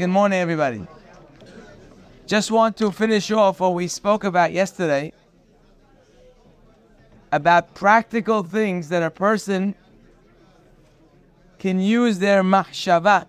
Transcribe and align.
Good 0.00 0.08
morning, 0.08 0.38
everybody. 0.38 0.86
Just 2.26 2.50
want 2.50 2.78
to 2.78 2.90
finish 2.90 3.30
off 3.30 3.60
what 3.60 3.74
we 3.74 3.86
spoke 3.86 4.24
about 4.24 4.50
yesterday 4.50 5.12
about 7.30 7.74
practical 7.74 8.42
things 8.42 8.88
that 8.88 9.02
a 9.02 9.10
person 9.10 9.74
can 11.58 11.80
use 11.80 12.18
their 12.18 12.42
mahshava. 12.42 13.26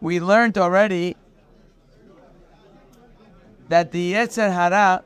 We 0.00 0.20
learned 0.20 0.56
already 0.56 1.16
that 3.68 3.90
the 3.90 4.12
Yetzer 4.12 4.52
Hara 4.52 5.02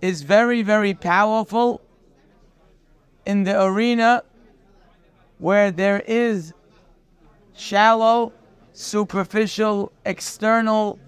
is 0.00 0.22
very, 0.22 0.62
very 0.62 0.94
powerful 0.94 1.80
in 3.24 3.44
the 3.44 3.62
arena 3.62 4.24
where 5.38 5.70
there 5.70 6.00
is 6.00 6.52
shallow, 7.54 8.32
superficial, 8.72 9.92
external 10.04 10.98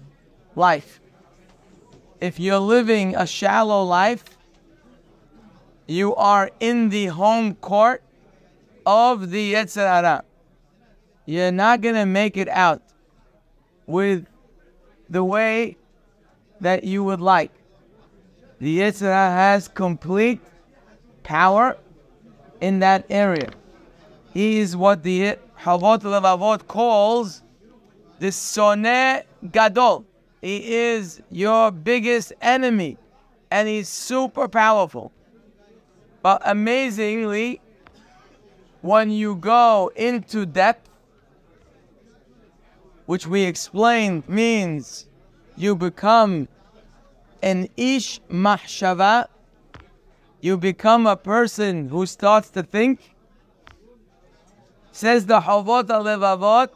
life. 0.55 0.99
If 2.21 2.39
you're 2.39 2.59
living 2.59 3.15
a 3.15 3.27
shallow 3.27 3.83
life, 3.83 4.23
you 5.87 6.15
are 6.15 6.49
in 6.59 6.89
the 6.89 7.07
home 7.07 7.55
court 7.55 8.01
of 8.85 9.29
the 9.31 9.53
Yetzer 9.53 9.87
Hara. 9.87 10.23
You're 11.25 11.51
not 11.51 11.81
going 11.81 11.95
to 11.95 12.05
make 12.05 12.37
it 12.37 12.49
out 12.49 12.81
with 13.85 14.25
the 15.09 15.23
way 15.23 15.77
that 16.61 16.83
you 16.83 17.03
would 17.03 17.21
like. 17.21 17.51
The 18.59 18.79
Yetzer 18.79 19.01
Hara 19.01 19.31
has 19.31 19.67
complete 19.67 20.39
power 21.23 21.77
in 22.61 22.79
that 22.79 23.05
area. 23.09 23.49
He 24.33 24.59
is 24.59 24.75
what 24.75 25.03
the 25.03 25.37
Chovot 25.65 26.03
Levavot 26.03 26.67
calls 26.67 27.41
the 28.19 28.27
Soneh 28.27 29.23
Gadol. 29.51 30.05
He 30.39 30.75
is 30.75 31.23
your 31.31 31.71
biggest 31.71 32.33
enemy 32.39 32.99
and 33.49 33.67
he's 33.67 33.89
super 33.89 34.47
powerful. 34.47 35.11
But 36.21 36.43
amazingly, 36.45 37.61
when 38.81 39.09
you 39.09 39.37
go 39.37 39.91
into 39.95 40.45
depth, 40.45 40.87
which 43.07 43.25
we 43.25 43.41
explained 43.41 44.29
means 44.29 45.07
you 45.57 45.75
become 45.75 46.47
an 47.41 47.69
ish 47.75 48.21
mahshava, 48.29 49.29
you 50.41 50.57
become 50.57 51.07
a 51.07 51.17
person 51.17 51.89
who 51.89 52.05
starts 52.05 52.51
to 52.51 52.61
think. 52.61 53.14
Says 54.95 55.25
the 55.25 55.41
Chovot 55.41 55.87
Levavot, 55.89 56.69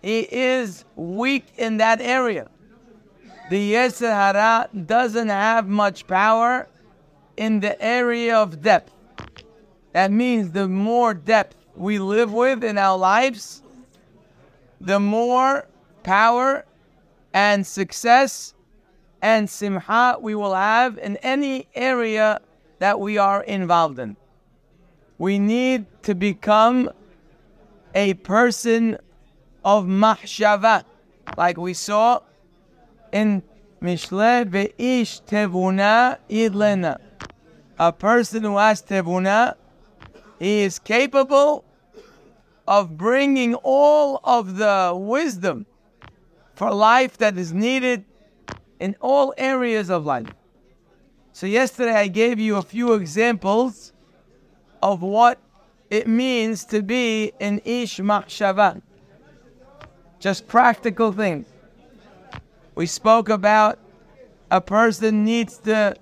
he 0.00 0.20
is 0.20 0.86
weak 0.96 1.44
in 1.58 1.76
that 1.76 2.00
area. 2.00 2.48
The 3.50 3.72
Yetzer 3.74 4.10
Hara 4.10 4.70
doesn't 4.86 5.28
have 5.28 5.68
much 5.68 6.06
power 6.06 6.66
in 7.36 7.60
the 7.60 7.78
area 7.84 8.34
of 8.34 8.62
depth. 8.62 8.94
That 9.92 10.10
means 10.10 10.52
the 10.52 10.66
more 10.66 11.12
depth 11.12 11.56
we 11.76 11.98
live 11.98 12.32
with 12.32 12.64
in 12.64 12.78
our 12.78 12.96
lives, 12.96 13.62
the 14.80 14.98
more 14.98 15.68
power 16.02 16.64
and 17.34 17.66
success 17.66 18.54
and 19.20 19.50
simha 19.50 20.16
we 20.18 20.34
will 20.34 20.54
have 20.54 20.96
in 20.96 21.18
any 21.18 21.68
area 21.74 22.40
that 22.78 22.98
we 22.98 23.18
are 23.18 23.42
involved 23.42 23.98
in. 23.98 24.16
We 25.18 25.38
need 25.38 25.84
to 26.04 26.14
become 26.14 26.88
a 27.94 28.14
person 28.14 28.98
of 29.64 29.84
mahshava, 29.84 30.84
like 31.36 31.56
we 31.56 31.74
saw 31.74 32.20
in 33.12 33.42
Mishle 33.80 34.44
ve'ish 34.44 35.22
tevuna 35.22 36.18
idlena. 36.28 36.98
A 37.78 37.92
person 37.92 38.42
who 38.42 38.56
has 38.56 38.82
tevuna, 38.82 39.54
he 40.38 40.60
is 40.60 40.78
capable 40.78 41.64
of 42.66 42.96
bringing 42.96 43.54
all 43.56 44.20
of 44.24 44.56
the 44.56 44.92
wisdom 44.96 45.66
for 46.54 46.72
life 46.72 47.18
that 47.18 47.36
is 47.36 47.52
needed 47.52 48.04
in 48.80 48.96
all 49.00 49.34
areas 49.36 49.90
of 49.90 50.04
life. 50.04 50.28
So, 51.32 51.46
yesterday 51.46 51.94
I 51.94 52.06
gave 52.06 52.38
you 52.38 52.56
a 52.56 52.62
few 52.62 52.94
examples 52.94 53.92
of 54.82 55.02
what 55.02 55.38
it 55.90 56.06
means 56.06 56.64
to 56.66 56.82
be 56.82 57.32
an 57.40 57.60
Ish 57.64 57.98
Mahshava. 57.98 58.80
Just 60.18 60.48
practical 60.48 61.12
things. 61.12 61.46
We 62.74 62.86
spoke 62.86 63.28
about 63.28 63.78
a 64.50 64.60
person 64.60 65.24
needs 65.24 65.58
to 65.58 65.94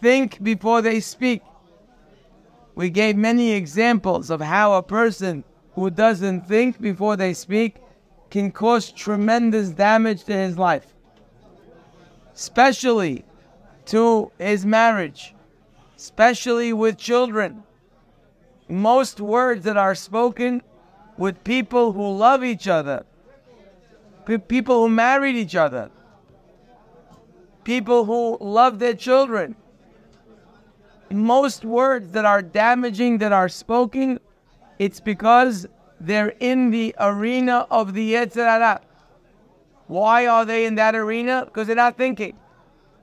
think 0.00 0.42
before 0.42 0.82
they 0.82 1.00
speak. 1.00 1.42
We 2.74 2.90
gave 2.90 3.16
many 3.16 3.52
examples 3.52 4.30
of 4.30 4.40
how 4.40 4.74
a 4.74 4.82
person 4.82 5.44
who 5.74 5.90
doesn't 5.90 6.46
think 6.46 6.80
before 6.80 7.16
they 7.16 7.34
speak 7.34 7.76
can 8.30 8.52
cause 8.52 8.92
tremendous 8.92 9.70
damage 9.70 10.24
to 10.24 10.32
his 10.32 10.56
life, 10.56 10.94
especially 12.34 13.24
to 13.86 14.30
his 14.38 14.64
marriage, 14.64 15.34
especially 15.96 16.72
with 16.72 16.96
children. 16.96 17.62
Most 18.70 19.20
words 19.20 19.64
that 19.64 19.76
are 19.76 19.96
spoken 19.96 20.62
with 21.18 21.42
people 21.42 21.92
who 21.92 22.12
love 22.12 22.44
each 22.44 22.68
other, 22.68 23.04
people 24.46 24.82
who 24.82 24.88
married 24.88 25.34
each 25.34 25.56
other, 25.56 25.90
people 27.64 28.04
who 28.04 28.38
love 28.40 28.78
their 28.78 28.94
children. 28.94 29.56
Most 31.10 31.64
words 31.64 32.12
that 32.12 32.24
are 32.24 32.42
damaging 32.42 33.18
that 33.18 33.32
are 33.32 33.48
spoken, 33.48 34.20
it's 34.78 35.00
because 35.00 35.66
they're 36.00 36.34
in 36.38 36.70
the 36.70 36.94
arena 37.00 37.66
of 37.72 37.92
the 37.92 38.12
Yetzer 38.14 38.46
Hara. 38.46 38.80
Why 39.88 40.28
are 40.28 40.44
they 40.44 40.64
in 40.64 40.76
that 40.76 40.94
arena? 40.94 41.42
Because 41.44 41.66
they're 41.66 41.74
not 41.74 41.96
thinking. 41.96 42.38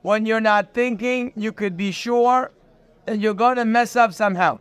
When 0.01 0.25
you're 0.25 0.39
not 0.39 0.73
thinking, 0.73 1.33
you 1.35 1.51
could 1.51 1.75
be 1.75 1.91
sure 1.91 2.51
that 3.05 3.19
you're 3.19 3.33
going 3.33 3.57
to 3.57 3.65
mess 3.65 3.97
up 3.97 4.13
somehow. 4.13 4.59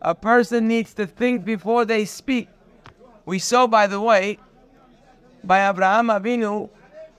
A 0.00 0.14
person 0.14 0.68
needs 0.68 0.94
to 0.94 1.06
think 1.06 1.44
before 1.44 1.84
they 1.84 2.04
speak. 2.04 2.48
We 3.26 3.38
saw, 3.38 3.66
by 3.66 3.86
the 3.86 4.00
way, 4.00 4.38
by 5.44 5.68
Abraham 5.68 6.08
Avinu, 6.08 6.70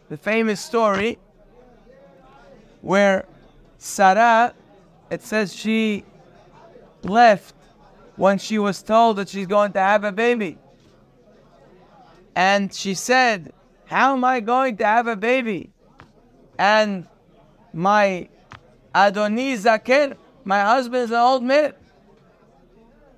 the 0.09 0.17
famous 0.17 0.59
story 0.59 1.17
where 2.81 3.25
Sarah, 3.77 4.53
it 5.09 5.21
says 5.21 5.55
she 5.55 6.03
left 7.03 7.53
when 8.15 8.37
she 8.37 8.57
was 8.57 8.81
told 8.81 9.17
that 9.17 9.29
she's 9.29 9.47
going 9.47 9.73
to 9.73 9.79
have 9.79 10.03
a 10.03 10.11
baby. 10.11 10.57
And 12.35 12.73
she 12.73 12.93
said, 12.93 13.53
How 13.85 14.13
am 14.13 14.23
I 14.23 14.39
going 14.39 14.77
to 14.77 14.85
have 14.85 15.07
a 15.07 15.15
baby? 15.15 15.71
and 16.59 17.07
my 17.73 18.27
Adoni 18.93 19.57
Zaken, 19.57 20.17
my 20.43 20.61
husband 20.61 21.05
is 21.05 21.11
an 21.11 21.17
old 21.17 21.41
man. 21.41 21.73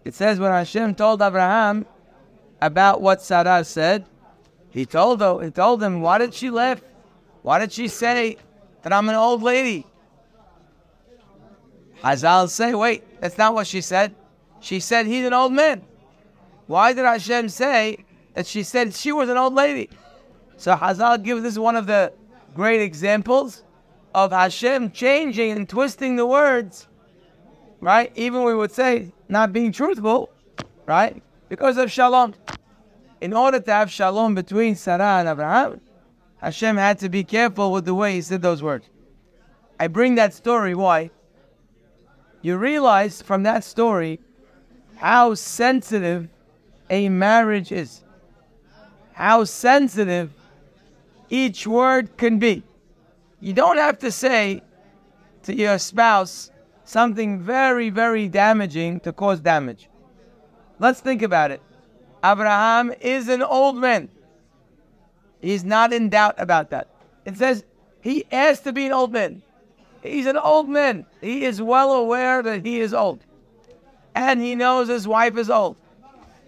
It 0.04 0.14
says 0.14 0.40
when 0.40 0.52
Hashem 0.52 0.96
told 0.96 1.22
Abraham 1.22 1.86
about 2.62 3.02
what 3.02 3.22
Sarah 3.22 3.64
said, 3.64 4.06
he 4.70 4.86
told 4.86 5.22
her, 5.22 5.42
he 5.44 5.52
told 5.52 5.84
him, 5.84 6.02
why 6.02 6.18
did 6.18 6.34
she 6.34 6.50
laugh? 6.50 6.82
Why 7.42 7.60
did 7.60 7.72
she 7.72 7.88
say 7.88 8.38
that 8.82 8.94
I'm 8.94 9.10
an 9.10 9.16
old 9.16 9.44
lady? 9.44 9.86
Hazal 12.02 12.50
say, 12.50 12.74
wait, 12.74 13.04
that's 13.22 13.38
not 13.38 13.54
what 13.54 13.68
she 13.68 13.82
said. 13.82 14.16
She 14.60 14.80
said 14.80 15.06
he's 15.06 15.26
an 15.26 15.34
old 15.34 15.54
man. 15.54 15.84
Why 16.68 16.94
did 16.94 17.06
Hashem 17.06 17.50
say 17.50 18.06
that 18.34 18.48
she 18.48 18.64
said 18.64 18.94
she 18.94 19.12
was 19.12 19.30
an 19.30 19.38
old 19.38 19.54
lady? 19.54 19.90
So 20.58 20.76
Hazal 20.76 21.22
gives 21.22 21.44
this 21.44 21.58
one 21.58 21.76
of 21.76 21.86
the 21.86 22.14
great 22.56 22.82
examples 22.82 23.64
of 24.14 24.32
Hashem 24.32 24.92
changing 24.92 25.52
and 25.52 25.68
twisting 25.68 26.16
the 26.16 26.26
words, 26.26 26.88
right? 27.80 28.12
Even 28.16 28.44
we 28.44 28.56
would 28.56 28.72
say 28.72 29.12
not 29.32 29.54
being 29.54 29.72
truthful, 29.72 30.30
right? 30.86 31.24
Because 31.48 31.78
of 31.78 31.92
shalom. 31.92 32.36
In 33.22 33.34
order 33.34 33.60
to 33.60 33.72
have 33.72 33.90
shalom 33.90 34.36
between 34.36 34.76
Sarah 34.76 35.20
and 35.20 35.30
Abraham, 35.30 35.80
Hashem 36.38 36.76
had 36.76 37.00
to 37.00 37.10
be 37.10 37.24
careful 37.24 37.72
with 37.72 37.86
the 37.86 37.94
way 37.96 38.16
he 38.16 38.22
said 38.22 38.42
those 38.42 38.62
words. 38.62 38.86
I 39.80 39.88
bring 39.88 40.16
that 40.16 40.34
story, 40.34 40.76
why? 40.76 41.12
You 42.42 42.58
realize 42.58 43.22
from 43.22 43.44
that 43.44 43.64
story 43.64 44.20
how 44.98 45.34
sensitive 45.36 46.28
a 46.90 47.08
marriage 47.10 47.72
is. 47.72 48.04
How 49.14 49.46
sensitive 49.46 50.32
each 51.30 51.66
word 51.66 52.18
can 52.18 52.38
be. 52.38 52.64
You 53.40 53.54
don't 53.54 53.78
have 53.78 54.00
to 54.00 54.12
say 54.12 54.62
to 55.44 55.56
your 55.56 55.78
spouse 55.78 56.52
something 56.91 57.40
very, 57.40 57.90
very 57.90 58.28
damaging 58.28 58.99
to 58.99 59.14
cause 59.14 59.40
damage. 59.40 59.90
Let's 60.78 60.99
think 60.99 61.22
about 61.22 61.52
it. 61.52 61.61
Abraham 62.23 62.91
is 62.99 63.29
an 63.29 63.41
old 63.41 63.78
man. 63.78 64.09
He's 65.41 65.64
not 65.64 65.93
in 65.93 66.09
doubt 66.09 66.35
about 66.38 66.70
that. 66.72 66.90
It 67.23 67.38
says 67.38 67.64
he 68.02 68.26
asked 68.32 68.66
to 68.66 68.73
be 68.73 68.88
an 68.88 68.91
old 68.91 69.14
man. 69.14 69.41
He's 70.03 70.26
an 70.26 70.38
old 70.38 70.67
man. 70.67 71.05
He 71.22 71.46
is 71.46 71.61
well 71.61 71.93
aware 71.93 72.43
that 72.43 72.66
he 72.66 72.82
is 72.82 72.94
old. 72.94 73.23
And 74.14 74.41
he 74.41 74.53
knows 74.55 74.90
his 74.90 75.08
wife 75.08 75.37
is 75.37 75.49
old. 75.49 75.78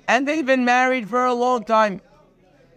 And 0.10 0.28
they've 0.28 0.46
been 0.46 0.66
married 0.66 1.08
for 1.08 1.26
a 1.26 1.34
long 1.34 1.64
time. 1.64 2.02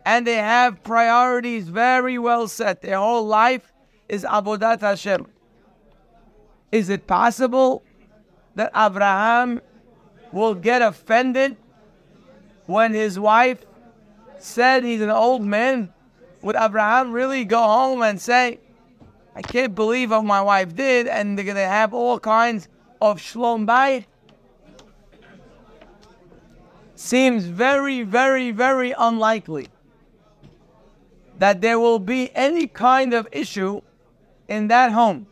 And 0.05 0.25
they 0.25 0.37
have 0.37 0.85
priorities 0.85 1.69
very 1.69 2.17
well 2.17 2.47
set. 2.47 2.81
Their 2.83 2.99
whole 2.99 3.27
life 3.27 3.73
is 4.09 4.23
Avodat 4.23 4.81
Hashem. 4.81 5.27
Is 6.73 6.89
it 6.89 7.07
possible 7.07 7.83
that 8.55 8.71
Abraham 8.75 9.61
will 10.33 10.55
get 10.55 10.83
offended 10.83 11.57
when 12.67 12.93
his 12.93 13.19
wife 13.19 13.65
said 14.39 14.85
he's 14.85 15.01
an 15.01 15.11
old 15.11 15.43
man? 15.43 15.93
Would 16.43 16.57
Abraham 16.57 17.13
really 17.13 17.45
go 17.45 17.63
home 17.63 18.03
and 18.03 18.21
say, 18.21 18.61
I 19.35 19.43
can't 19.43 19.75
believe 19.75 20.11
what 20.11 20.25
my 20.25 20.41
wife 20.41 20.75
did, 20.75 21.07
and 21.07 21.37
they're 21.37 21.45
going 21.45 21.57
to 21.57 21.63
have 21.63 21.93
all 21.93 22.19
kinds 22.19 22.69
of 23.01 23.19
shlom 23.19 23.67
bayit? 23.67 24.05
Seems 26.95 27.45
very, 27.45 28.03
very, 28.03 28.51
very 28.51 28.95
unlikely 28.97 29.69
that 31.39 31.61
there 31.61 31.79
will 31.79 31.99
be 31.99 32.35
any 32.35 32.67
kind 32.67 33.13
of 33.13 33.29
issue 33.31 33.83
in 34.49 34.69
that 34.69 34.93
home 34.93 35.27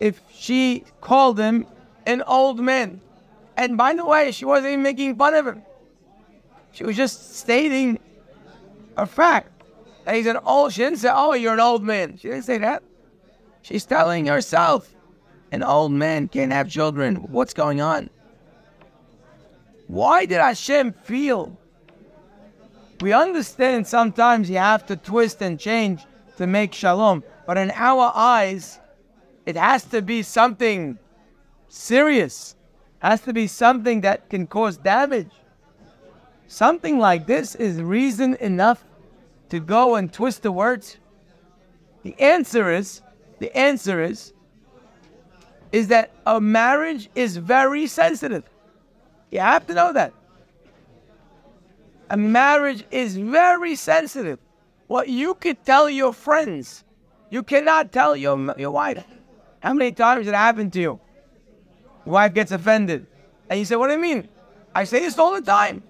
if 0.00 0.20
she 0.32 0.84
called 1.00 1.38
him 1.38 1.66
an 2.06 2.22
old 2.22 2.60
man. 2.60 3.00
And 3.56 3.76
by 3.76 3.94
the 3.94 4.04
way, 4.04 4.32
she 4.32 4.44
wasn't 4.44 4.72
even 4.72 4.82
making 4.82 5.16
fun 5.16 5.34
of 5.34 5.46
him. 5.46 5.62
She 6.72 6.84
was 6.84 6.96
just 6.96 7.36
stating 7.36 8.00
a 8.96 9.06
fact. 9.06 9.50
And 10.06 10.16
he's 10.16 10.26
an 10.26 10.38
old, 10.44 10.72
she 10.72 10.82
didn't 10.82 10.98
say, 10.98 11.10
oh, 11.12 11.34
you're 11.34 11.54
an 11.54 11.60
old 11.60 11.82
man. 11.82 12.18
She 12.18 12.28
didn't 12.28 12.42
say 12.42 12.58
that. 12.58 12.82
She's 13.62 13.86
telling 13.86 14.26
herself, 14.26 14.92
an 15.52 15.62
old 15.62 15.92
man 15.92 16.28
can't 16.28 16.52
have 16.52 16.68
children. 16.68 17.16
What's 17.16 17.54
going 17.54 17.80
on? 17.80 18.10
Why 19.86 20.26
did 20.26 20.40
Hashem 20.40 20.92
feel? 21.04 21.56
We 23.00 23.12
understand 23.12 23.86
sometimes 23.86 24.50
you 24.50 24.58
have 24.58 24.84
to 24.86 24.96
twist 24.96 25.40
and 25.42 25.58
change 25.58 26.02
to 26.36 26.46
make 26.46 26.74
shalom. 26.74 27.22
But 27.46 27.58
in 27.58 27.70
our 27.72 28.12
eyes, 28.14 28.80
it 29.46 29.56
has 29.56 29.84
to 29.86 30.02
be 30.02 30.22
something 30.22 30.98
serious. 31.68 32.56
It 33.02 33.06
has 33.06 33.20
to 33.22 33.32
be 33.32 33.46
something 33.46 34.00
that 34.02 34.28
can 34.30 34.46
cause 34.46 34.76
damage. 34.76 35.30
Something 36.46 36.98
like 36.98 37.26
this 37.26 37.54
is 37.54 37.80
reason 37.80 38.36
enough 38.36 38.84
to 39.50 39.60
go 39.60 39.96
and 39.96 40.12
twist 40.12 40.42
the 40.42 40.52
words? 40.52 40.98
The 42.02 42.18
answer 42.20 42.72
is, 42.72 43.02
the 43.38 43.56
answer 43.56 44.02
is, 44.02 44.32
is 45.72 45.88
that 45.88 46.12
a 46.26 46.40
marriage 46.40 47.10
is 47.14 47.36
very 47.36 47.86
sensitive. 47.86 48.44
You 49.30 49.40
have 49.40 49.66
to 49.66 49.74
know 49.74 49.92
that. 49.92 50.12
A 52.10 52.16
marriage 52.16 52.84
is 52.90 53.16
very 53.16 53.74
sensitive. 53.74 54.38
What 54.86 55.08
you 55.08 55.34
could 55.34 55.64
tell 55.64 55.88
your 55.88 56.12
friends, 56.12 56.84
you 57.30 57.42
cannot 57.42 57.90
tell 57.90 58.14
your, 58.14 58.54
your 58.58 58.70
wife. 58.70 59.04
How 59.64 59.72
many 59.72 59.92
times 59.92 60.26
did 60.26 60.34
it 60.34 60.36
happened 60.36 60.74
to 60.74 60.80
you? 60.80 61.00
Your 62.04 62.12
wife 62.12 62.34
gets 62.34 62.52
offended. 62.52 63.06
And 63.48 63.58
you 63.58 63.64
say, 63.64 63.76
What 63.76 63.86
do 63.86 63.94
you 63.94 63.98
mean? 63.98 64.28
I 64.74 64.84
say 64.84 65.00
this 65.00 65.18
all 65.18 65.32
the 65.32 65.40
time. 65.40 65.82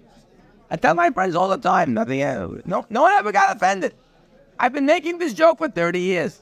I 0.71 0.77
tell 0.77 0.95
my 0.95 1.11
friends 1.11 1.35
all 1.35 1.49
the 1.49 1.59
time. 1.59 1.93
Nothing. 1.93 2.23
Eh, 2.23 2.47
no, 2.67 2.87
no 2.89 3.03
one 3.03 3.13
ever 3.13 3.33
got 3.33 3.55
offended. 3.55 3.93
I've 4.61 4.73
been 4.73 4.87
making 4.87 5.19
this 5.19 5.35
joke 5.35 5.59
for 5.59 5.69
30 5.69 5.99
years. 5.99 6.41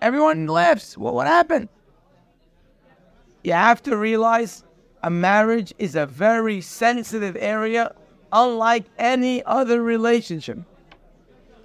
Everyone 0.00 0.46
laughs. 0.46 0.96
Well, 0.96 1.14
what 1.14 1.26
happened? 1.26 1.68
You 3.42 3.54
have 3.54 3.82
to 3.82 3.96
realize 3.96 4.62
a 5.02 5.10
marriage 5.10 5.74
is 5.78 5.96
a 5.96 6.06
very 6.06 6.60
sensitive 6.60 7.36
area, 7.40 7.92
unlike 8.32 8.84
any 8.98 9.44
other 9.44 9.82
relationship. 9.82 10.58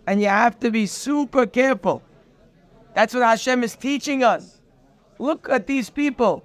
And 0.07 0.19
you 0.19 0.27
have 0.27 0.60
to 0.62 0.71
be 0.71 0.88
super 0.88 1.45
careful. 1.45 2.01
That's 2.95 3.13
what 3.13 3.21
Hashem 3.21 3.63
is 3.63 3.75
teaching 3.75 4.24
us. 4.24 4.60
Look 5.19 5.50
at 5.50 5.68
these 5.68 5.89
people. 5.89 6.44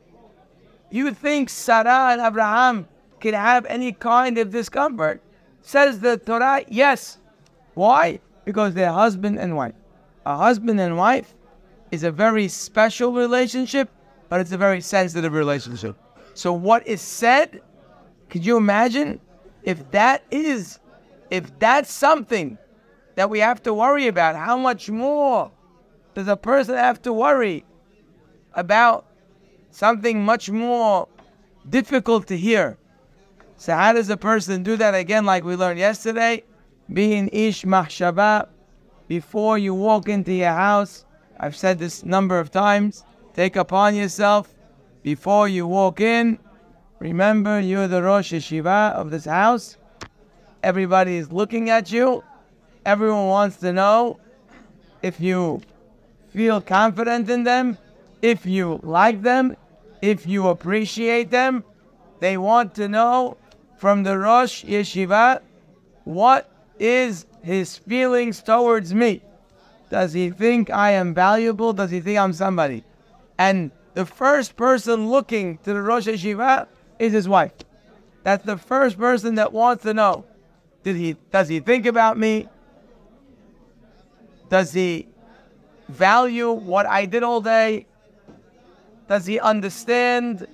You 0.90 1.12
think 1.12 1.50
Sarah 1.50 2.12
and 2.12 2.20
Abraham 2.20 2.88
can 3.20 3.34
have 3.34 3.66
any 3.66 3.92
kind 3.92 4.38
of 4.38 4.50
discomfort? 4.50 5.22
Says 5.60 6.00
the 6.00 6.16
Torah, 6.16 6.64
yes. 6.68 7.18
Why? 7.74 8.20
Because 8.44 8.74
they're 8.74 8.92
husband 8.92 9.38
and 9.38 9.56
wife. 9.56 9.74
A 10.24 10.36
husband 10.36 10.80
and 10.80 10.96
wife 10.96 11.34
is 11.90 12.04
a 12.04 12.10
very 12.10 12.48
special 12.48 13.12
relationship, 13.12 13.90
but 14.28 14.40
it's 14.40 14.52
a 14.52 14.58
very 14.58 14.80
sensitive 14.80 15.32
relationship. 15.32 15.96
So 16.34 16.52
what 16.52 16.86
is 16.86 17.00
said, 17.00 17.60
could 18.30 18.44
you 18.44 18.56
imagine 18.56 19.20
if 19.62 19.90
that 19.90 20.22
is, 20.30 20.78
if 21.30 21.58
that's 21.58 21.92
something 21.92 22.56
that 23.16 23.28
we 23.28 23.40
have 23.40 23.62
to 23.64 23.74
worry 23.74 24.06
about, 24.06 24.36
how 24.36 24.56
much 24.56 24.88
more 24.88 25.50
does 26.14 26.28
a 26.28 26.36
person 26.36 26.76
have 26.76 27.02
to 27.02 27.12
worry 27.12 27.64
about 28.58 29.06
something 29.70 30.24
much 30.24 30.50
more 30.50 31.08
difficult 31.68 32.26
to 32.26 32.36
hear? 32.36 32.76
So 33.56 33.74
how 33.74 33.92
does 33.92 34.10
a 34.10 34.16
person 34.16 34.62
do 34.62 34.76
that 34.76 34.94
again, 34.94 35.24
like 35.24 35.44
we 35.44 35.56
learned 35.56 35.78
yesterday? 35.78 36.44
Be 36.92 37.14
in 37.14 37.28
ish 37.32 37.64
mahshava 37.64 38.48
before 39.06 39.58
you 39.58 39.74
walk 39.74 40.08
into 40.08 40.32
your 40.32 40.52
house. 40.52 41.04
I've 41.38 41.56
said 41.56 41.78
this 41.78 42.04
number 42.04 42.38
of 42.38 42.50
times. 42.50 43.04
Take 43.34 43.56
upon 43.56 43.94
yourself 43.94 44.52
before 45.02 45.48
you 45.48 45.66
walk 45.66 46.00
in. 46.00 46.38
Remember, 46.98 47.60
you're 47.60 47.86
the 47.86 48.02
Rosh 48.02 48.32
Yeshiva 48.32 48.92
of 48.92 49.10
this 49.10 49.24
house. 49.24 49.76
Everybody 50.64 51.16
is 51.16 51.30
looking 51.30 51.70
at 51.70 51.92
you. 51.92 52.24
Everyone 52.84 53.26
wants 53.28 53.58
to 53.58 53.72
know 53.72 54.18
if 55.02 55.20
you 55.20 55.60
feel 56.32 56.60
confident 56.60 57.30
in 57.30 57.44
them, 57.44 57.78
if 58.22 58.46
you 58.46 58.80
like 58.82 59.22
them, 59.22 59.56
if 60.02 60.26
you 60.26 60.48
appreciate 60.48 61.30
them. 61.30 61.64
They 62.20 62.36
want 62.36 62.74
to 62.76 62.88
know 62.88 63.36
from 63.76 64.02
the 64.02 64.18
Rosh 64.18 64.64
Yeshiva, 64.64 65.40
what 66.04 66.50
is 66.78 67.26
his 67.42 67.76
feelings 67.76 68.42
towards 68.42 68.92
me? 68.92 69.22
Does 69.90 70.12
he 70.12 70.30
think 70.30 70.70
I 70.70 70.92
am 70.92 71.14
valuable? 71.14 71.72
Does 71.72 71.90
he 71.90 72.00
think 72.00 72.18
I'm 72.18 72.32
somebody? 72.32 72.84
And 73.38 73.70
the 73.94 74.04
first 74.04 74.56
person 74.56 75.08
looking 75.08 75.58
to 75.58 75.72
the 75.72 75.82
Rosh 75.82 76.06
Yeshiva 76.06 76.66
is 76.98 77.12
his 77.12 77.28
wife. 77.28 77.52
That's 78.22 78.44
the 78.44 78.58
first 78.58 78.98
person 78.98 79.36
that 79.36 79.52
wants 79.52 79.84
to 79.84 79.94
know. 79.94 80.24
Did 80.82 80.96
he 80.96 81.16
does 81.32 81.48
he 81.48 81.60
think 81.60 81.86
about 81.86 82.18
me? 82.18 82.48
Does 84.48 84.72
he 84.72 85.08
value 85.88 86.52
what 86.52 86.86
I 86.86 87.06
did 87.06 87.22
all 87.22 87.40
day? 87.40 87.86
Does 89.08 89.26
he 89.26 89.40
understand 89.40 90.46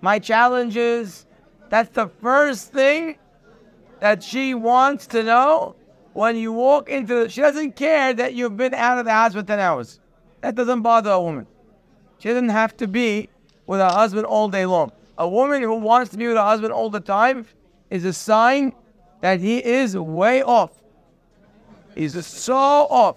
my 0.00 0.18
challenges? 0.18 1.26
That's 1.70 1.90
the 1.90 2.08
first 2.08 2.72
thing 2.72 3.18
that 4.00 4.22
she 4.22 4.54
wants 4.54 5.06
to 5.08 5.22
know 5.22 5.74
when 6.12 6.36
you 6.36 6.52
walk 6.52 6.88
into 6.88 7.24
the, 7.24 7.28
she 7.28 7.40
doesn't 7.40 7.76
care 7.76 8.14
that 8.14 8.34
you've 8.34 8.56
been 8.56 8.74
out 8.74 8.98
of 8.98 9.06
the 9.06 9.10
house 9.10 9.32
for 9.32 9.42
10 9.42 9.58
hours. 9.58 10.00
That 10.42 10.54
doesn't 10.54 10.82
bother 10.82 11.10
a 11.10 11.20
woman. 11.20 11.46
She 12.18 12.28
doesn't 12.28 12.50
have 12.50 12.76
to 12.78 12.86
be 12.86 13.28
with 13.66 13.80
her 13.80 13.90
husband 13.90 14.26
all 14.26 14.48
day 14.48 14.66
long. 14.66 14.92
A 15.18 15.28
woman 15.28 15.62
who 15.62 15.74
wants 15.74 16.10
to 16.12 16.18
be 16.18 16.26
with 16.26 16.36
her 16.36 16.42
husband 16.42 16.72
all 16.72 16.90
the 16.90 17.00
time 17.00 17.46
is 17.90 18.04
a 18.04 18.12
sign 18.12 18.74
that 19.20 19.40
he 19.40 19.64
is 19.64 19.96
way 19.96 20.42
off. 20.42 20.70
He's 21.94 22.26
so 22.26 22.54
off. 22.54 23.16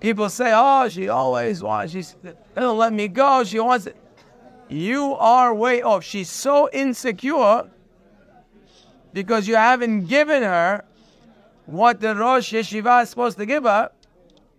People 0.00 0.28
say, 0.28 0.52
oh, 0.54 0.88
she 0.88 1.08
always 1.08 1.62
wants, 1.62 1.92
she 1.92 2.04
doesn't 2.54 2.76
let 2.76 2.92
me 2.92 3.08
go. 3.08 3.44
She 3.44 3.58
wants 3.58 3.86
it. 3.86 3.96
You 4.68 5.14
are 5.14 5.54
way 5.54 5.82
off. 5.82 6.04
She's 6.04 6.28
so 6.28 6.68
insecure 6.72 7.70
because 9.12 9.48
you 9.48 9.56
haven't 9.56 10.06
given 10.06 10.42
her 10.42 10.84
what 11.64 12.00
the 12.00 12.14
Rosh 12.14 12.52
Yeshiva 12.52 13.02
is 13.02 13.10
supposed 13.10 13.38
to 13.38 13.46
give 13.46 13.64
her 13.64 13.90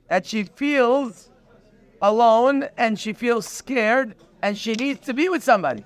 that 0.10 0.26
she 0.26 0.44
feels 0.44 1.30
alone 2.02 2.68
and 2.78 3.00
she 3.00 3.14
feels 3.14 3.48
scared 3.48 4.16
and 4.42 4.58
she 4.58 4.74
needs 4.74 5.06
to 5.06 5.14
be 5.14 5.30
with 5.30 5.44
somebody. 5.44 5.84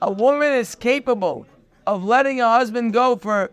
A 0.00 0.10
woman 0.10 0.52
is 0.52 0.74
capable 0.74 1.46
of 1.86 2.04
letting 2.04 2.38
her 2.38 2.48
husband 2.48 2.92
go 2.92 3.16
for 3.16 3.50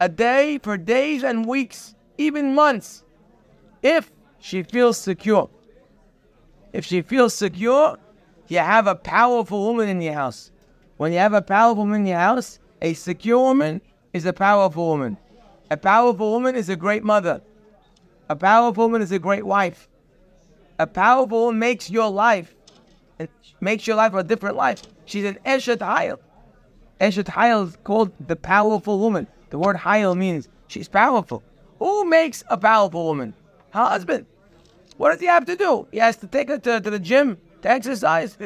a 0.00 0.08
day, 0.08 0.58
for 0.58 0.76
days 0.76 1.22
and 1.22 1.46
weeks, 1.46 1.94
even 2.16 2.54
months, 2.54 3.04
if 3.82 4.10
she 4.40 4.62
feels 4.62 4.98
secure. 4.98 5.48
If 6.72 6.84
she 6.84 7.02
feels 7.02 7.34
secure, 7.34 7.98
you 8.48 8.58
have 8.58 8.86
a 8.86 8.94
powerful 8.94 9.66
woman 9.66 9.88
in 9.88 10.00
your 10.00 10.14
house. 10.14 10.50
When 10.96 11.12
you 11.12 11.18
have 11.18 11.32
a 11.32 11.42
powerful 11.42 11.84
woman 11.84 12.02
in 12.02 12.06
your 12.08 12.18
house, 12.18 12.58
a 12.82 12.94
secure 12.94 13.38
woman, 13.38 13.80
is 14.12 14.24
a 14.26 14.32
powerful 14.32 14.86
woman. 14.88 15.16
A 15.70 15.76
powerful 15.76 16.32
woman 16.32 16.56
is 16.56 16.68
a 16.68 16.76
great 16.76 17.04
mother. 17.04 17.42
A 18.28 18.36
powerful 18.36 18.84
woman 18.84 19.02
is 19.02 19.12
a 19.12 19.18
great 19.18 19.44
wife. 19.44 19.88
A 20.78 20.86
powerful 20.86 21.46
woman 21.46 21.58
makes 21.58 21.90
your 21.90 22.10
life, 22.10 22.54
makes 23.60 23.86
your 23.86 23.96
life 23.96 24.14
a 24.14 24.24
different 24.24 24.56
life. 24.56 24.82
She's 25.04 25.24
an 25.24 25.38
Eshet 25.44 25.78
Hayil. 25.78 26.18
Eshet 27.00 27.24
Hayil 27.24 27.68
is 27.68 27.78
called 27.84 28.12
the 28.26 28.36
powerful 28.36 28.98
woman. 28.98 29.26
The 29.50 29.58
word 29.58 29.76
Hayil 29.76 30.16
means 30.16 30.48
she's 30.68 30.88
powerful. 30.88 31.42
Who 31.78 32.04
makes 32.04 32.42
a 32.48 32.56
powerful 32.56 33.04
woman? 33.04 33.34
Her 33.72 33.84
husband. 33.84 34.26
What 35.00 35.12
does 35.12 35.20
he 35.20 35.28
have 35.28 35.46
to 35.46 35.56
do? 35.56 35.88
He 35.90 35.96
has 35.96 36.18
to 36.18 36.26
take 36.26 36.50
her 36.50 36.58
to, 36.58 36.78
to 36.78 36.90
the 36.90 36.98
gym 36.98 37.38
to 37.62 37.70
exercise? 37.70 38.36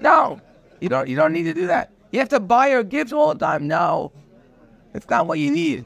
No. 0.00 0.40
You 0.78 0.88
don't 0.88 1.08
you 1.08 1.16
don't 1.16 1.32
need 1.32 1.42
to 1.42 1.54
do 1.54 1.66
that. 1.66 1.90
You 2.12 2.20
have 2.20 2.28
to 2.28 2.38
buy 2.38 2.70
her 2.70 2.84
gifts 2.84 3.12
all 3.12 3.34
the 3.34 3.44
time. 3.44 3.66
No. 3.66 4.12
It's 4.94 5.08
not 5.10 5.26
what 5.26 5.40
you 5.40 5.50
need. 5.50 5.84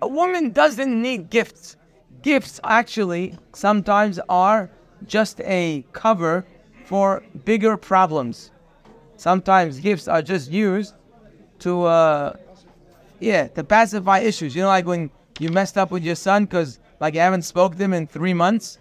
A 0.00 0.08
woman 0.08 0.50
doesn't 0.52 1.02
need 1.02 1.28
gifts. 1.28 1.76
Gifts 2.22 2.58
actually 2.64 3.36
sometimes 3.52 4.18
are 4.30 4.70
just 5.04 5.42
a 5.42 5.84
cover 5.92 6.46
for 6.86 7.22
bigger 7.44 7.76
problems. 7.76 8.50
Sometimes 9.16 9.78
gifts 9.78 10.08
are 10.08 10.22
just 10.22 10.50
used 10.50 10.94
to, 11.58 11.84
uh, 11.84 12.32
yeah, 13.20 13.48
to 13.48 13.62
pacify 13.62 14.20
issues. 14.20 14.56
You 14.56 14.62
know, 14.62 14.68
like 14.68 14.86
when 14.86 15.10
you 15.38 15.50
messed 15.50 15.76
up 15.76 15.90
with 15.90 16.02
your 16.02 16.14
son 16.14 16.46
because 16.46 16.78
like 16.98 17.12
you 17.12 17.20
haven't 17.20 17.42
spoke 17.42 17.76
to 17.76 17.84
him 17.84 17.92
in 17.92 18.06
three 18.06 18.32
months. 18.32 18.78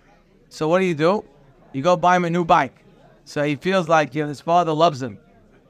So 0.49 0.67
what 0.67 0.79
do 0.79 0.85
you 0.85 0.95
do? 0.95 1.25
You 1.73 1.81
go 1.81 1.95
buy 1.95 2.15
him 2.15 2.25
a 2.25 2.29
new 2.29 2.45
bike. 2.45 2.83
So 3.25 3.43
he 3.43 3.55
feels 3.55 3.89
like 3.89 4.15
you 4.15 4.23
know, 4.23 4.29
his 4.29 4.41
father 4.41 4.71
loves 4.71 5.01
him. 5.01 5.19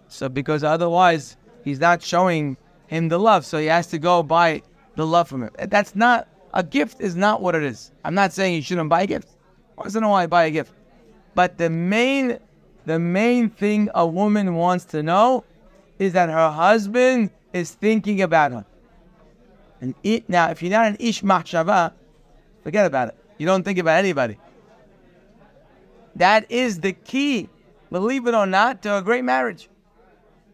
So 0.07 0.29
because 0.29 0.63
otherwise 0.63 1.37
he's 1.63 1.79
not 1.79 2.01
showing 2.01 2.57
him 2.87 3.09
the 3.09 3.19
love. 3.19 3.45
So 3.45 3.57
he 3.57 3.65
has 3.65 3.87
to 3.87 3.97
go 3.97 4.23
buy 4.23 4.61
the 4.95 5.05
love 5.05 5.27
from 5.27 5.43
him. 5.43 5.49
That's 5.67 5.95
not 5.95 6.27
a 6.53 6.63
gift 6.63 7.01
is 7.01 7.15
not 7.15 7.41
what 7.41 7.55
it 7.55 7.63
is. 7.63 7.91
I'm 8.03 8.15
not 8.15 8.33
saying 8.33 8.55
you 8.55 8.61
shouldn't 8.61 8.89
buy 8.89 9.05
gifts. 9.05 9.35
Once 9.75 9.95
in 9.95 10.03
a 10.03 10.09
while 10.09 10.23
I 10.23 10.27
buy 10.27 10.45
a 10.45 10.51
gift. 10.51 10.71
But 11.35 11.57
the 11.57 11.69
main 11.69 12.39
the 12.85 12.99
main 12.99 13.49
thing 13.49 13.89
a 13.93 14.07
woman 14.07 14.55
wants 14.55 14.85
to 14.85 15.03
know 15.03 15.43
is 15.99 16.13
that 16.13 16.29
her 16.29 16.49
husband 16.49 17.31
is 17.51 17.71
thinking 17.71 18.21
about 18.21 18.51
her. 18.53 18.65
And 19.81 19.93
it, 20.03 20.29
now, 20.29 20.49
if 20.49 20.61
you're 20.61 20.71
not 20.71 20.87
an 20.87 20.97
ish 20.99 21.21
machshava, 21.21 21.91
forget 22.63 22.85
about 22.85 23.09
it. 23.09 23.15
You 23.37 23.45
don't 23.45 23.63
think 23.63 23.77
about 23.77 23.99
anybody. 23.99 24.37
That 26.17 26.51
is 26.51 26.79
the 26.79 26.93
key, 26.93 27.47
believe 27.91 28.25
it 28.25 28.33
or 28.33 28.47
not, 28.47 28.81
to 28.81 28.97
a 28.97 29.01
great 29.03 29.23
marriage. 29.23 29.69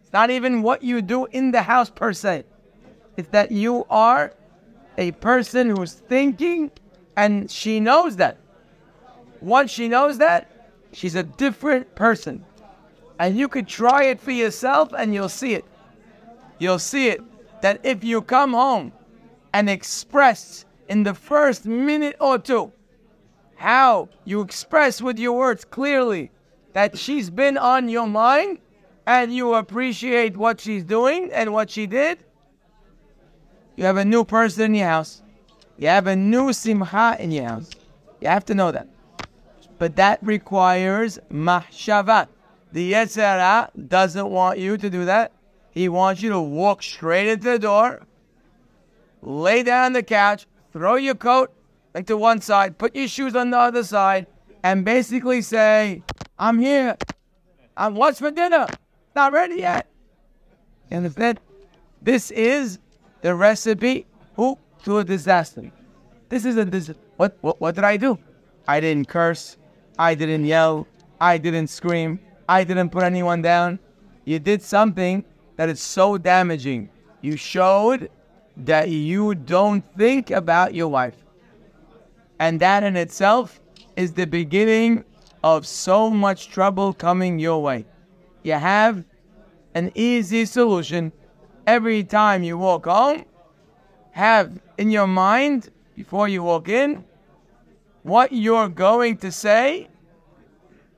It's 0.02 0.12
not 0.12 0.30
even 0.30 0.62
what 0.62 0.84
you 0.84 1.02
do 1.02 1.26
in 1.28 1.52
the 1.52 1.62
house 1.62 1.90
per 1.90 2.12
se. 2.12 2.44
It's 3.16 3.30
that 3.30 3.50
you 3.50 3.86
are 3.90 4.34
a 4.98 5.12
person 5.14 5.70
who's 5.70 5.94
thinking 5.94 6.70
and 7.16 7.50
she 7.50 7.80
knows 7.80 8.18
that. 8.18 8.38
Once 9.40 9.72
she 9.72 9.88
knows 9.88 10.18
that, 10.18 10.70
she's 10.92 11.16
a 11.16 11.24
different 11.24 11.96
person. 11.96 12.44
And 13.18 13.38
you 13.38 13.48
could 13.48 13.68
try 13.68 14.06
it 14.06 14.20
for 14.20 14.32
yourself 14.32 14.92
and 14.98 15.14
you'll 15.14 15.30
see 15.30 15.54
it. 15.54 15.64
You'll 16.60 16.80
see 16.80 17.08
it 17.08 17.22
that 17.62 17.80
if 17.86 18.04
you 18.04 18.22
come 18.22 18.52
home 18.52 18.92
and 19.54 19.70
express 19.70 20.66
in 20.90 21.04
the 21.04 21.14
first 21.14 21.66
minute 21.66 22.18
or 22.20 22.38
two 22.38 22.74
how 23.64 24.10
you 24.26 24.42
express 24.42 25.02
with 25.02 25.18
your 25.18 25.32
words 25.38 25.64
clearly 25.64 26.30
that 26.74 26.98
she's 26.98 27.30
been 27.30 27.58
on 27.58 27.88
your 27.88 28.06
mind 28.06 28.60
and 29.08 29.34
you 29.34 29.54
appreciate 29.54 30.36
what 30.36 30.60
she's 30.60 30.84
doing 30.84 31.32
and 31.32 31.54
what 31.54 31.70
she 31.70 31.88
did, 31.88 32.20
you 33.78 33.86
have 33.86 33.96
a 33.96 34.04
new 34.04 34.26
person 34.26 34.66
in 34.66 34.76
your 34.76 34.90
house. 34.90 35.22
You 35.78 35.88
have 35.88 36.08
a 36.08 36.16
new 36.16 36.52
simcha 36.52 37.16
in 37.18 37.32
your 37.32 37.46
house. 37.46 37.70
You 38.20 38.28
have 38.28 38.44
to 38.48 38.54
know 38.54 38.74
that. 38.74 38.90
But 39.80 39.96
that 39.96 40.20
requires 40.22 41.18
mahshava. 41.32 42.28
The 42.74 42.92
Yetzer 42.92 43.22
Hara 43.22 43.72
doesn't 43.88 44.30
want 44.30 44.60
you 44.60 44.76
to 44.76 44.90
do 44.90 45.06
that. 45.06 45.32
He 45.72 45.88
wants 45.88 46.22
you 46.22 46.32
to 46.32 46.42
walk 46.42 46.84
straight 46.84 47.30
into 47.30 47.52
the 47.52 47.60
door, 47.60 48.02
lay 49.22 49.64
down 49.64 49.86
on 49.86 49.94
the 49.94 50.04
couch, 50.04 50.48
throw 50.74 50.96
your 50.96 51.16
coat 51.16 51.54
like 51.94 52.08
to 52.08 52.18
one 52.18 52.42
side, 52.42 52.78
put 52.78 52.96
your 52.96 53.08
shoes 53.08 53.36
on 53.36 53.52
the 53.52 53.58
other 53.58 53.84
side, 53.84 54.28
and 54.64 54.84
basically 54.84 55.42
say, 55.42 56.04
I'm 56.38 56.60
here. 56.60 56.98
I'm 57.76 57.96
what's 57.96 58.20
for 58.20 58.32
dinner? 58.32 58.68
Not 59.16 59.34
ready 59.34 59.56
yet. 59.56 59.88
You 60.90 60.98
understand? 60.98 61.40
This 62.02 62.32
is 62.32 62.80
the 63.22 63.34
recipe 63.36 64.06
who 64.36 64.58
to 64.84 65.00
a 65.00 65.04
disaster. 65.04 65.72
This 66.30 66.46
is 66.46 66.58
a 66.58 66.66
disaster. 66.66 67.00
What, 67.18 67.38
what 67.42 67.62
what 67.62 67.76
did 67.76 67.84
I 67.84 67.98
do? 67.98 68.18
I 68.68 68.80
didn't 68.80 69.08
curse. 69.08 69.58
I 69.98 70.16
didn't 70.16 70.46
yell. 70.46 70.88
I 71.22 71.38
didn't 71.38 71.68
scream. 71.68 72.20
I 72.50 72.64
didn't 72.64 72.90
put 72.90 73.04
anyone 73.04 73.42
down. 73.42 73.80
You 74.26 74.40
did 74.40 74.62
something 74.62 75.24
that 75.56 75.70
is 75.70 75.82
so 75.82 76.18
damaging. 76.18 76.90
You 77.22 77.38
showed 77.38 78.10
that 78.58 78.90
you 78.90 79.36
don't 79.36 79.82
think 79.96 80.32
about 80.32 80.74
your 80.74 80.88
wife. 80.88 81.16
And 82.40 82.60
that 82.60 82.84
in 82.84 82.96
itself 82.96 83.60
is 83.96 84.14
the 84.14 84.26
beginning 84.26 85.04
of 85.44 85.68
so 85.68 86.10
much 86.10 86.50
trouble 86.50 86.94
coming 86.94 87.40
your 87.40 87.62
way. 87.62 87.86
You 88.44 88.54
have 88.54 89.06
an 89.74 89.92
easy 89.96 90.46
solution. 90.46 91.12
Every 91.66 92.04
time 92.04 92.44
you 92.44 92.58
walk 92.58 92.86
home, 92.86 93.26
have 94.12 94.60
in 94.78 94.92
your 94.92 95.08
mind, 95.08 95.70
before 95.96 96.28
you 96.28 96.44
walk 96.44 96.70
in, 96.70 97.04
what 98.04 98.32
you're 98.32 98.70
going 98.70 99.18
to 99.18 99.32
say 99.32 99.88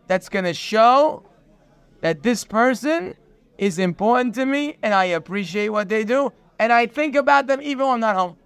that's 0.08 0.30
going 0.30 0.46
to 0.46 0.54
show 0.54 1.24
that 2.02 2.24
this 2.24 2.44
person 2.44 3.16
is 3.58 3.80
important 3.80 4.36
to 4.36 4.46
me 4.46 4.78
and 4.82 4.94
I 4.94 5.06
appreciate 5.06 5.70
what 5.70 5.88
they 5.88 6.04
do 6.04 6.32
and 6.60 6.74
I 6.74 6.88
think 6.88 7.16
about 7.16 7.48
them 7.48 7.62
even 7.62 7.86
when 7.86 7.96
I'm 7.96 8.00
not 8.00 8.16
home. 8.16 8.38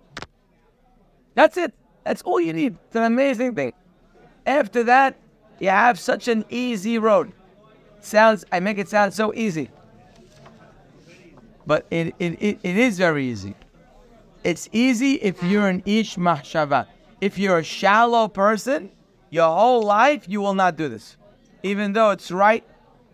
That's 1.36 1.58
it. 1.58 1.74
That's 2.10 2.24
all 2.24 2.42
you 2.42 2.54
need. 2.54 2.76
It's 2.88 2.96
an 2.96 3.04
amazing 3.04 3.54
thing. 3.54 3.72
After 4.44 4.84
that, 4.86 5.16
you 5.60 5.70
have 5.70 6.00
such 6.00 6.28
an 6.28 6.44
easy 6.50 6.98
road. 6.98 7.32
Sounds 8.00 8.44
I 8.52 8.60
make 8.60 8.80
it 8.80 8.90
sound 8.90 9.14
so 9.14 9.32
easy. 9.36 9.70
But 11.68 11.86
it, 11.92 12.16
it, 12.18 12.42
it, 12.42 12.60
it 12.64 12.78
is 12.78 12.98
very 12.98 13.28
easy. 13.28 13.54
It's 14.44 14.68
easy 14.72 15.22
if 15.22 15.44
you're 15.44 15.68
an 15.68 15.84
ish 15.86 16.16
mahshava. 16.16 16.88
If 17.22 17.38
you're 17.38 17.60
a 17.60 17.64
shallow 17.64 18.28
person, 18.28 18.90
your 19.30 19.56
whole 19.56 19.84
life 19.84 20.24
you 20.28 20.42
will 20.42 20.56
not 20.56 20.78
do 20.78 20.90
this. 20.90 21.16
Even 21.62 21.94
though 21.94 22.10
it's 22.10 22.32
right 22.32 22.64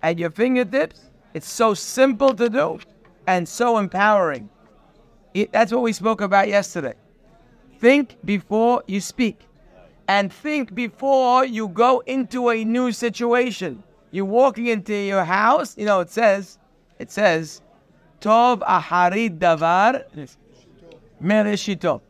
at 0.03 0.17
your 0.17 0.29
fingertips, 0.29 1.01
it's 1.33 1.51
so 1.51 1.73
simple 1.73 2.33
to 2.33 2.47
do 2.47 2.79
and 3.27 3.45
so 3.45 3.77
empowering. 3.77 4.49
It, 5.33 5.51
that's 5.51 5.73
what 5.73 5.81
we 5.81 5.91
spoke 5.91 6.21
about 6.21 6.47
yesterday. 6.47 6.93
Think 7.79 8.17
before 8.23 8.83
you 8.87 9.01
speak. 9.01 9.41
And 10.07 10.31
think 10.31 10.75
before 10.75 11.45
you 11.45 11.67
go 11.67 12.01
into 12.05 12.49
a 12.49 12.63
new 12.63 12.91
situation. 12.91 13.83
You're 14.11 14.25
walking 14.25 14.67
into 14.67 14.93
your 14.93 15.25
house, 15.25 15.77
you 15.77 15.85
know, 15.85 15.99
it 15.99 16.09
says, 16.09 16.57
it 16.99 17.11
says, 17.11 17.61
Tov 18.21 18.59
aharit 18.59 19.39
davar 19.39 20.05
mereshito. 21.21 22.01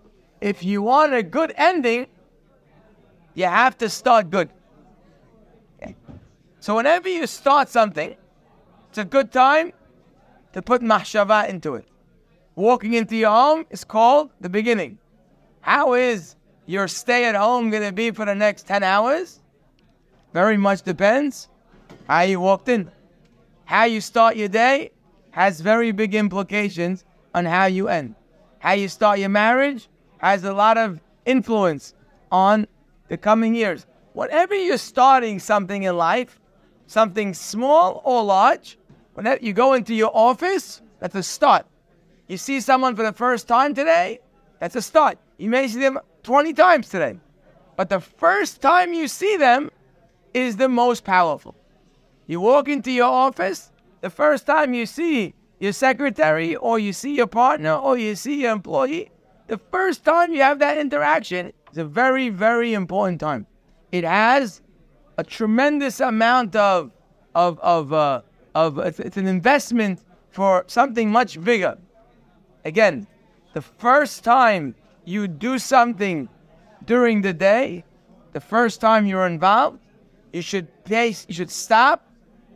If 0.42 0.64
you 0.64 0.82
want 0.82 1.14
a 1.14 1.24
good 1.24 1.54
ending, 1.58 2.08
you 3.34 3.46
have 3.46 3.78
to 3.80 3.90
start 3.90 4.30
good. 4.30 4.50
So 6.60 6.76
whenever 6.76 7.10
you 7.10 7.28
start 7.28 7.70
something, 7.70 8.16
it's 8.90 8.98
a 8.98 9.06
good 9.06 9.32
time 9.32 9.72
to 10.54 10.62
put 10.62 10.82
mahshava 10.82 11.48
into 11.50 11.76
it. 11.76 11.86
Walking 12.56 12.94
into 12.94 13.16
your 13.16 13.32
home 13.32 13.66
is 13.70 13.84
called 13.84 14.32
the 14.40 14.50
beginning. 14.50 14.98
How 15.66 15.96
is 15.96 16.36
your 16.68 16.88
stay 16.88 17.26
at 17.26 17.34
home 17.34 17.72
going 17.72 17.82
to 17.82 17.92
be 17.92 18.12
for 18.12 18.24
the 18.24 18.36
next 18.36 18.68
10 18.68 18.84
hours? 18.84 19.40
Very 20.32 20.58
much 20.58 20.84
depends 20.84 21.50
how 22.08 22.22
you 22.22 22.40
walked 22.40 22.70
in. 22.70 22.92
How 23.64 23.86
you 23.86 24.00
start 24.00 24.36
your 24.36 24.48
day 24.48 24.92
has 25.32 25.62
very 25.62 25.92
big 25.92 26.14
implications 26.14 27.04
on 27.34 27.46
how 27.46 27.66
you 27.66 27.88
end. 27.88 28.14
How 28.60 28.74
you 28.74 28.88
start 28.88 29.18
your 29.18 29.30
marriage 29.30 29.90
has 30.20 30.44
a 30.44 30.54
lot 30.54 30.78
of 30.78 31.00
influence 31.26 31.96
on 32.32 32.68
the 33.08 33.18
coming 33.18 33.56
years. 33.56 33.88
Whenever 34.14 34.54
you're 34.54 34.78
starting 34.78 35.40
something 35.40 35.82
in 35.82 35.98
life, 35.98 36.40
something 36.86 37.34
small 37.34 38.04
or 38.06 38.24
large, 38.24 38.78
whenever 39.16 39.44
you 39.44 39.52
go 39.52 39.74
into 39.74 39.96
your 39.96 40.12
office, 40.14 40.84
that's 41.00 41.16
a 41.16 41.24
start. 41.24 41.66
You 42.28 42.38
see 42.38 42.62
someone 42.62 42.96
for 42.96 43.02
the 43.02 43.14
first 43.14 43.48
time 43.48 43.74
today, 43.74 44.20
that's 44.60 44.76
a 44.76 44.82
start. 44.84 45.18
You 45.38 45.50
may 45.50 45.68
see 45.68 45.80
them 45.80 46.00
20 46.24 46.54
times 46.54 46.90
today. 46.90 47.20
But 47.76 47.90
the 47.90 48.00
first 48.00 48.62
time 48.62 48.94
you 48.94 49.08
see 49.08 49.38
them 49.38 49.70
is 50.34 50.58
the 50.58 50.70
most 50.70 51.04
powerful. 51.04 51.56
You 52.28 52.40
walk 52.40 52.68
into 52.68 52.92
your 52.92 53.12
office, 53.12 53.72
the 54.02 54.10
first 54.10 54.46
time 54.46 54.74
you 54.74 54.86
see 54.86 55.34
your 55.60 55.74
secretary 55.74 56.56
or 56.56 56.80
you 56.80 56.94
see 56.94 57.16
your 57.16 57.28
partner 57.28 57.74
or 57.74 57.98
you 57.98 58.16
see 58.16 58.42
your 58.42 58.52
employee, 58.52 59.12
the 59.48 59.58
first 59.58 60.04
time 60.04 60.34
you 60.34 60.42
have 60.42 60.60
that 60.60 60.78
interaction 60.78 61.54
is 61.72 61.78
a 61.78 61.86
very, 61.86 62.30
very 62.30 62.74
important 62.74 63.20
time. 63.20 63.46
It 63.92 64.04
has 64.04 64.62
a 65.18 65.24
tremendous 65.24 66.00
amount 66.00 66.56
of 66.56 66.92
of 67.36 67.60
of 67.60 67.94
uh, 67.94 68.22
of 68.54 68.80
it's, 68.80 69.00
it's 69.00 69.18
an 69.18 69.28
investment 69.28 70.02
for 70.30 70.64
something 70.68 71.12
much 71.12 71.42
bigger. 71.44 71.78
Again, 72.64 73.08
the 73.54 73.62
first 73.62 74.24
time 74.24 74.76
you 75.06 75.28
do 75.28 75.60
something 75.60 76.28
during 76.86 77.22
the 77.22 77.34
day, 77.34 77.84
the 78.34 78.40
first 78.40 78.82
time 78.82 79.06
you're 79.06 79.28
involved, 79.28 79.80
you 80.34 80.42
should 80.42 80.68
pace, 80.84 81.26
you 81.28 81.34
should 81.34 81.52
stop 81.52 82.12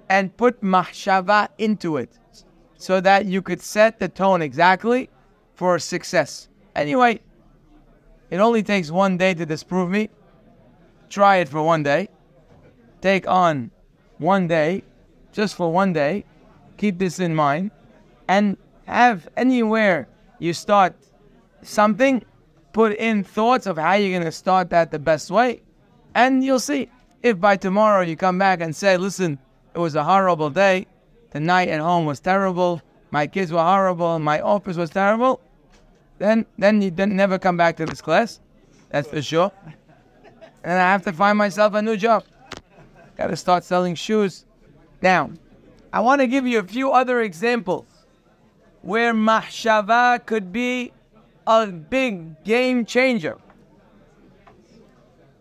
and 0.10 0.36
put 0.36 0.62
mahshava 0.62 1.48
into 1.58 1.98
it 1.98 2.20
so 2.78 3.00
that 3.02 3.26
you 3.26 3.42
could 3.42 3.62
set 3.62 4.00
the 4.00 4.10
tone 4.10 4.42
exactly 4.42 5.10
for 5.54 5.80
success. 5.80 6.50
Anyway, 6.76 7.20
it 8.30 8.38
only 8.38 8.64
takes 8.64 8.92
one 8.92 9.18
day 9.18 9.34
to 9.34 9.46
disprove 9.46 9.90
me. 9.90 10.10
Try 11.10 11.38
it 11.38 11.50
for 11.50 11.64
one 11.64 11.84
day. 11.84 12.10
Take 13.02 13.28
on 13.28 13.72
one 14.18 14.48
day, 14.48 14.84
just 15.32 15.56
for 15.56 15.72
one 15.72 15.94
day. 15.94 16.26
Keep 16.78 17.00
this 17.00 17.20
in 17.20 17.34
mind. 17.34 17.72
And 18.28 18.58
have 18.86 19.28
anywhere 19.36 20.08
you 20.40 20.54
start 20.54 20.96
something, 21.62 22.24
put 22.74 22.96
in 22.98 23.24
thoughts 23.24 23.66
of 23.66 23.78
how 23.78 23.94
you're 23.94 24.18
going 24.18 24.24
to 24.24 24.32
start 24.32 24.70
that 24.70 24.92
the 24.92 25.00
best 25.00 25.32
way. 25.32 25.62
And 26.16 26.44
you'll 26.44 26.60
see. 26.60 26.90
If 27.22 27.40
by 27.40 27.58
tomorrow 27.58 28.02
you 28.02 28.16
come 28.16 28.38
back 28.38 28.62
and 28.62 28.74
say, 28.74 28.96
listen, 28.96 29.40
it 29.76 29.80
was 29.80 29.96
a 29.96 30.04
horrible 30.04 30.50
day, 30.50 30.88
the 31.32 31.40
night 31.40 31.68
at 31.68 31.82
home 31.82 32.06
was 32.06 32.20
terrible, 32.22 32.82
my 33.12 33.28
kids 33.28 33.52
were 33.52 33.62
horrible, 33.62 34.20
my 34.20 34.40
office 34.40 34.78
was 34.78 34.90
terrible, 34.90 35.42
then 36.18 36.46
then 36.58 36.82
you 36.82 36.92
then 36.92 37.16
never 37.16 37.38
come 37.38 37.58
back 37.58 37.76
to 37.78 37.86
this 37.86 38.02
class. 38.02 38.40
That's 38.90 39.10
for 39.10 39.22
sure. 39.22 39.52
And 40.64 40.74
I 40.74 40.92
have 40.92 41.04
to 41.04 41.14
find 41.14 41.38
myself 41.38 41.74
a 41.74 41.82
new 41.82 41.98
job. 41.98 42.24
Got 43.18 43.28
to 43.28 43.36
start 43.36 43.64
selling 43.64 43.96
shoes. 43.96 44.46
Now, 45.02 45.32
I 45.92 46.00
want 46.00 46.22
to 46.22 46.28
give 46.28 46.48
you 46.48 46.60
a 46.60 46.64
few 46.64 46.92
other 46.92 47.22
examples 47.22 47.86
where 48.82 49.14
mahshava 49.14 50.26
could 50.26 50.54
be 50.54 50.94
a 51.50 51.68
big 51.68 52.44
game 52.44 52.86
changer. 52.86 53.38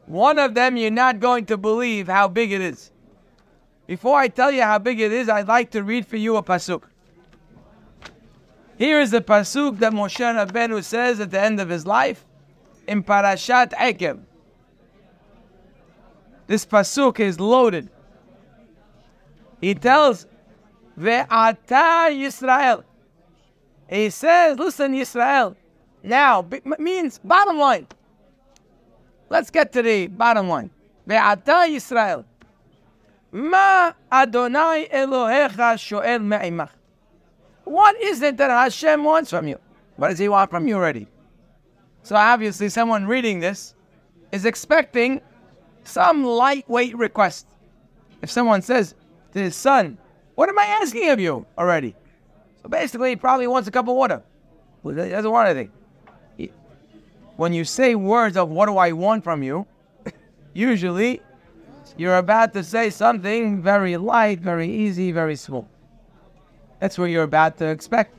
One 0.06 0.38
of 0.38 0.54
them 0.54 0.78
you're 0.78 0.90
not 0.90 1.20
going 1.20 1.44
to 1.46 1.58
believe 1.58 2.08
how 2.08 2.28
big 2.28 2.50
it 2.50 2.62
is. 2.62 2.90
Before 3.86 4.18
I 4.18 4.28
tell 4.28 4.50
you 4.50 4.62
how 4.62 4.78
big 4.78 5.00
it 5.00 5.12
is, 5.12 5.28
I'd 5.28 5.48
like 5.48 5.70
to 5.72 5.82
read 5.82 6.06
for 6.06 6.16
you 6.16 6.36
a 6.36 6.42
pasuk. 6.42 6.84
Here 8.78 9.00
is 9.00 9.10
the 9.10 9.20
pasuk 9.20 9.78
that 9.80 9.92
Moshe 9.92 10.18
Rabbeinu 10.18 10.82
says 10.82 11.20
at 11.20 11.30
the 11.30 11.40
end 11.40 11.60
of 11.60 11.68
his 11.68 11.86
life 11.86 12.24
in 12.86 13.02
Parashat 13.02 13.72
Ekev. 13.72 14.20
This 16.46 16.64
pasuk 16.64 17.20
is 17.20 17.38
loaded. 17.38 17.90
He 19.60 19.74
tells, 19.74 20.26
Ve'ata 20.98 22.10
Yisrael. 22.10 22.84
He 23.90 24.08
says, 24.08 24.58
listen, 24.58 24.94
Yisrael. 24.94 25.56
Now, 26.02 26.46
means 26.78 27.18
bottom 27.18 27.58
line. 27.58 27.86
Let's 29.28 29.50
get 29.50 29.72
to 29.72 29.82
the 29.82 30.06
bottom 30.06 30.48
line. 30.48 30.70
Ve'ata 31.06 31.68
Yisrael. 31.68 32.24
Ma 33.32 33.92
Adonai 34.10 34.88
Elohecha 34.92 35.76
shoel 35.76 36.22
me'imach. 36.22 36.70
What 37.64 38.00
is 38.00 38.22
it 38.22 38.36
that 38.38 38.50
Hashem 38.50 39.04
wants 39.04 39.30
from 39.30 39.48
you? 39.48 39.58
What 39.96 40.08
does 40.08 40.18
He 40.18 40.28
want 40.28 40.50
from 40.50 40.66
you 40.66 40.76
already? 40.76 41.08
So 42.02 42.16
obviously, 42.16 42.70
someone 42.70 43.06
reading 43.06 43.40
this 43.40 43.74
is 44.32 44.46
expecting 44.46 45.20
some 45.84 46.24
lightweight 46.24 46.96
request. 46.96 47.46
If 48.22 48.30
someone 48.30 48.62
says 48.62 48.94
to 49.32 49.40
his 49.40 49.56
son, 49.56 49.98
"What 50.34 50.48
am 50.48 50.58
I 50.58 50.64
asking 50.80 51.10
of 51.10 51.20
you 51.20 51.44
already?" 51.58 51.94
So 52.62 52.68
basically, 52.68 53.10
he 53.10 53.16
probably 53.16 53.46
wants 53.46 53.68
a 53.68 53.70
cup 53.70 53.88
of 53.88 53.94
water. 53.94 54.22
He 54.82 54.92
doesn't 54.92 55.30
want 55.30 55.48
anything. 55.48 55.70
He, 57.38 57.42
when 57.42 57.52
you 57.52 57.64
say 57.64 57.94
words 57.94 58.36
of 58.36 58.48
"What 58.48 58.66
do 58.66 58.76
I 58.78 58.92
want 58.92 59.24
from 59.24 59.42
you," 59.42 59.66
usually 60.54 61.22
you're 61.96 62.18
about 62.18 62.52
to 62.54 62.62
say 62.62 62.90
something 62.90 63.62
very 63.62 63.96
light, 63.96 64.40
very 64.40 64.68
easy, 64.68 65.12
very 65.12 65.36
small. 65.36 65.68
That's 66.80 66.98
what 66.98 67.06
you're 67.06 67.24
about 67.24 67.56
to 67.58 67.66
expect. 67.66 68.14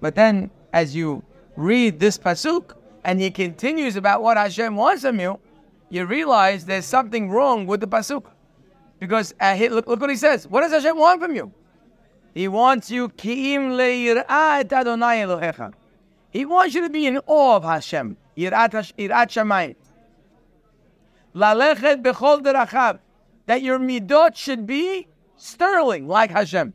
But 0.00 0.14
then, 0.14 0.50
as 0.72 0.94
you 0.94 1.22
read 1.56 2.00
this 2.00 2.18
pasuk 2.18 2.74
and 3.04 3.20
he 3.20 3.30
continues 3.30 3.96
about 3.96 4.22
what 4.22 4.36
Hashem 4.36 4.76
wants 4.76 5.02
from 5.02 5.20
you, 5.20 5.38
you 5.90 6.06
realize 6.06 6.64
there's 6.64 6.84
something 6.84 7.30
wrong 7.30 7.66
with 7.66 7.80
the 7.80 7.86
pasuk. 7.86 8.24
Because 8.98 9.34
uh, 9.40 9.54
he, 9.54 9.68
look, 9.68 9.86
look 9.86 10.00
what 10.00 10.10
he 10.10 10.16
says. 10.16 10.48
What 10.48 10.62
does 10.62 10.72
Hashem 10.72 10.96
want 10.96 11.20
from 11.20 11.34
you? 11.36 11.52
He 12.34 12.48
wants 12.48 12.90
you 12.90 13.08
ki'im 13.10 13.78
Adonai 14.28 15.22
Elohecha. 15.22 15.72
He 16.36 16.44
wants 16.44 16.74
you 16.74 16.82
to 16.82 16.90
be 16.90 17.06
in 17.06 17.18
awe 17.26 17.56
of 17.56 17.64
Hashem. 17.64 18.18
Yirat 18.36 18.92
Shamayim. 18.98 19.74
Lalechet 21.34 22.02
bechol 22.02 22.42
derachav. 22.42 22.98
That 23.46 23.62
your 23.62 23.78
midot 23.78 24.36
should 24.36 24.66
be 24.66 25.08
sterling 25.38 26.06
like 26.08 26.30
Hashem 26.30 26.74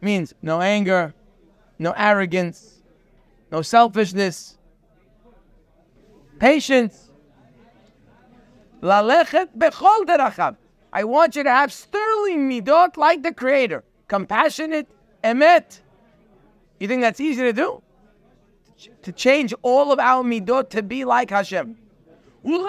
means 0.00 0.32
no 0.40 0.62
anger, 0.62 1.12
no 1.78 1.92
arrogance, 1.94 2.80
no 3.52 3.60
selfishness, 3.60 4.56
patience. 6.38 7.10
Lalechet 8.80 9.48
bechol 9.58 10.06
derachav. 10.06 10.56
I 10.90 11.04
want 11.04 11.36
you 11.36 11.42
to 11.42 11.50
have 11.50 11.70
sterling 11.70 12.48
midot 12.48 12.96
like 12.96 13.22
the 13.22 13.34
Creator, 13.34 13.84
compassionate, 14.08 14.88
emet. 15.22 15.80
You 16.80 16.88
think 16.88 17.02
that's 17.02 17.20
easy 17.20 17.42
to 17.42 17.52
do? 17.52 17.82
To 19.02 19.12
change 19.12 19.54
all 19.62 19.92
of 19.92 19.98
our 19.98 20.22
midot 20.22 20.70
to 20.70 20.82
be 20.82 21.04
like 21.04 21.30
Hashem. 21.30 21.76
And 22.44 22.66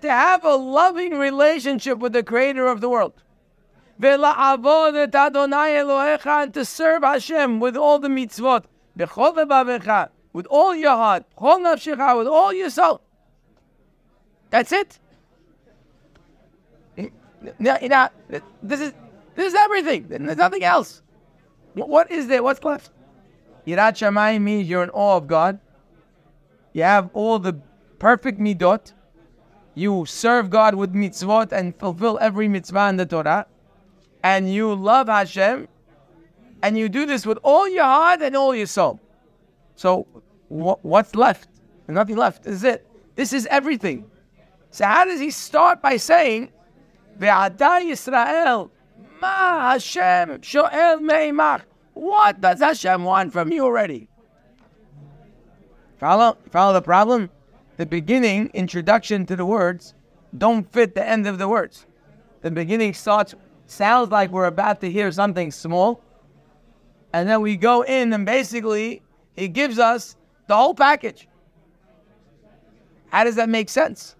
to 0.00 0.10
have 0.10 0.44
a 0.44 0.54
loving 0.54 1.18
relationship 1.18 1.98
with 1.98 2.12
the 2.12 2.22
Creator 2.22 2.66
of 2.66 2.80
the 2.80 2.88
world 2.88 3.14
and 4.02 4.64
to 6.54 6.64
serve 6.64 7.02
Hashem 7.02 7.60
with 7.60 7.76
all 7.76 7.98
the 7.98 8.08
mitzvot, 8.08 8.64
with 8.96 10.46
all 10.46 10.74
your 10.74 10.96
heart, 10.96 11.26
with 11.40 12.26
all 12.26 12.52
your 12.52 12.70
soul. 12.70 13.00
That's 14.50 14.72
it. 14.72 14.98
Now, 17.58 18.08
this 18.62 18.80
is 18.80 18.94
this 19.34 19.48
is 19.48 19.54
everything. 19.54 20.08
There's 20.08 20.38
nothing 20.38 20.64
else. 20.64 21.02
What 21.74 22.10
is 22.10 22.28
there? 22.28 22.42
What's 22.42 22.64
left? 22.64 22.90
Yirat 23.66 23.94
Shamayim 23.94 24.42
means 24.42 24.68
you're 24.68 24.82
in 24.82 24.90
awe 24.90 25.16
of 25.16 25.26
God. 25.26 25.58
You 26.72 26.82
have 26.82 27.10
all 27.12 27.38
the 27.38 27.60
perfect 27.98 28.38
midot. 28.38 28.92
You 29.74 30.04
serve 30.06 30.50
God 30.50 30.74
with 30.74 30.94
mitzvot 30.94 31.52
and 31.52 31.76
fulfill 31.76 32.18
every 32.20 32.48
mitzvah 32.48 32.88
in 32.88 32.96
the 32.96 33.06
Torah 33.06 33.46
and 34.24 34.52
you 34.52 34.74
love 34.74 35.08
Hashem, 35.08 35.68
and 36.62 36.78
you 36.78 36.88
do 36.88 37.04
this 37.04 37.26
with 37.26 37.38
all 37.42 37.68
your 37.68 37.84
heart 37.84 38.22
and 38.22 38.34
all 38.34 38.54
your 38.54 38.66
soul. 38.66 38.98
So, 39.76 40.06
wh- 40.48 40.82
what's 40.82 41.14
left? 41.14 41.48
There's 41.86 41.94
nothing 41.94 42.16
left. 42.16 42.42
This 42.42 42.54
is 42.54 42.64
it. 42.64 42.86
This 43.16 43.32
is 43.34 43.46
everything. 43.46 44.10
So, 44.70 44.86
how 44.86 45.04
does 45.04 45.20
he 45.20 45.30
start 45.30 45.82
by 45.82 45.98
saying, 45.98 46.50
Ve'ata 47.18 47.82
Yisrael, 47.82 48.70
Ma 49.20 49.72
Hashem 49.72 50.40
shoel 50.40 51.00
me'imach. 51.02 51.62
What 51.94 52.40
does 52.40 52.60
Hashem 52.60 53.04
want 53.04 53.32
from 53.32 53.52
you 53.52 53.64
already? 53.64 54.08
Follow, 55.98 56.36
follow 56.50 56.74
the 56.74 56.82
problem? 56.82 57.30
The 57.76 57.86
beginning, 57.86 58.50
introduction 58.52 59.26
to 59.26 59.36
the 59.36 59.46
words, 59.46 59.94
don't 60.36 60.70
fit 60.72 60.94
the 60.94 61.06
end 61.06 61.26
of 61.26 61.38
the 61.38 61.48
words. 61.48 61.86
The 62.42 62.50
beginning 62.50 62.94
starts 62.94 63.34
sounds 63.66 64.10
like 64.10 64.30
we're 64.30 64.46
about 64.46 64.80
to 64.82 64.90
hear 64.90 65.10
something 65.10 65.50
small. 65.50 66.02
And 67.12 67.28
then 67.28 67.40
we 67.40 67.56
go 67.56 67.82
in 67.82 68.12
and 68.12 68.26
basically 68.26 69.02
he 69.36 69.48
gives 69.48 69.78
us 69.78 70.16
the 70.46 70.56
whole 70.56 70.74
package. 70.74 71.28
How 73.08 73.24
does 73.24 73.36
that 73.36 73.48
make 73.48 73.68
sense? 73.68 74.16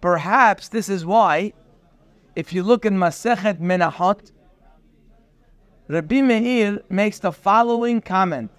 Perhaps 0.00 0.68
this 0.68 0.88
is 0.88 1.06
why, 1.06 1.52
if 2.36 2.52
you 2.52 2.62
look 2.62 2.84
in 2.84 2.94
Masechet 2.94 3.60
Menachot, 3.60 4.32
Rabbi 5.88 6.22
Meir 6.22 6.80
makes 6.88 7.18
the 7.18 7.32
following 7.32 8.00
comment. 8.00 8.50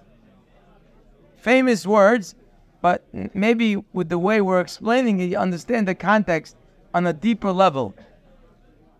Famous 1.36 1.86
words, 1.86 2.34
but 2.80 3.04
maybe 3.34 3.76
with 3.92 4.08
the 4.08 4.18
way 4.18 4.40
we're 4.40 4.60
explaining 4.60 5.18
it, 5.20 5.24
you 5.30 5.36
understand 5.36 5.88
the 5.88 5.94
context 5.94 6.56
on 6.94 7.06
a 7.06 7.12
deeper 7.12 7.50
level. 7.50 7.94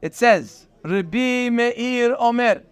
It 0.03 0.15
says, 0.15 0.67
Rabbi 0.83 1.51
Meir 1.51 2.17
Omer. 2.19 2.63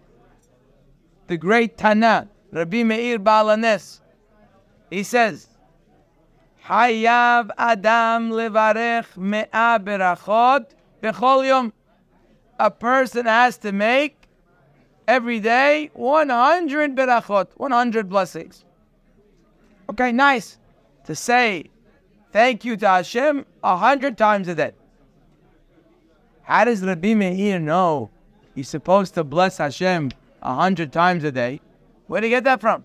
the 1.27 1.37
great 1.37 1.77
Tana, 1.77 2.27
Rabbi 2.51 2.83
Meir 2.83 3.19
Baal 3.19 3.49
Hanes. 3.49 4.01
He 4.89 5.03
says, 5.03 5.47
Hayav 6.65 7.49
Adam 7.57 8.31
levarech 8.31 9.17
me'a 9.17 9.79
berachot 9.79 10.65
bechol 11.01 11.45
yom. 11.45 11.73
A 12.59 12.71
person 12.71 13.25
has 13.25 13.57
to 13.59 13.71
make 13.71 14.24
every 15.07 15.39
day 15.39 15.89
100 15.93 16.95
berachot, 16.95 17.47
100 17.55 18.09
blessings. 18.09 18.65
Okay, 19.89 20.11
nice. 20.11 20.57
To 21.05 21.15
say 21.15 21.65
thank 22.31 22.65
you 22.65 22.75
to 22.77 22.87
Hashem 22.87 23.45
a 23.63 23.77
hundred 23.77 24.17
times 24.17 24.47
a 24.47 24.55
day. 24.55 24.71
How 26.41 26.65
does 26.65 26.81
Rabbi 26.83 27.13
Meir 27.13 27.59
know 27.59 28.09
he's 28.55 28.69
supposed 28.69 29.13
to 29.15 29.23
bless 29.23 29.57
Hashem 29.57 30.11
a 30.41 30.53
hundred 30.55 30.91
times 30.91 31.23
a 31.23 31.31
day? 31.31 31.61
Where 32.07 32.21
do 32.21 32.27
you 32.27 32.35
get 32.35 32.43
that 32.43 32.61
from? 32.61 32.83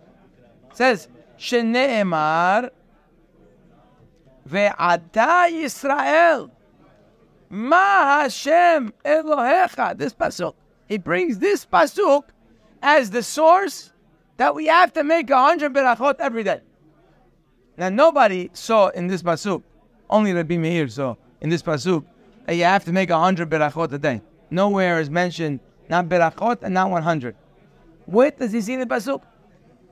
It 0.71 0.77
says, 0.77 1.09
Shene'emar 1.39 2.71
ve'ata 4.49 5.51
Yisrael 5.51 6.51
ma 7.49 8.23
Hashem 8.23 8.93
Elohecha. 9.05 9.97
This 9.97 10.13
pasuk. 10.13 10.55
He 10.91 10.99
brings 10.99 11.39
this 11.39 11.65
pasuk 11.65 12.25
as 12.83 13.11
the 13.11 13.23
source 13.23 13.93
that 14.39 14.57
we 14.57 14.67
have 14.67 14.93
to 14.95 15.05
make 15.05 15.31
a 15.31 15.41
hundred 15.41 15.73
berachot 15.73 16.17
every 16.19 16.43
day. 16.43 16.63
Now 17.77 17.91
nobody 17.91 18.51
saw 18.55 18.89
in 18.89 19.07
this 19.07 19.23
pasuk, 19.23 19.63
only 20.11 20.33
Rabbi 20.33 20.57
Meir 20.57 20.89
saw 20.89 21.15
in 21.41 21.49
this 21.49 21.63
pasuk 21.63 22.05
that 22.45 22.57
you 22.57 22.65
have 22.65 22.85
to 22.87 22.93
make 22.93 23.09
a 23.09 23.19
hundred 23.19 23.49
berachot 23.49 23.93
a 23.93 23.99
day. 23.99 24.21
Nowhere 24.51 24.99
is 24.99 25.09
mentioned 25.09 25.61
not 25.89 26.09
berachot 26.09 26.65
and 26.65 26.75
not 26.75 26.91
one 26.91 27.05
hundred. 27.05 27.37
Where 28.07 28.33
does 28.33 28.51
he 28.51 28.61
see 28.61 28.75
in 28.75 28.81
the 28.81 28.87
pasuk? 28.87 29.23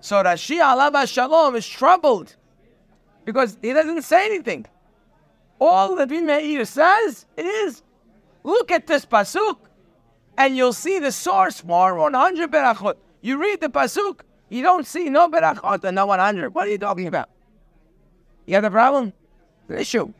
So 0.01 0.17
Rashi 0.17 0.59
Alav 0.61 1.07
Shalom 1.07 1.55
is 1.55 1.69
troubled 1.69 2.35
because 3.25 3.57
he 3.63 3.73
doesn't 3.73 4.03
say 4.03 4.27
anything. 4.27 4.67
All 5.61 5.97
Rabbi 5.97 6.19
Meir 6.19 6.65
says 6.65 7.25
is, 7.37 7.85
look 8.43 8.73
at 8.73 8.89
this 8.89 9.07
pasuk, 9.07 9.59
and 10.39 10.57
you'll 10.57 10.73
see 10.73 11.01
the 11.01 11.13
source 11.13 11.63
more 11.65 11.95
100 11.97 12.51
berachot. 12.51 12.95
You 13.21 13.39
read 13.39 13.61
the 13.61 13.69
pasuk, 13.69 14.21
you 14.49 14.63
don't 14.63 14.87
see 14.87 15.11
no 15.11 15.29
berachot 15.29 15.83
and 15.85 15.97
no 15.97 16.07
100. 16.07 16.55
What 16.55 16.69
are 16.69 16.71
you 16.71 16.79
talking 16.79 17.09
about? 17.09 17.29
You 18.47 18.55
have 18.55 18.65
a 18.65 18.71
problem? 18.71 19.13
The 19.67 19.81
issue. 19.81 20.15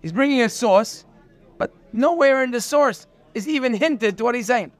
He's 0.00 0.12
bringing 0.12 0.40
a 0.40 0.48
source, 0.48 1.04
but 1.58 1.72
nowhere 1.92 2.42
in 2.42 2.50
the 2.50 2.60
source 2.60 3.06
is 3.34 3.46
even 3.46 3.74
hinted 3.74 4.16
to 4.18 4.24
what 4.24 4.34
he's 4.34 4.46
saying. 4.46 4.72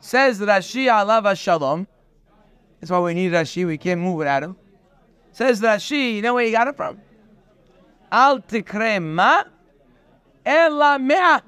Says 0.00 0.40
Rashi 0.40 0.86
Alav 0.86 1.36
Shalom. 1.36 1.86
That's 2.80 2.90
why 2.90 2.98
we 3.00 3.14
need 3.14 3.32
Rashi. 3.32 3.66
We 3.66 3.78
can't 3.78 4.00
move 4.00 4.16
without 4.16 4.42
him. 4.42 4.56
Says 5.32 5.60
Rashi. 5.60 6.16
You 6.16 6.22
know 6.22 6.34
where 6.34 6.46
he 6.46 6.50
got 6.50 6.66
it 6.68 6.76
from? 6.76 7.00
Al 8.10 8.40
tikre 8.40 9.02
ma 9.02 9.44
ela 10.44 10.98
mea. 10.98 11.40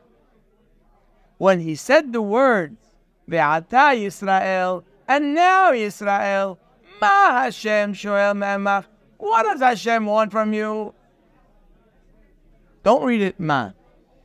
When 1.38 1.60
he 1.60 1.74
said 1.74 2.12
the 2.12 2.22
words 2.22 2.76
Ve'ata 3.28 3.94
Yisrael 3.94 4.84
and 5.08 5.34
now 5.34 5.72
Yisrael, 5.72 6.58
ma 7.00 7.42
Hashem 7.42 7.94
shoel 7.94 8.36
me'emach. 8.36 8.86
What 9.18 9.42
does 9.44 9.60
Hashem 9.60 10.06
want 10.06 10.30
from 10.30 10.52
you? 10.52 10.94
Don't 12.82 13.04
read 13.04 13.20
it 13.20 13.40
ma. 13.40 13.72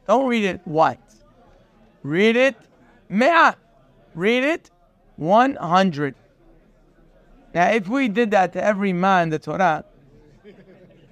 Don't 0.07 0.27
read 0.27 0.45
it 0.45 0.61
what. 0.65 0.99
Read 2.03 2.35
it 2.35 2.55
mea. 3.09 3.51
Read 4.13 4.43
it 4.43 4.71
100. 5.15 6.15
Now, 7.53 7.69
if 7.69 7.87
we 7.87 8.07
did 8.07 8.31
that 8.31 8.53
to 8.53 8.63
every 8.63 8.93
man 8.93 9.23
in 9.23 9.29
the 9.29 9.39
Torah, 9.39 9.83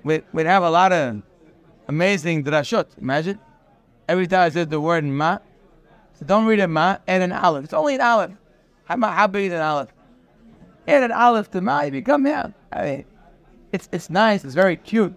we'd, 0.04 0.24
we'd 0.32 0.46
have 0.46 0.64
a 0.64 0.70
lot 0.70 0.92
of 0.92 1.22
amazing 1.88 2.44
drashot. 2.44 2.98
Imagine. 2.98 3.40
Every 4.08 4.26
time 4.26 4.42
I 4.42 4.50
said 4.50 4.70
the 4.70 4.80
word 4.80 5.04
ma, 5.04 5.40
so 6.20 6.26
don't 6.26 6.46
read 6.46 6.60
it 6.60 6.68
ma, 6.68 6.98
and 7.08 7.24
an 7.24 7.32
aleph. 7.32 7.64
It's 7.64 7.74
only 7.74 7.96
an 7.96 8.02
aleph. 8.02 8.32
How, 8.84 9.00
how 9.00 9.28
big 9.28 9.48
is 9.48 9.54
an 9.54 9.62
aleph? 9.62 9.94
Add 10.86 11.04
an 11.04 11.12
aleph 11.14 11.50
to 11.52 11.62
ma, 11.62 11.84
you 11.84 11.92
become 11.92 12.28
yeah. 12.28 12.48
I 12.74 12.84
mean, 12.84 13.06
it's 13.72 13.88
it's 13.94 14.10
nice. 14.10 14.44
It's 14.44 14.54
very 14.54 14.76
cute. 14.76 15.14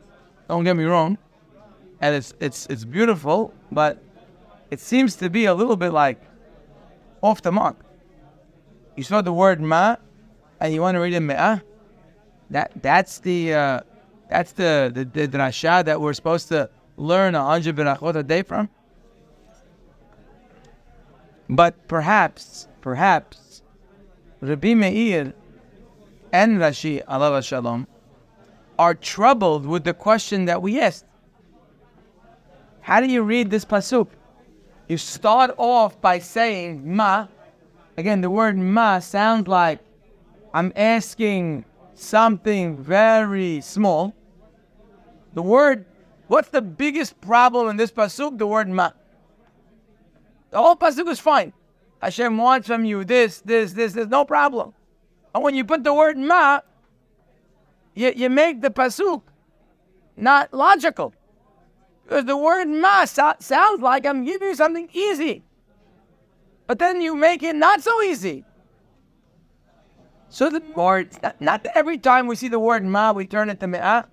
Don't 0.49 0.63
get 0.63 0.77
me 0.77 0.85
wrong, 0.85 1.19
and 2.01 2.15
it's 2.15 2.35
it's 2.39 2.67
it's 2.67 2.85
beautiful, 2.85 3.53
but 3.73 4.01
it 4.71 4.79
seems 4.79 5.17
to 5.17 5.29
be 5.29 5.47
a 5.47 5.55
little 5.55 5.77
bit 5.77 5.93
like 5.93 6.21
off 7.21 7.43
the 7.43 7.51
mark. 7.51 7.77
You 8.97 9.03
saw 9.03 9.23
the 9.23 9.33
word 9.33 9.61
ma, 9.61 9.97
and 10.61 10.73
you 10.73 10.83
want 10.83 10.95
to 10.95 11.01
read 11.01 11.15
it 11.15 11.21
me'ah. 11.21 11.63
That 12.51 12.71
that's 12.81 13.19
the 13.19 13.55
uh, 13.55 13.81
that's 14.31 14.53
the 14.53 14.93
the, 14.95 15.05
the 15.05 15.27
drasha 15.27 15.85
that 15.85 16.01
we're 16.01 16.13
supposed 16.13 16.47
to 16.49 16.71
learn 16.97 17.35
a 17.35 17.45
hundred 17.45 17.75
berachot 17.75 18.15
a 18.15 18.23
day 18.23 18.43
from. 18.43 18.69
But 21.49 21.89
perhaps, 21.89 22.69
perhaps, 22.81 23.63
Rabbi 24.41 24.75
Meir 24.75 25.35
and 26.33 26.59
Rashi 26.59 27.05
alav 27.05 27.45
shalom 27.45 27.87
are 28.79 28.95
troubled 28.95 29.67
with 29.67 29.85
the 29.85 29.95
question 29.95 30.47
that 30.47 30.63
we 30.63 30.81
asked. 30.81 31.05
How 32.81 33.01
do 33.01 33.07
you 33.07 33.23
read 33.23 33.51
this 33.51 33.65
pasuk? 33.65 34.09
You 34.89 34.99
start 34.99 35.55
off 35.57 36.01
by 36.01 36.19
saying 36.19 36.83
ma. 36.85 37.29
Again, 37.97 38.21
the 38.21 38.31
word 38.31 38.57
ma 38.57 38.99
sounds 38.99 39.47
like 39.47 39.79
I'm 40.53 40.73
asking 40.75 41.65
something 41.95 42.77
very 42.77 43.61
small. 43.61 44.15
The 45.35 45.43
word, 45.43 45.87
what's 46.27 46.49
the 46.49 46.63
biggest 46.63 47.21
problem 47.21 47.69
in 47.69 47.77
this 47.77 47.93
pasuk? 47.93 48.39
The 48.39 48.47
word 48.47 48.69
ma. 48.69 48.91
The 50.53 50.59
whole 50.59 50.77
pasuk 50.77 51.09
is 51.09 51.19
fine. 51.19 51.53
Hashem 52.01 52.37
wants 52.37 52.67
from 52.69 52.85
you 52.85 53.05
this, 53.05 53.41
this, 53.41 53.73
this. 53.73 53.95
There's 53.95 54.09
no 54.09 54.25
problem. 54.25 54.75
And 55.35 55.43
when 55.43 55.55
you 55.55 55.65
put 55.65 55.83
the 55.83 55.95
word 55.95 56.19
ma, 56.19 56.61
you, 57.95 58.13
you 58.15 58.29
make 58.29 58.61
the 58.61 58.69
pasuk 58.71 59.23
not 60.17 60.53
logical. 60.53 61.15
Because 62.05 62.27
the 62.27 62.37
word 62.37 62.69
ma 62.69 63.07
so- 63.07 63.35
sounds 63.39 63.81
like 63.81 64.05
I'm 64.05 64.25
giving 64.25 64.49
you 64.49 64.55
something 64.55 64.91
easy. 64.93 65.43
But 66.67 66.79
then 66.79 67.01
you 67.01 67.15
make 67.15 67.43
it 67.43 67.57
not 67.57 67.81
so 67.81 68.03
easy. 68.03 68.45
So 70.29 70.51
the 70.51 70.63
word, 70.77 71.11
not, 71.23 71.41
not 71.41 71.67
every 71.75 71.97
time 71.97 72.27
we 72.27 72.37
see 72.37 72.49
the 72.49 72.59
word 72.59 72.85
ma, 72.85 73.13
we 73.13 73.27
turn 73.27 73.49
it 73.49 73.59
to 73.61 73.67
me'ah. 73.67 74.05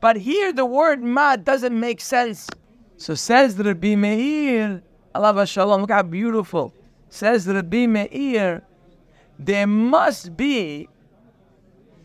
But 0.00 0.16
here 0.16 0.52
the 0.52 0.66
word 0.66 1.02
ma 1.02 1.36
doesn't 1.36 1.78
make 1.78 2.02
sense. 2.02 2.48
So 2.98 3.14
says 3.14 3.56
Rabbi 3.56 3.94
Meir, 3.94 4.82
Alav 5.14 5.46
Shalom, 5.46 5.82
look 5.82 5.90
how 5.90 6.02
beautiful. 6.02 6.74
Says 7.08 7.46
Rabbi 7.46 7.86
Meir, 7.86 8.62
there 9.38 9.66
must 9.66 10.36
be 10.36 10.88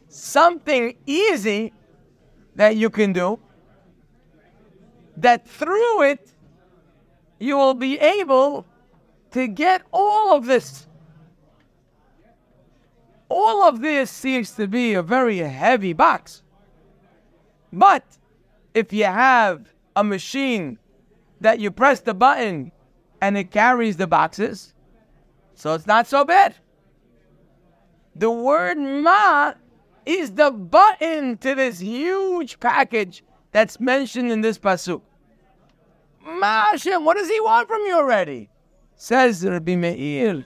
something 0.09 0.95
easy 1.05 1.73
that 2.55 2.75
you 2.75 2.89
can 2.89 3.13
do 3.13 3.39
that 5.15 5.47
through 5.47 6.03
it 6.03 6.31
you 7.39 7.55
will 7.55 7.73
be 7.73 7.99
able 7.99 8.65
to 9.31 9.47
get 9.47 9.83
all 9.91 10.35
of 10.35 10.45
this. 10.45 10.87
All 13.29 13.63
of 13.63 13.81
this 13.81 14.09
seems 14.09 14.51
to 14.51 14.67
be 14.67 14.93
a 14.93 15.03
very 15.03 15.37
heavy 15.37 15.93
box. 15.93 16.43
But 17.71 18.03
if 18.73 18.93
you 18.93 19.03
have 19.03 19.73
a 19.95 20.03
machine 20.03 20.79
that 21.41 21.59
you 21.59 21.69
press 21.69 21.99
the 21.99 22.13
button 22.13 22.71
and 23.21 23.37
it 23.37 23.51
carries 23.51 23.97
the 23.97 24.07
boxes, 24.07 24.73
so 25.55 25.73
it's 25.73 25.87
not 25.87 26.07
so 26.07 26.23
bad. 26.23 26.55
The 28.15 28.31
word 28.31 28.77
ma 28.77 29.53
is 30.05 30.31
the 30.31 30.51
button 30.51 31.37
to 31.37 31.55
this 31.55 31.79
huge 31.79 32.59
package 32.59 33.23
that's 33.51 33.79
mentioned 33.79 34.31
in 34.31 34.41
this 34.41 34.57
pasuk. 34.57 35.01
Ma 36.25 36.65
Hashem, 36.71 37.05
what 37.05 37.17
does 37.17 37.29
he 37.29 37.39
want 37.41 37.67
from 37.67 37.81
you 37.81 37.95
already? 37.95 38.49
Says 38.95 39.45
Rabbi 39.45 39.75
Meir. 39.75 40.45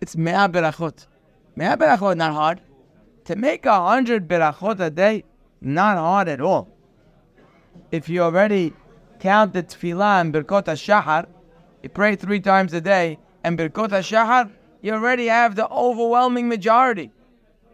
It's 0.00 0.16
mea 0.16 0.48
berachot. 0.48 1.06
Mea 1.56 1.76
berachot, 1.76 2.16
not 2.16 2.32
hard. 2.32 2.60
To 3.26 3.36
make 3.36 3.66
a 3.66 3.88
hundred 3.88 4.26
berachot 4.28 4.80
a 4.80 4.90
day, 4.90 5.24
not 5.60 5.98
hard 5.98 6.28
at 6.28 6.40
all. 6.40 6.68
If 7.90 8.08
you 8.08 8.22
already 8.22 8.72
count 9.20 9.52
the 9.52 9.62
tefillah 9.62 10.20
and 10.20 10.32
birkot 10.32 10.66
shahar, 10.78 11.26
you 11.82 11.88
pray 11.88 12.16
three 12.16 12.40
times 12.40 12.72
a 12.72 12.80
day, 12.80 13.18
and 13.44 13.58
birkot 13.58 13.90
shahar, 14.04 14.50
you 14.82 14.92
already 14.92 15.26
have 15.26 15.56
the 15.56 15.68
overwhelming 15.70 16.48
majority. 16.48 17.10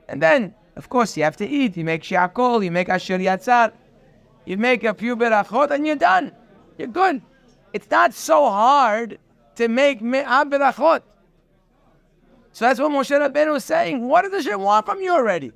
And 0.08 0.22
then, 0.22 0.54
of 0.76 0.88
course, 0.88 1.16
you 1.16 1.24
have 1.24 1.36
to 1.38 1.46
eat. 1.46 1.76
You 1.76 1.84
make 1.84 2.02
shakol, 2.02 2.64
you 2.64 2.70
make 2.70 2.88
asher 2.88 3.18
yatzar, 3.18 3.72
you 4.44 4.56
make 4.56 4.84
a 4.84 4.94
few 4.94 5.16
berachot, 5.16 5.70
and 5.70 5.86
you're 5.86 5.96
done. 5.96 6.32
You're 6.78 6.88
good. 6.88 7.22
It's 7.72 7.90
not 7.90 8.14
so 8.14 8.48
hard 8.50 9.18
to 9.56 9.68
make 9.68 10.02
me'ah 10.02 10.44
berachot. 10.44 11.02
So 12.52 12.66
that's 12.66 12.78
what 12.78 12.92
Moshe 12.92 13.10
Rabbeinu 13.10 13.52
was 13.52 13.64
saying. 13.64 14.06
What 14.06 14.22
does 14.22 14.44
Hashem 14.44 14.60
want 14.60 14.86
from 14.86 15.00
you 15.00 15.12
already? 15.12 15.52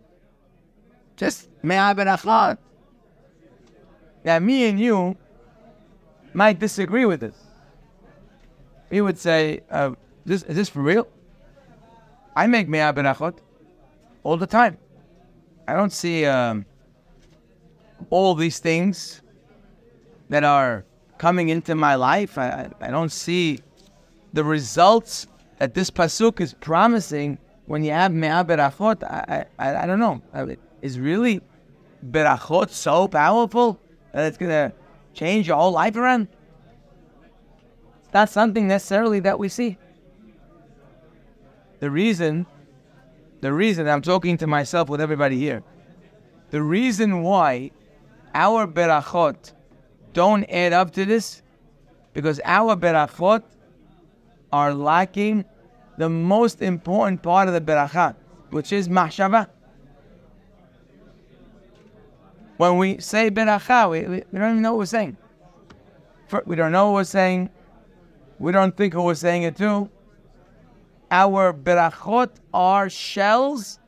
Just 1.17 1.49
me'ah 1.63 1.95
berachot. 1.95 2.59
Now, 4.25 4.39
me 4.41 4.67
and 4.67 4.81
you 4.81 5.17
might 6.35 6.59
disagree 6.59 7.05
with 7.05 7.21
this. 7.21 7.37
We 8.91 9.01
would 9.01 9.19
say, 9.19 9.61
uh, 9.71 9.93
this, 10.25 10.43
is 10.45 10.57
this 10.57 10.69
for 10.69 10.81
real? 10.81 11.09
I 12.35 12.47
make 12.47 12.69
me'ah 12.69 12.93
berachot 12.93 13.39
all 14.23 14.37
the 14.37 14.47
time. 14.47 14.79
I 15.67 15.75
don't 15.75 15.93
see 15.93 16.25
um, 16.25 16.65
all 18.11 18.35
these 18.35 18.59
things 18.59 19.23
that 20.29 20.45
are 20.45 20.85
coming 21.19 21.49
into 21.49 21.75
my 21.75 21.95
life. 21.97 22.39
I, 22.39 22.71
I, 22.81 22.87
I 22.87 22.91
don't 22.91 23.13
see 23.13 23.61
the 24.33 24.45
results 24.45 25.27
that 25.59 25.75
this 25.75 25.91
pasuk 25.91 26.41
is 26.41 26.55
promising 26.55 27.39
when 27.67 27.85
you 27.85 27.91
have 27.91 28.13
me'ah 28.13 28.45
berachot, 28.45 29.05
I, 29.05 29.45
I, 29.59 29.83
I 29.83 29.87
don't 29.87 29.99
know. 29.99 30.23
Is 30.81 30.99
really 30.99 31.43
berachot 32.11 32.71
so 32.71 33.09
powerful 33.09 33.79
that 34.13 34.27
it's 34.27 34.39
going 34.39 34.51
to 34.51 34.73
change 35.13 35.49
your 35.49 35.57
whole 35.57 35.73
life 35.73 35.97
around? 35.97 36.29
Not 38.19 38.31
something 38.31 38.67
necessarily 38.67 39.21
that 39.21 39.39
we 39.39 39.49
see. 39.49 39.79
The 41.79 41.89
reason, 41.89 42.47
the 43.43 43.53
reason 43.53 43.87
I'm 43.87 44.03
talking 44.03 44.37
to 44.39 44.49
myself 44.49 44.89
with 44.89 45.01
everybody 45.01 45.39
here, 45.39 45.63
the 46.51 46.61
reason 46.61 47.23
why 47.23 47.71
our 48.35 48.67
berachot 48.67 49.53
don't 50.15 50.43
add 50.51 50.73
up 50.73 50.91
to 50.95 51.05
this, 51.05 51.43
because 52.13 52.41
our 52.45 52.75
berachot 52.75 53.45
are 54.53 54.75
lacking 54.75 55.45
the 55.97 56.09
most 56.09 56.61
important 56.61 57.23
part 57.23 57.47
of 57.47 57.55
the 57.55 57.61
beracha, 57.61 58.17
which 58.51 58.73
is 58.73 58.89
mahshava. 58.89 59.47
When 62.57 62.79
we 62.79 62.99
say 62.99 63.31
beracha, 63.31 63.89
we, 63.89 64.01
we, 64.01 64.39
don't 64.41 64.51
even 64.51 64.63
know 64.63 64.73
what 64.73 64.79
we're 64.79 64.87
saying. 64.87 65.17
We 66.47 66.57
don't 66.57 66.73
know 66.73 66.87
what 66.91 66.95
we're 66.95 67.05
saying. 67.05 67.51
We 68.39 68.53
don't 68.53 68.77
think 68.77 68.95
who 68.95 69.03
we're 69.03 69.15
saying 69.15 69.43
it 69.43 69.57
to. 69.57 69.91
Our 71.11 71.53
berachot 71.53 72.31
are 72.53 72.91
shells 72.91 73.79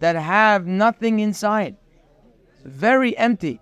that 0.00 0.16
have 0.16 0.66
nothing 0.66 1.20
inside. 1.20 1.76
Very 2.64 3.16
empty. 3.16 3.60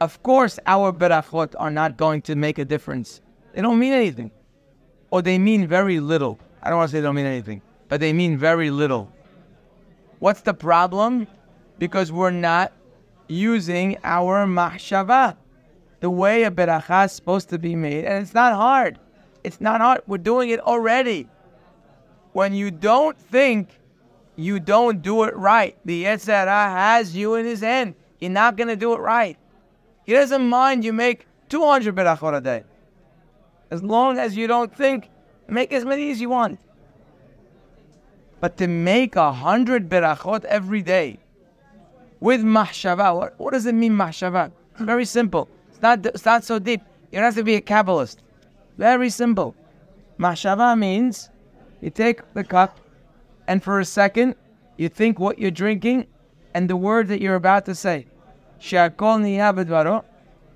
Of 0.00 0.22
course, 0.22 0.58
our 0.66 0.92
berachot 0.92 1.54
are 1.58 1.70
not 1.70 1.96
going 1.96 2.22
to 2.22 2.34
make 2.34 2.58
a 2.58 2.64
difference. 2.64 3.20
They 3.54 3.62
don't 3.62 3.78
mean 3.78 3.92
anything 3.92 4.30
or 5.10 5.22
they 5.22 5.38
mean 5.38 5.66
very 5.66 6.00
little. 6.00 6.38
I 6.62 6.68
don't 6.68 6.78
want 6.78 6.90
to 6.90 6.96
say 6.96 7.00
they 7.00 7.06
don't 7.06 7.14
mean 7.14 7.26
anything, 7.26 7.62
but 7.88 8.00
they 8.00 8.12
mean 8.12 8.36
very 8.36 8.70
little. 8.70 9.12
What's 10.18 10.40
the 10.40 10.54
problem? 10.54 11.26
Because 11.78 12.10
we're 12.10 12.30
not 12.30 12.72
using 13.28 13.98
our 14.04 14.46
mahshava, 14.46 15.36
the 16.00 16.10
way 16.10 16.44
a 16.44 16.50
beracha 16.50 17.06
is 17.06 17.12
supposed 17.12 17.48
to 17.50 17.58
be 17.58 17.74
made. 17.74 18.04
And 18.04 18.22
it's 18.22 18.34
not 18.34 18.54
hard. 18.54 18.98
It's 19.44 19.60
not 19.60 19.80
hard. 19.80 20.02
We're 20.06 20.18
doing 20.18 20.50
it 20.50 20.60
already. 20.60 21.28
When 22.32 22.54
you 22.54 22.70
don't 22.70 23.18
think, 23.18 23.68
you 24.36 24.60
don't 24.60 25.02
do 25.02 25.24
it 25.24 25.34
right. 25.36 25.76
The 25.84 26.04
Yetzer 26.04 26.26
Hara 26.26 26.70
has 26.70 27.16
you 27.16 27.34
in 27.34 27.44
his 27.44 27.60
hand. 27.60 27.94
You're 28.20 28.30
not 28.30 28.56
going 28.56 28.68
to 28.68 28.76
do 28.76 28.92
it 28.92 29.00
right. 29.00 29.36
He 30.04 30.12
doesn't 30.12 30.48
mind 30.48 30.84
you 30.84 30.92
make 30.92 31.26
200 31.48 31.94
berachot 31.94 32.36
a 32.36 32.40
day. 32.40 32.64
As 33.70 33.82
long 33.82 34.18
as 34.18 34.36
you 34.36 34.46
don't 34.46 34.74
think, 34.74 35.10
make 35.48 35.72
as 35.72 35.84
many 35.84 36.10
as 36.10 36.20
you 36.20 36.30
want. 36.30 36.60
But 38.40 38.56
to 38.58 38.68
make 38.68 39.16
a 39.16 39.32
hundred 39.32 39.88
berachot 39.88 40.44
every 40.44 40.82
day 40.82 41.18
with 42.20 42.42
mahshava, 42.42 43.16
what, 43.16 43.38
what 43.38 43.52
does 43.52 43.66
it 43.66 43.74
mean 43.74 43.92
mahshava? 43.92 44.52
Very 44.78 45.04
simple. 45.04 45.48
It's 45.78 45.82
not, 45.84 46.04
it's 46.06 46.24
not 46.24 46.42
so 46.42 46.58
deep. 46.58 46.80
You 47.12 47.18
don't 47.18 47.26
have 47.26 47.36
to 47.36 47.44
be 47.44 47.54
a 47.54 47.60
Kabbalist. 47.60 48.16
Very 48.78 49.08
simple. 49.10 49.54
Mashava 50.18 50.76
means 50.76 51.30
you 51.80 51.88
take 51.90 52.34
the 52.34 52.42
cup 52.42 52.80
and 53.46 53.62
for 53.62 53.78
a 53.78 53.84
second 53.84 54.34
you 54.76 54.88
think 54.88 55.20
what 55.20 55.38
you're 55.38 55.52
drinking 55.52 56.08
and 56.52 56.68
the 56.68 56.74
word 56.74 57.06
that 57.06 57.20
you're 57.20 57.36
about 57.36 57.64
to 57.66 57.76
say. 57.76 58.08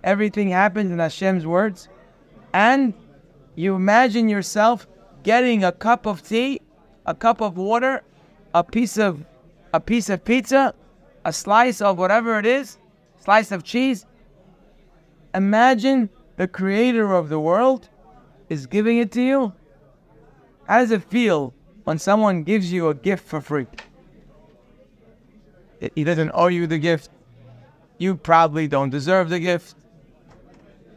Everything 0.02 0.48
happens 0.48 0.90
in 0.90 0.98
Hashem's 0.98 1.46
words. 1.46 1.88
And 2.52 2.92
you 3.54 3.76
imagine 3.76 4.28
yourself 4.28 4.88
getting 5.22 5.62
a 5.62 5.70
cup 5.70 6.04
of 6.04 6.26
tea, 6.26 6.60
a 7.06 7.14
cup 7.14 7.40
of 7.40 7.56
water, 7.56 8.02
a 8.54 8.64
piece 8.64 8.98
of 8.98 9.24
a 9.72 9.78
piece 9.78 10.10
of 10.10 10.24
pizza, 10.24 10.74
a 11.24 11.32
slice 11.32 11.80
of 11.80 11.96
whatever 11.96 12.40
it 12.40 12.44
is, 12.44 12.78
slice 13.22 13.52
of 13.52 13.62
cheese. 13.62 14.04
Imagine 15.34 16.10
the 16.36 16.46
creator 16.46 17.14
of 17.14 17.28
the 17.28 17.40
world 17.40 17.88
is 18.48 18.66
giving 18.66 18.98
it 18.98 19.12
to 19.12 19.22
you. 19.22 19.52
How 20.68 20.78
does 20.78 20.90
it 20.90 21.02
feel 21.04 21.54
when 21.84 21.98
someone 21.98 22.42
gives 22.42 22.72
you 22.72 22.88
a 22.88 22.94
gift 22.94 23.26
for 23.26 23.40
free? 23.40 23.66
He 25.94 26.04
doesn't 26.04 26.30
owe 26.34 26.46
you 26.46 26.66
the 26.66 26.78
gift. 26.78 27.10
You 27.98 28.14
probably 28.14 28.68
don't 28.68 28.90
deserve 28.90 29.30
the 29.30 29.40
gift. 29.40 29.74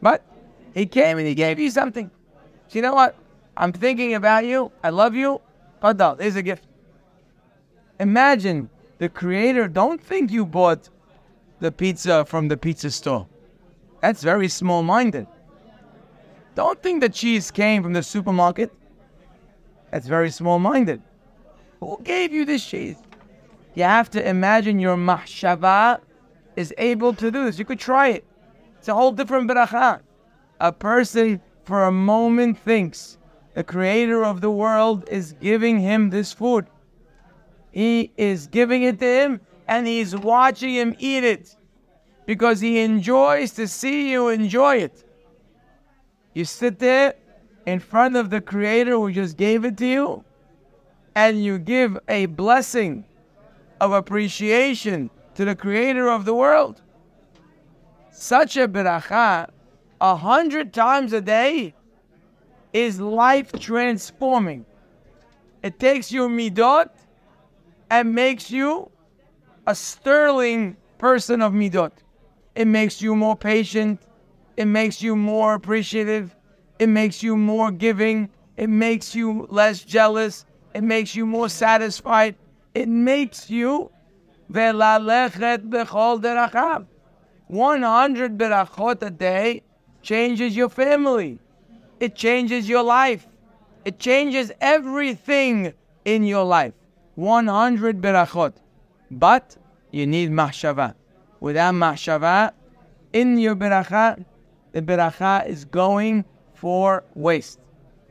But 0.02 0.24
he 0.74 0.86
came 0.86 1.18
and 1.18 1.28
he 1.28 1.34
gave 1.34 1.60
you 1.60 1.72
something. 1.72 2.12
So 2.68 2.76
you 2.78 2.82
know 2.82 2.94
what? 2.94 3.16
I'm 3.58 3.72
thinking 3.72 4.14
about 4.16 4.46
you. 4.46 4.72
I 4.84 4.90
love 4.90 5.16
you. 5.16 5.42
Fadal, 5.82 6.18
there's 6.18 6.36
a 6.36 6.44
gift. 6.44 6.66
Imagine 8.00 8.70
the 8.98 9.10
creator. 9.10 9.68
Don't 9.68 10.02
think 10.02 10.32
you 10.32 10.46
bought 10.46 10.90
the 11.60 11.72
pizza 11.72 12.26
from 12.26 12.48
the 12.50 12.58
pizza 12.58 12.92
store. 12.92 13.28
That's 14.06 14.22
very 14.22 14.50
small 14.50 14.84
minded. 14.84 15.26
Don't 16.54 16.80
think 16.84 17.02
the 17.02 17.10
cheese 17.10 17.50
came 17.50 17.82
from 17.82 17.94
the 17.94 18.04
supermarket. 18.04 18.72
That's 19.90 20.06
very 20.06 20.30
small 20.30 20.60
minded. 20.60 21.02
Who 21.80 22.00
gave 22.04 22.32
you 22.32 22.46
this 22.46 22.64
cheese? 22.64 22.98
You 23.74 23.82
have 23.82 24.12
to 24.12 24.30
imagine 24.30 24.78
your 24.78 24.96
mahshava 24.96 26.02
is 26.56 26.72
able 26.78 27.16
to 27.16 27.32
do 27.32 27.46
this. 27.46 27.58
You 27.58 27.66
could 27.66 27.80
try 27.80 28.10
it. 28.10 28.24
It's 28.78 28.88
a 28.88 28.94
whole 28.94 29.12
different 29.12 29.50
beracha. 29.50 30.02
A 30.60 30.72
person 30.72 31.42
for 31.64 31.86
a 31.86 31.92
moment 31.92 32.60
thinks 32.60 33.18
the 33.56 33.64
creator 33.64 34.24
of 34.24 34.40
the 34.40 34.52
world 34.52 35.10
is 35.10 35.34
giving 35.42 35.80
him 35.80 36.12
this 36.12 36.32
food. 36.32 36.68
He 37.72 38.12
is 38.18 38.46
giving 38.46 38.84
it 38.84 39.00
to 39.00 39.08
him 39.08 39.42
and 39.68 39.88
he's 39.88 40.16
watching 40.16 40.76
him 40.76 40.96
eat 41.00 41.24
it 41.24 41.56
because 42.26 42.60
he 42.60 42.80
enjoys 42.80 43.52
to 43.52 43.68
see 43.68 44.12
you 44.12 44.30
enjoy 44.30 44.78
it. 44.78 45.04
You 46.34 46.46
sit 46.46 46.80
there 46.80 47.16
in 47.66 47.80
front 47.80 48.16
of 48.16 48.30
the 48.30 48.42
creator 48.42 48.92
who 48.92 49.12
just 49.12 49.38
gave 49.38 49.66
it 49.66 49.78
to 49.78 49.86
you 49.86 50.24
and 51.16 51.44
you 51.44 51.58
give 51.58 51.98
a 52.08 52.26
blessing 52.26 53.06
of 53.80 53.94
appreciation 53.94 55.10
to 55.36 55.46
the 55.46 55.56
creator 55.56 56.10
of 56.10 56.26
the 56.26 56.34
world. 56.34 56.82
Such 58.12 58.58
a 58.58 58.68
beracha 58.68 59.50
a 60.02 60.16
hundred 60.16 60.74
times 60.74 61.14
a 61.14 61.22
day 61.22 61.74
is 62.74 63.00
life 63.00 63.52
transforming. 63.54 64.66
It 65.64 65.80
takes 65.80 66.12
your 66.12 66.30
midot 66.30 66.90
and 67.90 68.14
makes 68.14 68.52
you 68.52 68.92
a 69.66 69.74
sterling 69.74 70.78
person 70.98 71.42
of 71.42 71.54
midot. 71.54 71.92
It 72.56 72.68
makes 72.68 73.02
you 73.02 73.16
more 73.16 73.36
patient. 73.36 74.02
It 74.58 74.66
makes 74.66 75.02
you 75.02 75.16
more 75.16 75.56
appreciative. 75.56 76.36
It 76.80 76.88
makes 76.88 77.22
you 77.22 77.36
more 77.36 77.72
giving. 77.72 78.30
It 78.58 78.70
makes 78.70 79.14
you 79.14 79.48
less 79.50 79.84
jealous. 79.84 80.46
It 80.74 80.84
makes 80.84 81.16
you 81.16 81.26
more 81.26 81.50
satisfied. 81.50 82.36
It 82.74 82.88
makes 82.88 83.50
you 83.50 83.92
100 84.48 85.68
berachot 88.38 89.02
a 89.02 89.10
day 89.10 89.64
changes 90.02 90.56
your 90.56 90.70
family. 90.70 91.40
It 92.00 92.16
changes 92.16 92.70
your 92.70 92.84
life. 92.84 93.28
It 93.86 94.00
changes 94.00 94.52
everything 94.62 95.74
in 96.06 96.24
your 96.24 96.44
life. 96.44 96.74
100 97.16 98.02
berachot. 98.02 98.54
But 99.10 99.58
you 99.92 100.06
need 100.06 100.32
mahshava. 100.32 100.96
Without 101.40 101.74
mahshava, 101.74 102.52
in 103.14 103.38
your 103.38 103.56
beracha, 103.56 104.24
the 104.72 104.82
beracha 104.82 105.48
is 105.48 105.66
going 105.66 106.26
for 106.54 107.04
waste. 107.14 107.60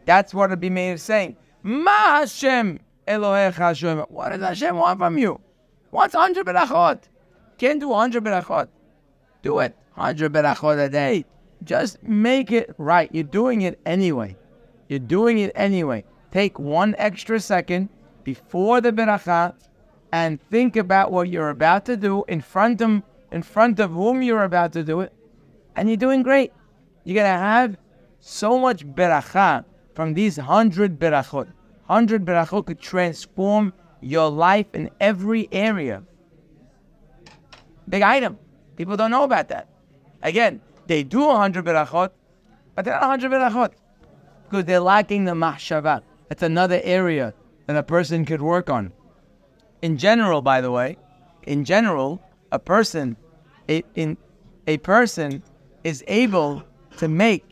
That's 0.06 0.34
what 0.34 0.50
Rabbi 0.50 0.68
Meir 0.68 0.94
is 0.94 1.02
saying. 1.02 1.36
Ma 1.62 2.18
Hashem 2.20 2.78
Elohecha. 3.08 4.10
What 4.10 4.30
does 4.30 4.42
Hashem 4.42 4.76
want 4.76 4.98
from 4.98 5.18
you? 5.18 5.40
What's 5.90 6.14
100 6.14 6.46
berachot? 6.46 7.02
Can't 7.58 7.80
do 7.80 7.88
100 7.88 8.24
berachot. 8.24 8.68
Do 9.42 9.58
it. 9.60 9.76
100 9.94 10.32
berachot 10.32 10.84
a 10.84 10.88
day. 10.88 11.24
Just 11.62 12.02
make 12.02 12.50
it 12.50 12.74
right. 12.78 13.08
You're 13.12 13.24
doing 13.24 13.62
it 13.62 13.80
anyway. 13.86 14.36
You're 14.88 14.98
doing 14.98 15.38
it 15.38 15.52
anyway. 15.54 16.04
take 16.30 16.58
one 16.58 16.96
extra 16.98 17.38
second 17.38 17.88
before 18.24 18.80
the 18.80 18.90
beracha 18.90 19.54
and 20.12 20.40
think 20.50 20.76
about 20.76 21.12
what 21.12 21.28
you're 21.28 21.50
about 21.50 21.84
to 21.86 21.96
do 21.96 22.24
in 22.26 22.40
front 22.40 22.80
of 22.80 23.02
in 23.34 23.42
front 23.42 23.80
of 23.80 23.90
whom 23.90 24.22
you're 24.22 24.44
about 24.44 24.72
to 24.72 24.84
do 24.84 25.00
it, 25.00 25.12
and 25.74 25.88
you're 25.88 26.04
doing 26.06 26.22
great. 26.22 26.52
You're 27.02 27.16
gonna 27.16 27.36
have 27.36 27.76
so 28.20 28.60
much 28.60 28.86
beracha 28.86 29.64
from 29.96 30.14
these 30.14 30.36
hundred 30.36 31.00
berachot. 31.00 31.48
Hundred 31.88 32.24
berachot 32.24 32.64
could 32.64 32.78
transform 32.78 33.72
your 34.00 34.30
life 34.30 34.66
in 34.72 34.88
every 35.00 35.48
area. 35.50 36.04
Big 37.88 38.02
item. 38.02 38.38
People 38.76 38.96
don't 38.96 39.10
know 39.10 39.24
about 39.24 39.48
that. 39.48 39.68
Again, 40.22 40.60
they 40.86 41.02
do 41.02 41.26
100 41.26 41.64
berachot, 41.64 42.10
but 42.76 42.84
they're 42.84 42.94
not 42.94 43.08
100 43.08 43.32
berachot 43.32 43.72
because 44.44 44.64
they're 44.64 44.78
lacking 44.78 45.24
the 45.24 45.32
mahshava. 45.32 46.02
That's 46.28 46.44
another 46.44 46.80
area 46.84 47.34
that 47.66 47.76
a 47.76 47.82
person 47.82 48.24
could 48.24 48.42
work 48.42 48.70
on. 48.70 48.92
In 49.82 49.98
general, 49.98 50.40
by 50.40 50.60
the 50.60 50.70
way, 50.70 50.98
in 51.42 51.64
general, 51.64 52.22
a 52.52 52.58
person, 52.58 53.16
a, 53.68 53.82
in, 53.94 54.16
a 54.66 54.78
person 54.78 55.42
is 55.82 56.04
able 56.06 56.62
to 56.98 57.08
make 57.08 57.44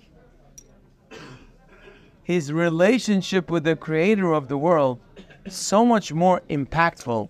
his 2.22 2.52
relationship 2.52 3.50
with 3.50 3.64
the 3.64 3.76
creator 3.76 4.32
of 4.32 4.48
the 4.48 4.56
world 4.56 5.00
so 5.48 5.84
much 5.84 6.12
more 6.12 6.40
impactful 6.48 7.28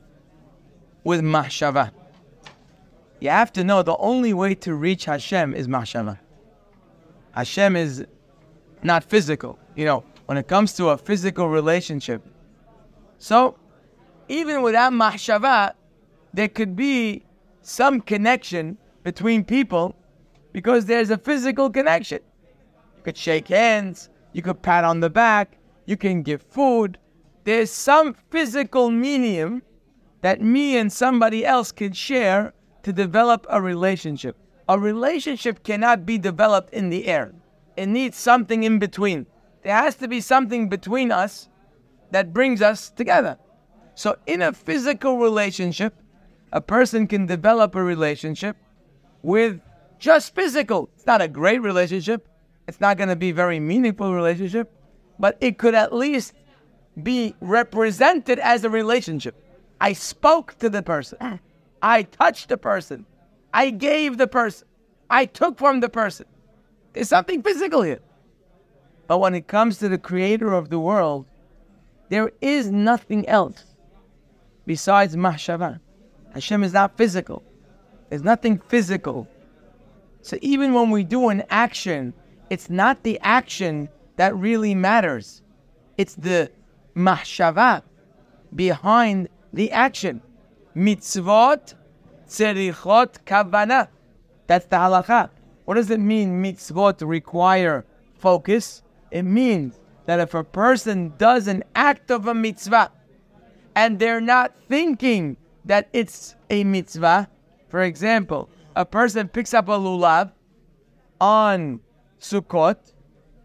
with 1.04 1.20
mahshava. 1.20 1.90
You 3.20 3.30
have 3.30 3.52
to 3.54 3.64
know 3.64 3.82
the 3.82 3.96
only 3.96 4.32
way 4.32 4.54
to 4.56 4.74
reach 4.74 5.06
Hashem 5.06 5.54
is 5.54 5.66
mahshava. 5.68 6.18
Hashem 7.32 7.76
is 7.76 8.04
not 8.82 9.04
physical. 9.04 9.58
You 9.76 9.86
know, 9.86 10.04
when 10.26 10.36
it 10.38 10.48
comes 10.48 10.74
to 10.74 10.90
a 10.90 10.98
physical 10.98 11.48
relationship. 11.48 12.22
So, 13.18 13.56
even 14.28 14.62
without 14.62 14.92
mahshava, 14.92 15.74
there 16.34 16.48
could 16.48 16.76
be 16.76 17.24
some 17.62 18.00
connection 18.00 18.76
between 19.02 19.44
people 19.44 19.94
because 20.52 20.84
there's 20.84 21.10
a 21.10 21.18
physical 21.18 21.70
connection. 21.70 22.20
You 22.96 23.02
could 23.02 23.16
shake 23.16 23.48
hands, 23.48 24.10
you 24.32 24.42
could 24.42 24.62
pat 24.62 24.84
on 24.84 25.00
the 25.00 25.10
back, 25.10 25.58
you 25.86 25.96
can 25.96 26.22
give 26.22 26.42
food. 26.42 26.98
There's 27.44 27.70
some 27.70 28.14
physical 28.30 28.90
medium 28.90 29.62
that 30.20 30.40
me 30.40 30.76
and 30.76 30.92
somebody 30.92 31.44
else 31.44 31.72
can 31.72 31.92
share 31.92 32.52
to 32.82 32.92
develop 32.92 33.46
a 33.48 33.60
relationship. 33.60 34.36
A 34.68 34.78
relationship 34.78 35.64
cannot 35.64 36.06
be 36.06 36.18
developed 36.18 36.72
in 36.72 36.90
the 36.90 37.06
air. 37.06 37.32
It 37.76 37.86
needs 37.86 38.16
something 38.16 38.62
in 38.62 38.78
between. 38.78 39.26
There 39.62 39.74
has 39.74 39.96
to 39.96 40.08
be 40.08 40.20
something 40.20 40.68
between 40.68 41.10
us 41.10 41.48
that 42.10 42.32
brings 42.32 42.62
us 42.62 42.90
together. 42.90 43.38
So, 43.94 44.16
in 44.26 44.42
a 44.42 44.52
physical 44.52 45.18
relationship, 45.18 45.94
a 46.52 46.60
person 46.60 47.06
can 47.06 47.26
develop 47.26 47.74
a 47.74 47.82
relationship 47.82 48.56
with 49.22 49.60
just 49.98 50.34
physical. 50.34 50.90
It's 50.94 51.06
not 51.06 51.22
a 51.22 51.28
great 51.28 51.62
relationship. 51.62 52.28
It's 52.68 52.80
not 52.80 52.96
going 52.96 53.08
to 53.08 53.16
be 53.16 53.30
a 53.30 53.34
very 53.34 53.58
meaningful 53.58 54.14
relationship, 54.14 54.70
but 55.18 55.36
it 55.40 55.58
could 55.58 55.74
at 55.74 55.92
least 55.94 56.34
be 57.02 57.34
represented 57.40 58.38
as 58.38 58.64
a 58.64 58.70
relationship. 58.70 59.34
I 59.80 59.94
spoke 59.94 60.58
to 60.58 60.68
the 60.68 60.82
person. 60.82 61.40
I 61.82 62.02
touched 62.02 62.50
the 62.50 62.56
person. 62.56 63.06
I 63.52 63.70
gave 63.70 64.18
the 64.18 64.26
person. 64.26 64.68
I 65.10 65.24
took 65.26 65.58
from 65.58 65.80
the 65.80 65.88
person. 65.88 66.26
There's 66.92 67.08
something 67.08 67.42
physical 67.42 67.82
here. 67.82 68.00
But 69.06 69.18
when 69.18 69.34
it 69.34 69.46
comes 69.46 69.78
to 69.78 69.88
the 69.88 69.98
creator 69.98 70.52
of 70.52 70.68
the 70.70 70.78
world, 70.78 71.26
there 72.08 72.30
is 72.40 72.70
nothing 72.70 73.28
else 73.28 73.64
besides 74.66 75.16
mahshava. 75.16 75.80
Hashem 76.34 76.64
is 76.64 76.72
not 76.72 76.96
physical. 76.96 77.42
There's 78.08 78.22
nothing 78.22 78.58
physical. 78.68 79.28
So 80.22 80.38
even 80.40 80.72
when 80.72 80.90
we 80.90 81.04
do 81.04 81.28
an 81.28 81.42
action, 81.50 82.14
it's 82.50 82.70
not 82.70 83.02
the 83.02 83.18
action 83.20 83.88
that 84.16 84.36
really 84.36 84.74
matters. 84.74 85.42
It's 85.98 86.14
the 86.14 86.50
mahshava 86.94 87.82
behind 88.54 89.28
the 89.52 89.70
action. 89.72 90.22
Mitzvot 90.76 91.74
tzerichot 92.28 93.24
kavana. 93.26 93.88
That's 94.46 94.66
the 94.66 94.76
halacha. 94.76 95.30
What 95.64 95.74
does 95.74 95.90
it 95.90 96.00
mean, 96.00 96.42
mitzvot 96.42 97.06
require 97.06 97.84
focus? 98.18 98.82
It 99.10 99.22
means 99.22 99.78
that 100.06 100.20
if 100.20 100.34
a 100.34 100.44
person 100.44 101.14
does 101.18 101.46
an 101.46 101.64
act 101.74 102.10
of 102.10 102.26
a 102.26 102.34
mitzvah 102.34 102.90
and 103.74 103.98
they're 103.98 104.20
not 104.20 104.54
thinking 104.68 105.36
that 105.64 105.88
it's 105.92 106.34
a 106.50 106.64
mitzvah, 106.64 107.28
for 107.68 107.82
example, 107.82 108.48
a 108.74 108.84
person 108.84 109.28
picks 109.28 109.54
up 109.54 109.68
a 109.68 109.78
lulav 109.78 110.32
on 111.20 111.80
Sukkot, 112.20 112.76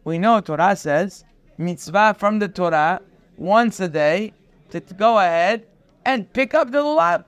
we 0.04 0.18
know 0.18 0.40
Torah 0.40 0.76
says, 0.76 1.26
mitzvah 1.58 2.16
from 2.18 2.40
the 2.40 2.48
Torah, 2.48 3.02
once 3.38 3.80
a 3.80 3.88
day, 3.88 4.34
to 4.70 4.80
go 4.80 5.20
ahead 5.20 5.66
and 6.06 6.32
pick 6.34 6.54
up 6.54 6.72
the 6.72 6.80
lulav. 6.80 7.26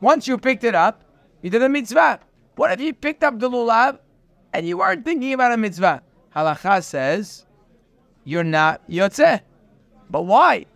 Once 0.00 0.26
you 0.26 0.38
picked 0.38 0.64
it 0.64 0.74
up, 0.74 1.04
you 1.42 1.50
did 1.50 1.62
a 1.62 1.68
mitzvah. 1.68 2.20
What 2.56 2.72
if 2.72 2.80
you 2.80 2.92
picked 2.92 3.24
up 3.24 3.38
the 3.38 3.50
lulav 3.50 3.98
and 4.52 4.66
you 4.66 4.78
weren't 4.78 5.04
thinking 5.04 5.32
about 5.32 5.52
a 5.52 5.56
mitzvah? 5.56 6.02
Halacha 6.34 6.82
says 6.82 7.46
you're 8.24 8.44
not 8.44 8.88
yotzeh. 8.88 9.40
But 10.08 10.22
why? 10.22 10.66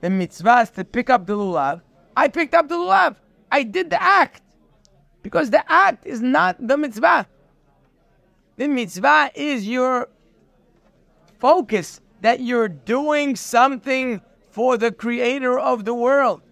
The 0.00 0.10
mitzvah 0.10 0.60
is 0.62 0.70
to 0.70 0.84
pick 0.84 1.10
up 1.10 1.26
the 1.26 1.36
lulav. 1.36 1.82
I 2.18 2.26
picked 2.26 2.52
up 2.52 2.68
the 2.68 2.74
lulav. 2.74 3.14
I 3.52 3.62
did 3.62 3.90
the 3.90 4.02
act. 4.02 4.42
Because 5.22 5.50
the 5.50 5.62
act 5.70 6.04
is 6.04 6.20
not 6.20 6.56
the 6.58 6.76
mitzvah. 6.76 7.28
The 8.56 8.66
mitzvah 8.66 9.30
is 9.36 9.68
your 9.68 10.08
focus 11.38 12.00
that 12.20 12.40
you're 12.40 12.68
doing 12.68 13.36
something 13.36 14.20
for 14.50 14.76
the 14.76 14.90
creator 14.90 15.60
of 15.60 15.84
the 15.84 15.94
world. 15.94 16.42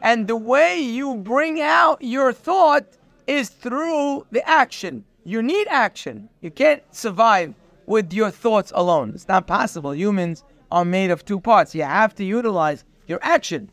And 0.00 0.26
the 0.26 0.36
way 0.36 0.80
you 0.80 1.16
bring 1.16 1.60
out 1.60 2.00
your 2.00 2.32
thought 2.32 2.86
is 3.26 3.50
through 3.50 4.26
the 4.30 4.42
action. 4.48 5.04
You 5.24 5.42
need 5.42 5.66
action. 5.68 6.30
You 6.40 6.50
can't 6.50 6.82
survive 6.92 7.52
with 7.84 8.10
your 8.14 8.30
thoughts 8.30 8.72
alone. 8.74 9.12
It's 9.14 9.28
not 9.28 9.46
possible. 9.46 9.94
Humans 9.94 10.44
are 10.72 10.86
made 10.86 11.10
of 11.10 11.26
two 11.26 11.40
parts. 11.40 11.74
You 11.74 11.82
have 11.82 12.14
to 12.14 12.24
utilize 12.24 12.86
your 13.06 13.18
action. 13.20 13.70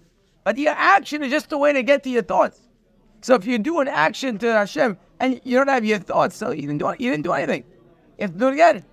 But 0.48 0.58
your 0.58 0.76
action 0.78 1.24
is 1.24 1.30
just 1.30 1.52
a 1.52 1.58
way 1.58 1.74
to 1.74 1.84
get 1.84 2.04
to 2.04 2.10
your 2.10 2.22
thoughts. 2.22 2.62
So 3.22 3.36
if 3.36 3.46
you 3.46 3.60
do 3.60 3.82
an 3.82 3.90
action 3.90 4.38
to 4.38 4.54
Hashem 4.54 4.98
and 5.20 5.42
you 5.44 5.58
don't 5.58 5.68
have 5.68 5.84
your 5.84 6.00
thoughts, 6.00 6.38
so 6.38 6.52
you 6.52 6.62
didn't 6.62 6.78
do, 6.78 6.96
you 6.98 7.12
didn't 7.12 7.26
do 7.26 7.34
anything. 7.34 7.66
You 8.18 8.22
have 8.22 8.32
to 8.32 8.40
do 8.40 8.48
it 8.48 8.54
again. 8.54 8.86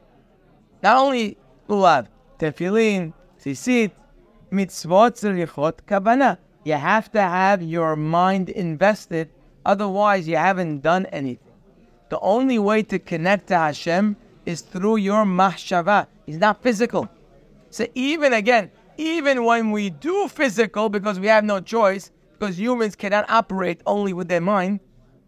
Not 0.83 0.97
only 0.97 1.37
lulav, 1.69 2.09
tefillin, 2.41 3.13
tzitzit, 3.41 3.93
mitzvot, 4.51 5.13
tzerichot, 5.15 5.75
kavana. 5.87 6.39
You 6.65 6.73
have 6.73 7.13
to 7.13 7.21
have 7.21 7.63
your 7.63 7.95
mind 7.95 8.49
invested, 8.49 9.31
otherwise 9.65 10.27
you 10.27 10.37
haven't 10.37 10.81
done 10.81 11.07
anything. 11.07 11.53
The 12.09 12.19
only 12.19 12.59
way 12.59 12.83
to 12.83 12.99
connect 12.99 13.47
to 13.51 13.59
Hashem 13.59 14.17
is 14.45 14.61
through 14.61 14.97
your 14.97 15.25
mahshava. 15.25 16.09
It's 16.27 16.39
not 16.39 16.65
physical. 16.65 17.09
So 17.71 17.87
even 17.95 18.33
again, 18.33 18.73
even 18.97 19.45
when 19.45 19.71
we 19.71 19.91
do 19.91 20.29
physical 20.29 20.89
because 20.89 21.19
we 21.21 21.27
have 21.27 21.45
no 21.45 21.61
choice, 21.61 22.11
because 22.33 22.59
humans 22.59 22.97
cannot 22.97 23.29
operate 23.31 23.81
only 23.87 24.13
with 24.13 24.29
their 24.29 24.41
mind, 24.41 24.81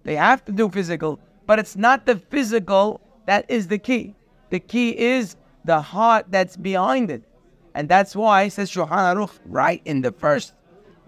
they 0.05 0.17
have 0.17 0.45
to 0.45 0.53
do 0.53 0.69
physical. 0.69 1.21
But 1.47 1.59
it's 1.59 1.77
not 1.77 2.07
the 2.07 2.17
physical 2.17 3.01
that 3.27 3.45
is 3.49 3.69
the 3.69 3.79
key. 3.79 4.15
The 4.51 4.61
key 4.61 4.97
is 4.97 5.37
the 5.65 5.81
heart 5.81 6.27
that's 6.31 6.57
behind 6.57 7.11
it. 7.11 7.25
And 7.75 7.89
that's 7.89 8.17
why, 8.17 8.49
says 8.49 8.71
Shulchan 8.71 8.89
Aruch, 8.89 9.39
right 9.45 9.83
in 9.85 10.01
the 10.01 10.13
first, 10.13 10.55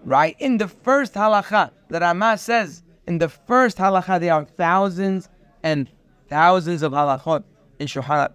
right 0.03 0.35
in 0.39 0.57
the 0.57 0.67
first 0.67 1.13
halacha, 1.13 1.71
the 1.87 1.99
Rama 1.99 2.37
says, 2.37 2.83
in 3.07 3.17
the 3.17 3.29
first 3.29 3.77
halacha, 3.77 4.19
there 4.19 4.33
are 4.33 4.45
thousands 4.45 5.29
and 5.63 5.89
thousands 6.29 6.83
of 6.83 6.91
halachot 6.91 7.43
in 7.79 7.87
Shulchan 7.87 8.31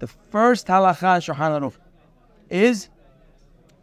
The 0.00 0.08
first 0.08 0.66
halacha 0.66 1.16
in 1.16 1.34
Shulchan 1.34 1.60
Aruch 1.60 1.76
is, 2.50 2.88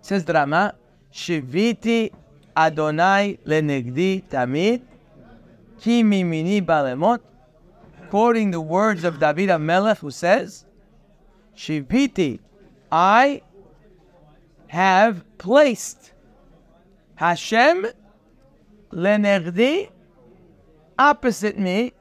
says 0.01 0.25
the 0.25 0.33
Rama, 0.33 0.75
Shiviti 1.13 2.11
Adonai 2.55 3.39
lenegdi 3.45 4.23
tamid, 4.23 4.81
ki 5.79 6.03
mimini 6.03 6.61
balemot, 6.61 7.19
quoting 8.09 8.51
the 8.51 8.61
words 8.61 9.03
of 9.03 9.19
David 9.19 9.49
HaMelech 9.49 9.99
who 9.99 10.11
says, 10.11 10.65
Shiviti, 11.55 12.39
I 12.91 13.41
have 14.67 15.23
placed 15.37 16.13
Hashem 17.15 17.87
lenegdi 18.91 19.89
opposite 20.97 21.57
me, 21.57 21.93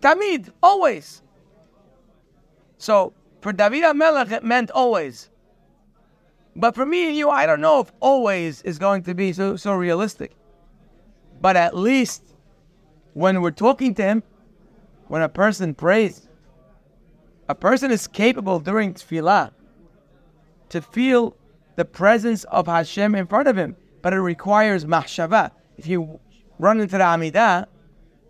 tamid, 0.00 0.50
always. 0.62 1.22
So 2.78 3.12
for 3.40 3.52
David 3.52 3.84
HaMelech, 3.84 4.32
it 4.32 4.44
meant 4.44 4.70
always. 4.70 5.30
But 6.56 6.74
for 6.74 6.86
me 6.86 7.08
and 7.08 7.16
you, 7.16 7.28
I 7.28 7.46
don't 7.46 7.60
know 7.60 7.80
if 7.80 7.92
always 8.00 8.62
is 8.62 8.78
going 8.78 9.02
to 9.04 9.14
be 9.14 9.32
so, 9.32 9.56
so 9.56 9.74
realistic. 9.74 10.32
But 11.40 11.56
at 11.56 11.76
least 11.76 12.22
when 13.12 13.42
we're 13.42 13.50
talking 13.50 13.94
to 13.94 14.02
Him, 14.02 14.22
when 15.08 15.22
a 15.22 15.28
person 15.28 15.74
prays, 15.74 16.28
a 17.48 17.54
person 17.54 17.90
is 17.90 18.06
capable 18.06 18.58
during 18.58 18.94
tefillah 18.94 19.52
to 20.70 20.82
feel 20.82 21.36
the 21.76 21.84
presence 21.84 22.44
of 22.44 22.66
Hashem 22.66 23.14
in 23.14 23.26
front 23.26 23.48
of 23.48 23.56
him, 23.56 23.76
but 24.02 24.12
it 24.12 24.20
requires 24.20 24.84
mahshava. 24.84 25.52
If 25.76 25.86
you 25.86 26.18
run 26.58 26.80
into 26.80 26.98
the 26.98 27.04
Amidah 27.04 27.66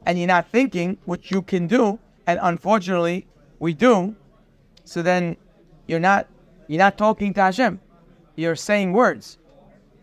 and 0.05 0.19
you're 0.19 0.27
not 0.27 0.51
thinking, 0.51 0.99
which 1.05 1.31
you 1.31 1.43
can 1.43 1.67
do, 1.67 1.99
and 2.27 2.39
unfortunately 2.43 3.27
we 3.59 3.73
do, 3.73 4.17
so 4.85 5.01
then 5.01 5.37
you're 5.87 6.01
not 6.01 6.29
you're 6.69 6.79
not 6.81 6.99
talking 6.99 7.33
to 7.35 7.41
Hashem. 7.41 7.81
You're 8.37 8.57
saying 8.57 8.93
words, 8.93 9.39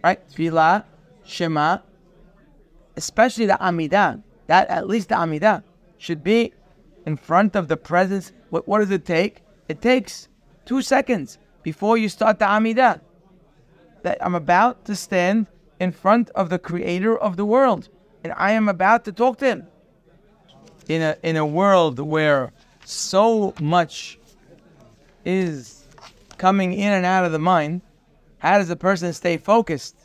right? 0.04 0.20
Tefillah, 0.30 0.84
Shema, 1.24 1.78
especially 2.98 3.46
the 3.46 3.58
Amidah. 3.62 4.22
That 4.48 4.68
at 4.70 4.88
least 4.88 5.10
the 5.10 5.16
Amidah 5.16 5.64
should 5.98 6.24
be 6.24 6.54
in 7.06 7.16
front 7.16 7.56
of 7.56 7.68
the 7.68 7.78
presence. 7.78 8.34
What, 8.50 8.68
what 8.68 8.80
does 8.80 8.92
it 8.92 9.06
take? 9.06 9.42
It 9.70 9.82
takes 9.82 10.28
two 10.66 10.82
seconds 10.82 11.38
before 11.62 11.98
you 11.98 12.10
start 12.10 12.40
the 12.40 12.46
Amidah. 12.46 13.00
That 14.02 14.18
I'm 14.20 14.36
about 14.36 14.84
to 14.86 14.96
stand 14.96 15.48
in 15.80 15.92
front 15.92 16.30
of 16.32 16.50
the 16.50 16.60
creator 16.60 17.18
of 17.18 17.38
the 17.38 17.46
world. 17.46 17.90
And 18.24 18.34
I 18.36 18.52
am 18.52 18.68
about 18.68 19.06
to 19.06 19.12
talk 19.12 19.38
to 19.40 19.46
him. 19.46 19.68
In 20.90 21.02
a 21.02 21.16
in 21.24 21.38
a 21.38 21.46
world 21.46 22.00
where 22.00 22.52
so 22.84 23.54
much 23.62 24.20
is 25.24 25.86
coming 26.38 26.74
in 26.74 26.92
and 26.92 27.06
out 27.06 27.24
of 27.24 27.32
the 27.32 27.40
mind, 27.40 27.82
how 28.44 28.60
does 28.60 28.70
a 28.70 28.76
person 28.76 29.12
stay 29.14 29.38
focused 29.38 29.98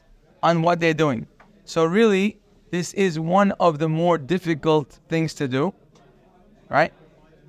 on 0.42 0.62
what 0.62 0.80
they're 0.80 0.94
doing? 0.94 1.26
So 1.66 1.84
really, 1.84 2.38
this 2.70 2.94
is 2.94 3.18
one 3.18 3.52
of 3.60 3.78
the 3.78 3.88
more 3.88 4.16
difficult 4.16 4.98
things 5.08 5.34
to 5.34 5.48
do 5.48 5.74
right? 6.68 6.92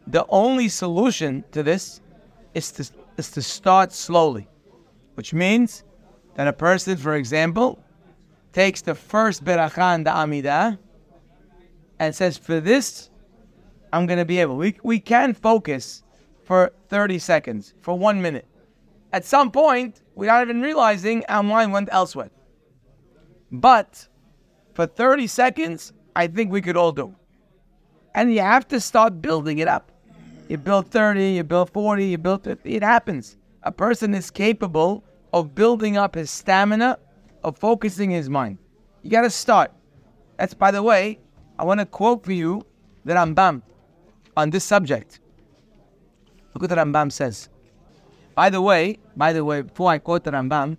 The 0.08 0.26
only 0.30 0.70
solution 0.70 1.44
to 1.52 1.64
this 1.64 2.02
is 2.54 2.72
to, 2.74 2.90
is 3.18 3.32
to 3.32 3.42
start 3.42 3.92
slowly, 3.92 4.48
which 5.16 5.34
means 5.34 5.84
that 6.36 6.48
a 6.48 6.54
person, 6.54 6.98
for 6.98 7.16
example, 7.16 7.80
takes 8.54 8.82
the 8.82 8.96
first 8.96 9.44
berachan, 9.44 10.04
the 10.04 10.12
Amidah, 10.12 10.78
and 12.00 12.16
says, 12.16 12.38
For 12.38 12.60
this, 12.60 13.10
I'm 13.92 14.06
going 14.06 14.20
to 14.20 14.26
be 14.26 14.40
able. 14.40 14.56
We, 14.56 14.78
we 14.84 15.00
can 15.00 15.34
focus 15.34 16.04
for 16.44 16.72
30 16.88 17.20
seconds, 17.20 17.74
for 17.82 17.98
one 17.98 18.22
minute. 18.22 18.46
At 19.12 19.26
some 19.26 19.52
point, 19.52 20.02
without 20.16 20.44
even 20.44 20.62
realizing, 20.62 21.26
our 21.30 21.44
mind 21.44 21.72
went 21.72 21.90
elsewhere. 21.92 22.30
But 23.52 24.08
for 24.74 24.86
30 24.86 25.28
seconds, 25.28 25.94
I 26.16 26.28
think 26.28 26.52
we 26.52 26.62
could 26.62 26.78
all 26.78 26.92
do. 26.92 27.16
And 28.14 28.34
you 28.34 28.42
have 28.42 28.68
to 28.70 28.80
start 28.80 29.22
building 29.22 29.60
it 29.60 29.68
up. 29.68 29.92
You 30.48 30.58
build 30.58 30.88
30, 30.92 31.32
you 31.32 31.44
build 31.44 31.70
40, 31.72 32.06
you 32.06 32.18
build 32.18 32.44
50. 32.44 32.76
It 32.76 32.84
happens. 32.84 33.38
A 33.64 33.72
person 33.72 34.14
is 34.14 34.32
capable 34.32 35.04
of 35.34 35.54
building 35.54 35.98
up 35.98 36.16
his 36.16 36.32
stamina, 36.32 36.98
of 37.44 37.58
focusing 37.58 38.10
his 38.10 38.30
mind. 38.30 38.58
You 39.04 39.12
got 39.12 39.22
to 39.22 39.30
start. 39.30 39.72
That's, 40.38 40.54
by 40.54 40.72
the 40.72 40.84
way, 40.84 41.20
I 41.58 41.64
want 41.64 41.80
to 41.80 41.86
quote 41.86 42.24
for 42.24 42.32
you 42.32 42.66
the 43.06 43.14
Rambam 43.14 43.62
on 44.36 44.50
this 44.50 44.64
subject. 44.64 45.20
Look 46.54 46.64
what 46.64 46.70
the 46.70 46.76
Rambam 46.76 47.12
says. 47.12 47.50
By 48.40 48.50
the 48.50 48.62
way, 48.62 49.00
by 49.18 49.34
the 49.34 49.44
way, 49.44 49.64
before 49.64 49.92
I 49.92 49.98
quote 49.98 50.24
the 50.24 50.32
Rambam, 50.32 50.78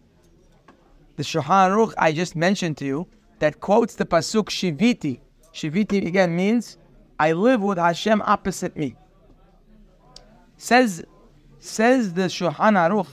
the 1.17 1.23
Shulchan 1.23 1.69
Aruch 1.69 1.93
I 1.99 2.11
just 2.11 2.35
mentioned 2.35 2.79
to 2.79 2.87
you 2.87 3.07
that 3.39 3.61
quotes 3.61 3.97
the 3.97 4.07
pasuk 4.07 4.47
Shiviti. 4.49 5.21
Shiviti 5.53 6.07
again 6.07 6.35
means 6.35 6.79
I 7.19 7.33
live 7.33 7.61
with 7.61 7.77
Hashem 7.77 8.23
opposite 8.23 8.79
me. 8.79 8.97
Says, 10.57 11.05
says 11.59 12.15
the 12.15 12.29
Shulchan 12.37 12.77
Aruch, 12.85 13.09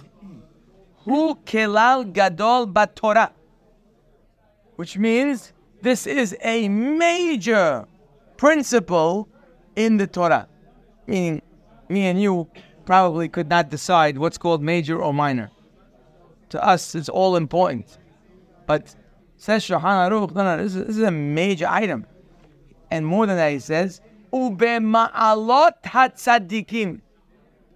Hu 1.03 1.35
kelal 1.43 2.13
gadol 2.13 2.67
batorah, 2.67 3.31
which 4.77 4.97
means 4.97 5.51
this 5.81 6.07
is 6.07 6.37
a 6.41 6.69
major 6.69 7.85
principle 8.37 9.27
in 9.75 9.97
the 9.97 10.07
Torah. 10.07 10.47
Meaning, 11.05 11.41
me 11.89 12.05
and 12.05 12.21
you 12.21 12.47
probably 12.87 13.27
could 13.29 13.49
not 13.49 13.69
decide 13.69 14.17
what's 14.17 14.39
called 14.39 14.63
major 14.63 14.99
or 14.99 15.13
minor. 15.13 15.51
To 16.49 16.63
us, 16.63 16.95
it's 16.95 17.09
all 17.09 17.35
important. 17.35 17.99
But 18.65 18.95
says 19.35 19.63
Shulchan 19.63 20.09
Aruch, 20.09 20.33
no, 20.33 20.43
no, 20.43 20.63
this 20.63 20.73
is, 20.73 20.87
this 20.87 20.97
is 20.97 21.03
a 21.03 21.11
major 21.11 21.67
item. 21.67 22.07
And 22.89 23.05
more 23.05 23.27
than 23.27 23.35
that, 23.35 23.51
he 23.51 23.59
says, 23.59 24.01
Ube 24.33 24.59
ma'alot 24.59 25.73
hatzadikim. 25.83 27.01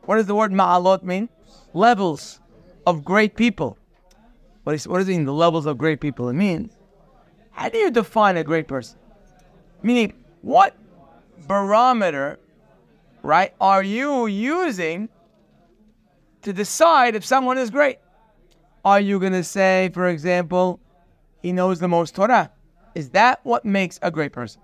What 0.06 0.16
does 0.16 0.26
the 0.26 0.36
word 0.36 0.52
ma'alot 0.52 1.04
mean? 1.04 1.30
Levels 1.74 2.40
of 2.88 3.04
great 3.04 3.36
people. 3.36 3.78
What, 4.64 4.76
is, 4.76 4.88
what 4.88 5.00
does 5.00 5.10
it 5.10 5.12
mean, 5.12 5.26
the 5.26 5.34
levels 5.34 5.66
of 5.66 5.78
great 5.78 6.00
people? 6.00 6.30
It 6.30 6.34
means, 6.34 6.76
how 7.52 7.70
do 7.70 7.78
you 7.78 7.92
define 7.92 8.38
a 8.38 8.44
great 8.44 8.68
person? 8.68 8.98
Meaning, 9.84 10.14
what 10.42 10.76
barometer, 11.48 12.40
right, 13.24 13.54
are 13.60 13.84
you 13.84 14.28
using 14.28 15.10
to 16.42 16.54
decide 16.54 17.16
if 17.16 17.26
someone 17.26 17.58
is 17.58 17.70
great? 17.70 17.98
Are 18.84 19.00
you 19.00 19.20
going 19.20 19.34
to 19.34 19.44
say, 19.44 19.92
for 19.94 20.08
example, 20.08 20.80
he 21.42 21.52
knows 21.52 21.80
the 21.80 21.88
most 21.88 22.16
Torah? 22.16 22.52
Is 22.96 23.10
that 23.12 23.40
what 23.44 23.64
makes 23.64 24.00
a 24.02 24.12
great 24.12 24.34
person? 24.34 24.62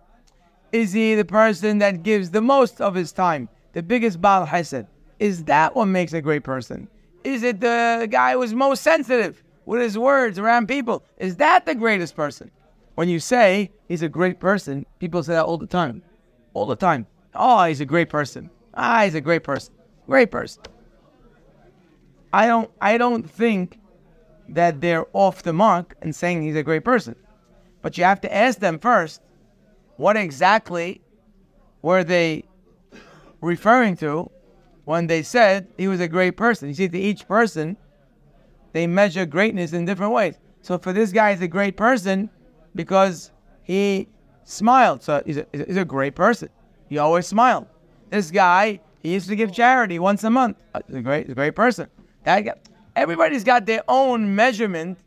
Is 0.72 0.92
he 0.92 1.16
the 1.16 1.26
person 1.26 1.78
that 1.80 2.04
gives 2.04 2.32
the 2.32 2.42
most 2.42 2.82
of 2.82 2.96
his 2.96 3.12
time, 3.12 3.48
the 3.74 3.84
biggest 3.84 4.20
Baal 4.20 4.46
Hesed? 4.46 4.86
Is 5.20 5.44
that 5.46 5.76
what 5.76 5.86
makes 5.86 6.14
a 6.14 6.22
great 6.22 6.44
person? 6.44 6.88
Is 7.24 7.44
it 7.44 7.62
the 7.62 8.08
guy 8.10 8.34
who's 8.34 8.54
most 8.54 8.84
sensitive 8.84 9.44
with 9.66 9.82
his 9.82 9.98
words 9.98 10.40
around 10.40 10.68
people? 10.68 11.04
Is 11.18 11.36
that 11.38 11.66
the 11.66 11.76
greatest 11.76 12.16
person? 12.16 12.52
When 12.96 13.10
you 13.10 13.20
say 13.20 13.72
he's 13.88 14.02
a 14.02 14.10
great 14.10 14.40
person, 14.40 14.86
people 15.00 15.22
say 15.24 15.34
that 15.34 15.46
all 15.46 15.58
the 15.58 15.68
time. 15.68 16.02
All 16.54 16.66
the 16.66 16.76
time. 16.76 17.06
Oh, 17.38 17.64
he's 17.66 17.82
a 17.82 17.86
great 17.86 18.10
person. 18.10 18.50
Ah, 18.74 19.04
he's 19.04 19.16
a 19.16 19.22
great 19.22 19.44
person. 19.44 19.74
Great 20.08 20.32
person. 20.32 20.64
I 22.34 22.48
don't 22.48 22.70
I 22.82 22.98
don't 22.98 23.30
think 23.30 23.80
that 24.50 24.82
they're 24.82 25.06
off 25.14 25.44
the 25.44 25.54
mark 25.54 25.96
and 26.02 26.16
saying 26.16 26.42
he's 26.42 26.56
a 26.56 26.64
great 26.64 26.84
person. 26.84 27.16
But 27.82 27.98
you 27.98 28.04
have 28.04 28.22
to 28.22 28.34
ask 28.34 28.60
them 28.60 28.80
first, 28.80 29.22
what 29.98 30.18
exactly 30.18 31.02
were 31.82 32.04
they 32.04 32.44
referring 33.42 33.96
to 33.98 34.30
when 34.86 35.08
they 35.08 35.22
said 35.24 35.68
he 35.78 35.88
was 35.88 36.00
a 36.00 36.08
great 36.08 36.38
person? 36.38 36.70
You 36.70 36.74
see, 36.74 36.88
to 36.88 37.00
each 37.00 37.28
person, 37.28 37.78
they 38.74 38.88
measure 38.88 39.26
greatness 39.26 39.74
in 39.74 39.86
different 39.86 40.14
ways. 40.14 40.36
So 40.62 40.78
for 40.78 40.94
this 40.94 41.12
guy, 41.12 41.34
he's 41.34 41.42
a 41.42 41.48
great 41.48 41.78
person 41.78 42.30
because 42.76 43.32
he 43.64 44.08
smiled. 44.44 45.04
So 45.04 45.22
he's 45.26 45.38
a, 45.38 45.46
he's 45.52 45.78
a 45.78 45.86
great 45.86 46.16
person. 46.16 46.50
He 46.90 46.98
always 46.98 47.28
smiled. 47.28 47.68
This 48.10 48.32
guy, 48.32 48.80
he 49.04 49.14
used 49.14 49.28
to 49.30 49.36
give 49.36 49.52
charity 49.52 50.00
once 50.00 50.24
a 50.24 50.30
month. 50.30 50.58
Uh, 50.74 50.80
he's 50.88 50.96
a 50.96 51.02
great, 51.02 51.30
a 51.30 51.36
great 51.36 51.56
person. 51.56 51.88
That 52.24 52.60
everybody's 52.96 53.44
got 53.44 53.66
their 53.66 53.84
own 53.88 54.36
measurement 54.36 55.00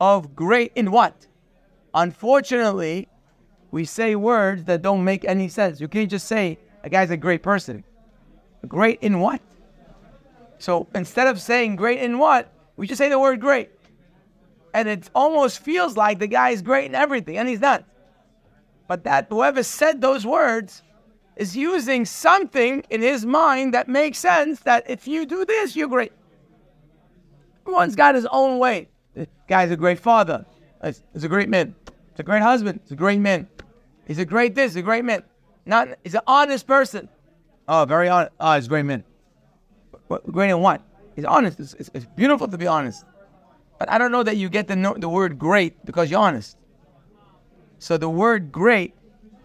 of 0.00 0.34
great 0.34 0.72
in 0.74 0.90
what? 0.90 1.26
Unfortunately, 1.94 3.08
we 3.70 3.84
say 3.84 4.14
words 4.16 4.64
that 4.64 4.82
don't 4.82 5.04
make 5.04 5.24
any 5.24 5.48
sense. 5.48 5.80
You 5.80 5.88
can't 5.88 6.10
just 6.10 6.26
say 6.26 6.58
a 6.82 6.88
guy's 6.88 7.10
a 7.10 7.16
great 7.16 7.42
person. 7.42 7.84
Great 8.66 8.98
in 9.00 9.20
what? 9.20 9.40
So 10.58 10.86
instead 10.94 11.26
of 11.26 11.40
saying 11.40 11.76
great 11.76 12.00
in 12.00 12.18
what, 12.18 12.52
we 12.76 12.86
just 12.86 12.98
say 12.98 13.08
the 13.08 13.18
word 13.18 13.40
great. 13.40 13.70
And 14.72 14.88
it 14.88 15.10
almost 15.14 15.60
feels 15.60 15.96
like 15.96 16.18
the 16.18 16.26
guy 16.26 16.50
is 16.50 16.62
great 16.62 16.86
in 16.86 16.94
everything, 16.94 17.38
and 17.38 17.48
he's 17.48 17.60
not. 17.60 17.84
But 18.86 19.04
that 19.04 19.26
whoever 19.30 19.62
said 19.62 20.00
those 20.00 20.24
words 20.26 20.82
is 21.36 21.56
using 21.56 22.04
something 22.04 22.84
in 22.90 23.00
his 23.00 23.24
mind 23.24 23.74
that 23.74 23.88
makes 23.88 24.18
sense 24.18 24.60
that 24.60 24.88
if 24.88 25.08
you 25.08 25.26
do 25.26 25.44
this, 25.44 25.74
you're 25.74 25.88
great. 25.88 26.12
Everyone's 27.62 27.96
got 27.96 28.14
his 28.14 28.26
own 28.30 28.58
way. 28.58 28.88
The 29.14 29.28
guy's 29.48 29.70
a 29.70 29.76
great 29.76 29.98
father. 29.98 30.44
He's 30.82 31.24
a 31.24 31.28
great 31.28 31.48
man. 31.48 31.74
He's 31.86 32.20
a 32.20 32.22
great 32.22 32.42
husband. 32.42 32.80
He's 32.82 32.92
a 32.92 32.96
great 32.96 33.20
man. 33.20 33.48
He's 34.06 34.18
a 34.18 34.24
great 34.24 34.54
this, 34.54 34.74
a 34.76 34.82
great 34.82 35.04
man. 35.04 35.22
Not 35.66 35.88
he's 36.02 36.14
an 36.14 36.22
honest 36.26 36.66
person. 36.66 37.08
Oh, 37.68 37.84
very 37.84 38.08
honest. 38.08 38.32
Oh, 38.40 38.54
he's 38.54 38.66
a 38.66 38.68
great 38.68 38.84
man. 38.84 39.04
What, 40.08 40.26
great 40.32 40.50
in 40.50 40.60
what? 40.60 40.82
He's 41.14 41.24
honest. 41.24 41.60
It's, 41.60 41.74
it's, 41.74 41.90
it's, 41.94 42.04
beautiful 42.04 42.48
to 42.48 42.58
be 42.58 42.66
honest. 42.66 43.04
But 43.78 43.88
I 43.88 43.98
don't 43.98 44.10
know 44.10 44.22
that 44.24 44.36
you 44.36 44.48
get 44.48 44.66
the, 44.66 44.94
the 44.98 45.08
word 45.08 45.38
great 45.38 45.84
because 45.84 46.10
you're 46.10 46.20
honest. 46.20 46.56
So 47.78 47.96
the 47.96 48.10
word 48.10 48.50
great 48.50 48.94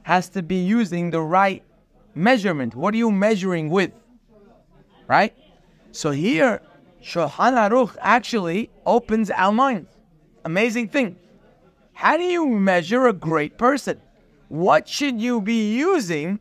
has 0.04 0.30
to 0.30 0.42
be 0.42 0.56
using 0.56 1.12
the 1.12 1.22
right 1.22 1.64
measurement. 2.16 2.76
What 2.76 2.94
are 2.94 2.98
you 2.98 3.12
measuring 3.12 3.70
with? 3.70 3.92
Right? 5.08 5.36
So 5.92 6.12
here, 6.12 6.62
Shulchan 7.04 7.54
Aruch 7.54 7.96
actually 8.00 8.72
opens 8.86 9.30
our 9.30 9.52
minds. 9.52 9.90
Amazing 10.44 10.90
thing. 10.90 11.18
How 11.94 12.18
do 12.18 12.24
you 12.24 12.48
measure 12.48 13.08
a 13.08 13.14
great 13.14 13.58
person? 13.58 14.02
What 14.50 14.88
should 14.88 15.20
you 15.22 15.42
be 15.42 15.76
using 15.76 16.40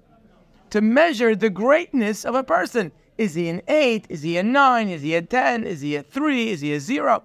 to 0.70 0.80
measure 0.80 1.36
the 1.36 1.50
greatness 1.50 2.24
of 2.24 2.34
a 2.34 2.42
person? 2.42 2.92
Is 3.16 3.34
he 3.34 3.48
an 3.48 3.62
8? 3.68 4.06
Is 4.08 4.22
he 4.22 4.36
a 4.38 4.42
9? 4.42 4.88
Is 4.88 5.02
he 5.02 5.14
a 5.14 5.22
10? 5.22 5.64
Is 5.64 5.80
he 5.80 5.96
a 5.96 6.02
3? 6.02 6.50
Is 6.50 6.60
he 6.60 6.74
a 6.74 6.80
0? 6.80 7.22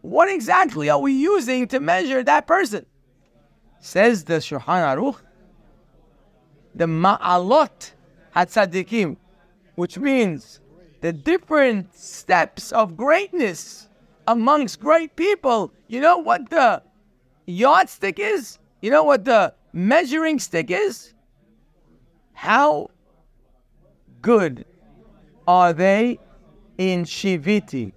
What 0.00 0.30
exactly 0.30 0.88
are 0.88 1.00
we 1.00 1.12
using 1.12 1.68
to 1.68 1.80
measure 1.80 2.22
that 2.22 2.46
person? 2.46 2.86
Says 3.80 4.24
the 4.24 4.34
Shulchan 4.34 4.62
Aruch, 4.64 5.16
the 6.74 6.86
Ma'alot 6.86 7.92
HaTzadikim, 8.34 9.16
which 9.74 9.98
means 9.98 10.60
the 11.00 11.12
different 11.12 11.94
steps 11.94 12.72
of 12.72 12.96
greatness 12.96 13.88
amongst 14.26 14.80
great 14.80 15.14
people. 15.16 15.72
You 15.86 16.00
know 16.00 16.18
what 16.18 16.50
the 16.50 16.82
yardstick 17.46 18.18
is? 18.18 18.58
You 18.80 18.90
know 18.90 19.02
what 19.02 19.24
the 19.24 19.54
measuring 19.72 20.38
stick 20.38 20.70
is? 20.70 21.14
How 22.32 22.90
good 24.22 24.64
are 25.46 25.72
they 25.72 26.18
in 26.76 27.04
Shiviti? 27.04 27.92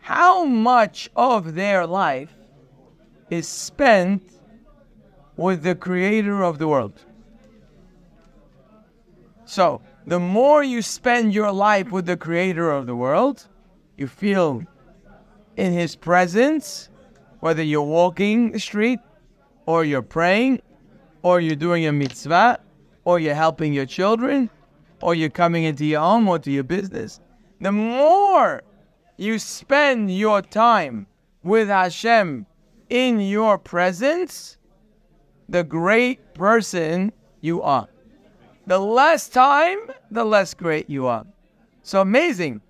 How 0.00 0.44
much 0.44 1.10
of 1.14 1.54
their 1.54 1.86
life 1.86 2.32
is 3.30 3.46
spent 3.46 4.22
with 5.38 5.62
the 5.62 5.74
creator 5.74 6.42
of 6.42 6.58
the 6.58 6.68
world? 6.68 7.00
So, 9.46 9.80
the 10.06 10.18
more 10.18 10.62
you 10.62 10.82
spend 10.82 11.32
your 11.32 11.52
life 11.52 11.90
with 11.90 12.04
the 12.04 12.16
creator 12.18 12.70
of 12.70 12.86
the 12.86 12.94
world, 12.94 13.46
you 13.96 14.06
feel 14.06 14.62
in 15.56 15.72
his 15.72 15.96
presence, 15.96 16.90
whether 17.40 17.62
you're 17.62 17.80
walking 17.82 18.52
the 18.52 18.60
street, 18.60 18.98
or 19.64 19.84
you're 19.84 20.02
praying, 20.02 20.60
or 21.22 21.40
you're 21.40 21.56
doing 21.56 21.86
a 21.86 21.92
mitzvah, 21.92 22.60
or 23.04 23.18
you're 23.18 23.34
helping 23.34 23.72
your 23.72 23.86
children, 23.86 24.50
or 25.00 25.14
you're 25.14 25.30
coming 25.30 25.64
into 25.64 25.86
your 25.86 26.00
home 26.00 26.28
or 26.28 26.38
to 26.40 26.50
your 26.50 26.64
business. 26.64 27.20
The 27.60 27.72
more 27.72 28.62
you 29.16 29.38
spend 29.38 30.14
your 30.14 30.42
time 30.42 31.06
with 31.42 31.68
Hashem 31.68 32.44
in 32.90 33.20
your 33.20 33.56
presence, 33.56 34.57
the 35.48 35.64
great 35.64 36.34
person 36.34 37.12
you 37.40 37.62
are. 37.62 37.88
The 38.66 38.78
less 38.78 39.28
time, 39.28 39.78
the 40.10 40.24
less 40.24 40.54
great 40.54 40.90
you 40.90 41.06
are. 41.06 41.24
So 41.82 42.00
amazing. 42.00 42.60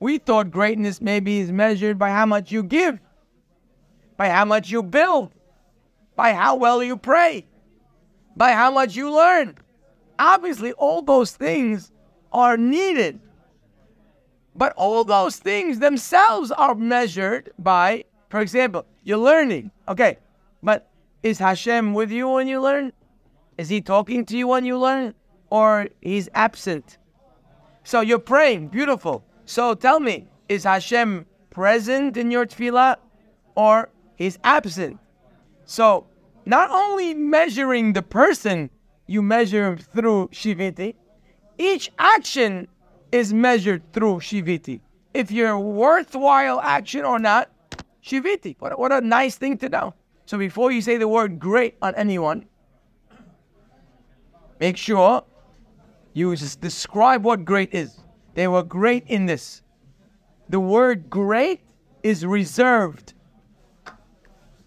We 0.00 0.18
thought 0.18 0.50
greatness 0.50 1.00
maybe 1.00 1.38
is 1.38 1.52
measured 1.52 1.98
by 1.98 2.10
how 2.10 2.26
much 2.26 2.50
you 2.50 2.62
give, 2.62 2.98
by 4.16 4.28
how 4.28 4.44
much 4.44 4.70
you 4.70 4.82
build, 4.82 5.32
by 6.16 6.32
how 6.32 6.56
well 6.56 6.82
you 6.82 6.96
pray, 6.96 7.46
by 8.36 8.52
how 8.52 8.70
much 8.70 8.96
you 8.96 9.14
learn. 9.14 9.56
Obviously, 10.18 10.72
all 10.72 11.02
those 11.02 11.32
things 11.32 11.92
are 12.32 12.56
needed. 12.56 13.20
But 14.56 14.72
all 14.76 15.04
those 15.04 15.36
things 15.36 15.78
themselves 15.78 16.50
are 16.50 16.74
measured 16.74 17.52
by, 17.58 18.04
for 18.28 18.40
example, 18.40 18.86
you're 19.02 19.18
learning. 19.18 19.70
Okay, 19.88 20.18
but 20.62 20.90
is 21.24 21.40
Hashem 21.40 21.92
with 21.92 22.12
you 22.12 22.28
when 22.28 22.46
you 22.46 22.60
learn? 22.60 22.92
Is 23.58 23.68
He 23.68 23.80
talking 23.80 24.24
to 24.26 24.36
you 24.36 24.46
when 24.46 24.64
you 24.64 24.78
learn? 24.78 25.14
or 25.54 25.88
he's 26.00 26.28
absent. 26.34 26.98
So 27.84 28.00
you're 28.00 28.18
praying, 28.18 28.68
beautiful. 28.68 29.24
So 29.44 29.74
tell 29.74 30.00
me, 30.00 30.26
is 30.48 30.64
Hashem 30.64 31.26
present 31.50 32.16
in 32.16 32.32
your 32.32 32.44
tefillah 32.44 32.96
or 33.54 33.88
he's 34.16 34.36
absent? 34.42 34.98
So 35.64 36.08
not 36.44 36.70
only 36.70 37.14
measuring 37.14 37.92
the 37.92 38.02
person, 38.02 38.68
you 39.06 39.22
measure 39.22 39.68
him 39.68 39.78
through 39.78 40.30
Shiviti, 40.32 40.96
each 41.56 41.92
action 42.00 42.66
is 43.12 43.32
measured 43.32 43.92
through 43.92 44.16
Shiviti. 44.16 44.80
If 45.12 45.30
you're 45.30 45.56
worthwhile 45.56 46.60
action 46.60 47.04
or 47.04 47.20
not, 47.20 47.48
Shiviti. 48.02 48.56
What, 48.58 48.76
what 48.76 48.90
a 48.90 49.00
nice 49.00 49.36
thing 49.36 49.56
to 49.58 49.68
know. 49.68 49.94
So 50.26 50.38
before 50.38 50.70
you 50.72 50.80
say 50.80 50.96
the 50.96 51.08
word 51.08 51.38
great 51.38 51.76
on 51.82 51.94
anyone, 51.94 52.46
make 54.58 54.76
sure 54.76 55.24
you 56.12 56.34
just 56.36 56.60
describe 56.60 57.24
what 57.24 57.44
great 57.44 57.74
is. 57.74 58.00
They 58.34 58.48
were 58.48 58.62
great 58.62 59.04
in 59.06 59.26
this. 59.26 59.62
The 60.48 60.60
word 60.60 61.10
great 61.10 61.60
is 62.02 62.24
reserved. 62.24 63.14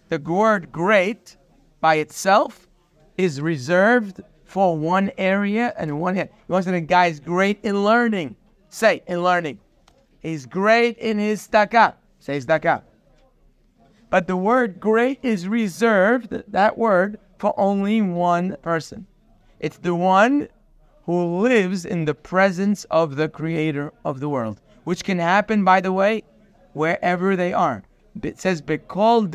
The 0.08 0.18
word 0.18 0.72
great 0.72 1.36
by 1.80 1.96
itself 1.96 2.68
is 3.16 3.40
reserved 3.40 4.22
for 4.44 4.76
one 4.76 5.10
area 5.18 5.74
and 5.76 6.00
one 6.00 6.14
head. 6.14 6.30
You 6.48 6.52
want 6.52 6.64
to 6.64 6.70
say 6.70 6.80
the 6.80 6.86
guy 6.86 7.06
is 7.06 7.20
great 7.20 7.60
in 7.62 7.84
learning. 7.84 8.36
Say 8.70 9.02
in 9.06 9.22
learning. 9.22 9.58
He's 10.20 10.46
great 10.46 10.98
in 10.98 11.18
his 11.18 11.46
tzedakah. 11.46 11.94
Say 12.18 12.38
tzedakah. 12.38 12.82
But 14.10 14.26
the 14.26 14.36
word 14.36 14.80
great 14.80 15.18
is 15.22 15.46
reserved, 15.46 16.42
that 16.48 16.78
word, 16.78 17.18
for 17.38 17.52
only 17.58 18.00
one 18.00 18.56
person. 18.62 19.06
It's 19.60 19.76
the 19.76 19.94
one 19.94 20.48
who 21.04 21.40
lives 21.40 21.84
in 21.84 22.04
the 22.06 22.14
presence 22.14 22.84
of 22.90 23.16
the 23.16 23.28
creator 23.28 23.92
of 24.04 24.20
the 24.20 24.28
world, 24.28 24.62
which 24.84 25.04
can 25.04 25.18
happen, 25.18 25.62
by 25.64 25.80
the 25.80 25.92
way, 25.92 26.22
wherever 26.72 27.36
they 27.36 27.52
are. 27.52 27.82
It 28.22 28.40
says, 28.40 28.62
Bekol 28.62 29.28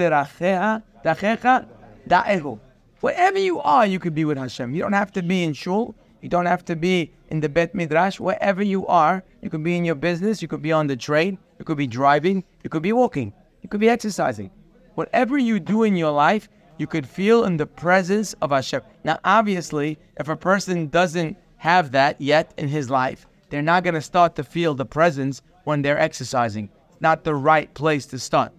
da'ehu. 2.07 2.59
Wherever 2.99 3.38
you 3.38 3.59
are, 3.59 3.86
you 3.86 3.99
could 3.99 4.15
be 4.15 4.26
with 4.26 4.38
Hashem. 4.38 4.74
You 4.74 4.82
don't 4.82 4.93
have 4.93 5.11
to 5.13 5.21
be 5.21 5.43
in 5.43 5.53
shul. 5.53 5.93
You 6.21 6.30
don't 6.30 6.45
have 6.45 6.65
to 6.65 6.76
be 6.76 7.11
in 7.30 7.41
the 7.41 7.49
Bet 7.49 7.76
Midrash. 7.76 8.19
Wherever 8.19 8.63
you 8.63 8.88
are, 8.88 9.24
you 9.41 9.49
could 9.49 9.63
be 9.63 9.76
in 9.76 9.86
your 9.86 9.95
business. 9.95 10.41
You 10.41 10.47
could 10.47 10.61
be 10.61 10.71
on 10.71 10.88
the 10.88 10.95
train. 10.95 11.38
You 11.59 11.65
could 11.65 11.78
be 11.78 11.86
driving. 11.86 12.43
You 12.63 12.69
could 12.69 12.82
be 12.82 12.93
walking. 12.93 13.34
You 13.61 13.69
could 13.69 13.82
be 13.82 13.89
exercising. 13.89 14.49
Whatever 14.95 15.37
you 15.37 15.59
do 15.59 15.83
in 15.83 15.95
your 15.95 16.11
life, 16.11 16.49
you 16.77 16.87
could 16.87 17.07
feel 17.07 17.45
in 17.45 17.57
the 17.57 17.65
presence 17.65 18.33
of 18.41 18.51
Hashem. 18.51 18.81
Now, 19.03 19.19
obviously, 19.23 19.97
if 20.17 20.27
a 20.27 20.35
person 20.35 20.87
doesn't 20.87 21.37
have 21.63 21.93
that 21.93 22.19
yet 22.19 22.53
in 22.57 22.67
his 22.67 22.89
life. 22.89 23.25
They're 23.49 23.61
not 23.61 23.85
going 23.85 23.93
to 23.93 24.01
start 24.01 24.35
to 24.35 24.43
feel 24.43 24.75
the 24.75 24.85
presence 24.85 25.41
when 25.63 25.81
they're 25.81 25.97
exercising. 25.97 26.69
It's 26.89 26.99
not 26.99 27.23
the 27.23 27.35
right 27.35 27.73
place 27.73 28.05
to 28.07 28.19
start. 28.19 28.51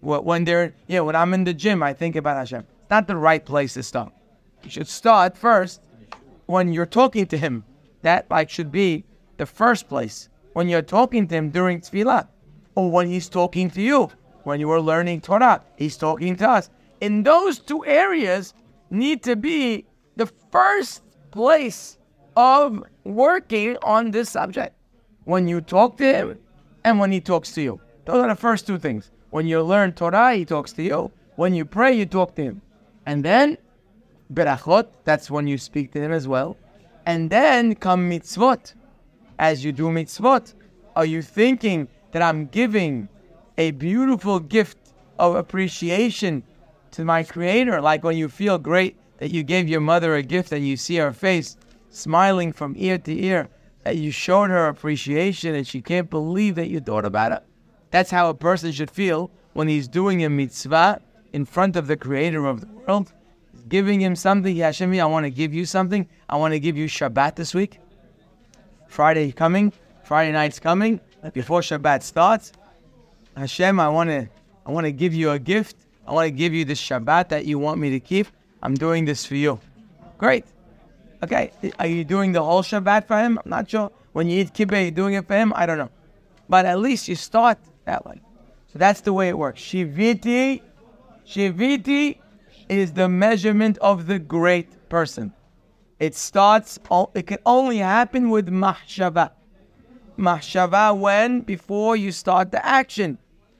When 0.00 0.44
they're, 0.44 0.72
you 0.86 0.96
know, 0.96 1.04
when 1.04 1.16
I'm 1.16 1.34
in 1.34 1.42
the 1.42 1.52
gym, 1.52 1.82
I 1.82 1.92
think 1.92 2.14
about 2.14 2.36
Hashem. 2.36 2.60
It's 2.60 2.90
not 2.90 3.08
the 3.08 3.16
right 3.16 3.44
place 3.44 3.74
to 3.74 3.82
start. 3.82 4.12
You 4.62 4.70
should 4.70 4.86
start 4.86 5.36
first 5.36 5.80
when 6.46 6.72
you're 6.72 6.86
talking 6.86 7.26
to 7.26 7.36
Him. 7.36 7.64
That 8.02 8.30
like 8.30 8.50
should 8.50 8.70
be 8.70 9.02
the 9.36 9.46
first 9.46 9.88
place 9.88 10.28
when 10.52 10.68
you're 10.68 10.82
talking 10.82 11.26
to 11.26 11.34
Him 11.34 11.50
during 11.50 11.80
tefillah, 11.80 12.28
or 12.76 12.88
when 12.88 13.08
He's 13.08 13.28
talking 13.28 13.68
to 13.70 13.82
you. 13.82 14.10
When 14.44 14.60
you 14.60 14.70
are 14.70 14.80
learning 14.80 15.22
Torah, 15.22 15.62
He's 15.76 15.96
talking 15.96 16.36
to 16.36 16.48
us. 16.48 16.70
In 17.00 17.22
those 17.22 17.58
two 17.58 17.84
areas, 17.84 18.54
need 18.90 19.22
to 19.24 19.36
be 19.36 19.84
the 20.16 20.26
first 20.50 21.02
place 21.30 21.98
of 22.36 22.82
working 23.04 23.76
on 23.82 24.10
this 24.10 24.30
subject. 24.30 24.74
When 25.24 25.48
you 25.48 25.60
talk 25.60 25.96
to 25.98 26.04
him 26.04 26.38
and 26.84 26.98
when 26.98 27.12
he 27.12 27.20
talks 27.20 27.52
to 27.52 27.62
you. 27.62 27.80
Those 28.04 28.22
are 28.24 28.28
the 28.28 28.34
first 28.34 28.66
two 28.66 28.78
things. 28.78 29.10
When 29.30 29.46
you 29.46 29.62
learn 29.62 29.92
Torah, 29.92 30.34
he 30.34 30.44
talks 30.44 30.72
to 30.74 30.82
you. 30.82 31.10
When 31.36 31.54
you 31.54 31.64
pray, 31.64 31.92
you 31.94 32.06
talk 32.06 32.34
to 32.36 32.42
him. 32.42 32.62
And 33.06 33.24
then, 33.24 33.58
berachot, 34.32 34.88
that's 35.04 35.30
when 35.30 35.46
you 35.46 35.58
speak 35.58 35.92
to 35.92 36.00
him 36.00 36.12
as 36.12 36.28
well. 36.28 36.56
And 37.06 37.30
then 37.30 37.74
come 37.74 38.08
mitzvot. 38.10 38.74
As 39.38 39.64
you 39.64 39.72
do 39.72 39.88
mitzvot, 39.88 40.54
are 40.94 41.04
you 41.04 41.22
thinking 41.22 41.88
that 42.12 42.22
I'm 42.22 42.46
giving 42.46 43.08
a 43.58 43.70
beautiful 43.72 44.40
gift 44.40 44.78
of 45.18 45.36
appreciation 45.36 46.42
to 46.92 47.04
my 47.04 47.22
creator? 47.22 47.80
Like 47.80 48.04
when 48.04 48.16
you 48.16 48.28
feel 48.28 48.58
great 48.58 48.96
that 49.18 49.30
you 49.30 49.42
gave 49.42 49.68
your 49.68 49.80
mother 49.80 50.14
a 50.14 50.22
gift 50.22 50.52
and 50.52 50.66
you 50.66 50.76
see 50.76 50.96
her 50.96 51.12
face 51.12 51.56
smiling 51.90 52.52
from 52.52 52.74
ear 52.76 52.98
to 52.98 53.24
ear 53.24 53.48
that 53.84 53.96
you 53.96 54.10
showed 54.10 54.50
her 54.50 54.66
appreciation 54.66 55.54
and 55.54 55.66
she 55.66 55.80
can't 55.80 56.10
believe 56.10 56.56
that 56.56 56.68
you 56.68 56.80
thought 56.80 57.04
about 57.04 57.32
it. 57.32 57.42
That's 57.90 58.10
how 58.10 58.28
a 58.28 58.34
person 58.34 58.72
should 58.72 58.90
feel 58.90 59.30
when 59.52 59.68
he's 59.68 59.86
doing 59.86 60.24
a 60.24 60.30
mitzvah 60.30 61.00
in 61.32 61.44
front 61.44 61.76
of 61.76 61.86
the 61.86 61.96
creator 61.96 62.46
of 62.46 62.60
the 62.60 62.66
world. 62.66 63.12
Giving 63.68 64.00
him 64.00 64.16
something. 64.16 64.56
Hashem, 64.56 64.92
I 64.94 65.04
want 65.04 65.24
to 65.24 65.30
give 65.30 65.54
you 65.54 65.64
something. 65.64 66.08
I 66.28 66.36
want 66.36 66.52
to 66.52 66.60
give 66.60 66.76
you 66.76 66.86
Shabbat 66.86 67.36
this 67.36 67.54
week. 67.54 67.78
Friday 68.88 69.32
coming. 69.32 69.72
Friday 70.02 70.32
night's 70.32 70.58
coming. 70.58 71.00
Before 71.32 71.60
Shabbat 71.60 72.02
starts. 72.02 72.52
Hashem, 73.36 73.80
I 73.80 73.88
want 73.88 74.10
to 74.10 74.28
I 74.66 74.70
want 74.70 74.86
to 74.86 74.92
give 74.92 75.12
you 75.14 75.30
a 75.30 75.38
gift. 75.38 75.76
I 76.06 76.12
want 76.12 76.26
to 76.26 76.30
give 76.30 76.54
you 76.54 76.64
this 76.64 76.80
Shabbat 76.80 77.28
that 77.28 77.44
you 77.46 77.58
want 77.58 77.80
me 77.80 77.90
to 77.90 78.00
keep. 78.00 78.28
I'm 78.62 78.74
doing 78.74 79.04
this 79.04 79.26
for 79.26 79.34
you. 79.34 79.60
Great. 80.18 80.44
Okay, 81.22 81.50
are 81.78 81.86
you 81.86 82.04
doing 82.04 82.32
the 82.32 82.42
whole 82.42 82.62
Shabbat 82.62 83.06
for 83.06 83.18
him? 83.18 83.38
I'm 83.44 83.50
not 83.50 83.68
sure. 83.70 83.90
When 84.12 84.28
you 84.28 84.40
eat 84.40 84.52
kibbeh, 84.54 84.82
you're 84.82 84.90
doing 84.90 85.14
it 85.14 85.26
for 85.26 85.34
him? 85.34 85.52
I 85.56 85.66
don't 85.66 85.78
know. 85.78 85.90
but 86.48 86.66
at 86.66 86.78
least 86.78 87.08
you 87.08 87.16
start 87.16 87.58
that 87.84 88.04
way. 88.06 88.20
So 88.72 88.78
that's 88.78 89.00
the 89.00 89.12
way 89.12 89.28
it 89.28 89.38
works. 89.38 89.60
Shiviti, 89.60 90.60
Shiviti 91.26 92.18
is 92.68 92.92
the 92.92 93.08
measurement 93.08 93.78
of 93.78 94.06
the 94.06 94.18
great 94.18 94.88
person. 94.88 95.32
It 95.98 96.14
starts, 96.14 96.78
it 97.14 97.26
can 97.26 97.38
only 97.46 97.78
happen 97.78 98.30
with 98.30 98.48
mahshava. 98.48 99.30
Mahshava 100.18 100.96
when? 100.96 101.40
Before 101.40 101.96
you 101.96 102.12
start 102.12 102.50
the 102.50 102.64
action. 102.64 103.18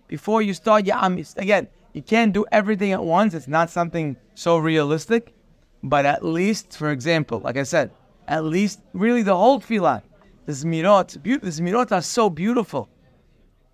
Before 0.08 0.42
you 0.42 0.54
start 0.54 0.86
your 0.86 0.96
amis. 0.96 1.34
Again, 1.36 1.68
you 1.92 2.02
can't 2.02 2.32
do 2.32 2.44
everything 2.52 2.92
at 2.92 3.02
once. 3.02 3.34
It's 3.34 3.48
not 3.48 3.70
something 3.70 4.16
so 4.34 4.58
realistic. 4.58 5.34
But 5.82 6.06
at 6.06 6.24
least, 6.24 6.76
for 6.76 6.90
example, 6.90 7.40
like 7.40 7.56
I 7.56 7.62
said, 7.62 7.90
at 8.26 8.44
least 8.44 8.80
really 8.92 9.22
the 9.22 9.36
whole 9.36 9.60
tefillah. 9.60 10.02
The 10.46 10.52
zmirot, 10.52 11.22
the 11.22 11.38
zmirot 11.38 11.92
are 11.92 12.02
so 12.02 12.30
beautiful. 12.30 12.88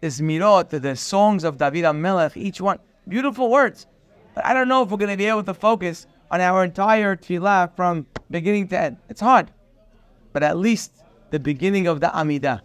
The 0.01 0.09
zmirot, 0.09 0.71
the, 0.71 0.97
songs 0.97 1.45
of 1.45 1.59
David 1.59 1.85
HaMelech, 1.85 2.37
each 2.37 2.61
one, 2.61 2.79
beautiful 3.09 3.51
words. 3.51 3.87
But 4.35 4.45
I 4.45 4.55
don't 4.55 4.69
know 4.69 4.83
if 4.83 4.91
we're 4.91 4.99
going 4.99 5.11
to 5.11 5.17
be 5.17 5.27
able 5.27 5.45
to 5.45 5.55
focus 5.55 6.07
on 6.31 6.41
our 6.41 6.65
entire 6.65 7.17
tefillah 7.17 7.75
from 7.77 8.07
beginning 8.31 8.69
to 8.69 8.81
end. 8.81 8.97
It's 9.09 9.21
hard. 9.21 9.51
But 10.33 10.43
at 10.43 10.57
least 10.57 11.03
the 11.31 11.39
beginning 11.39 11.87
of 11.87 12.01
the 12.01 12.09
Amidah. 12.09 12.61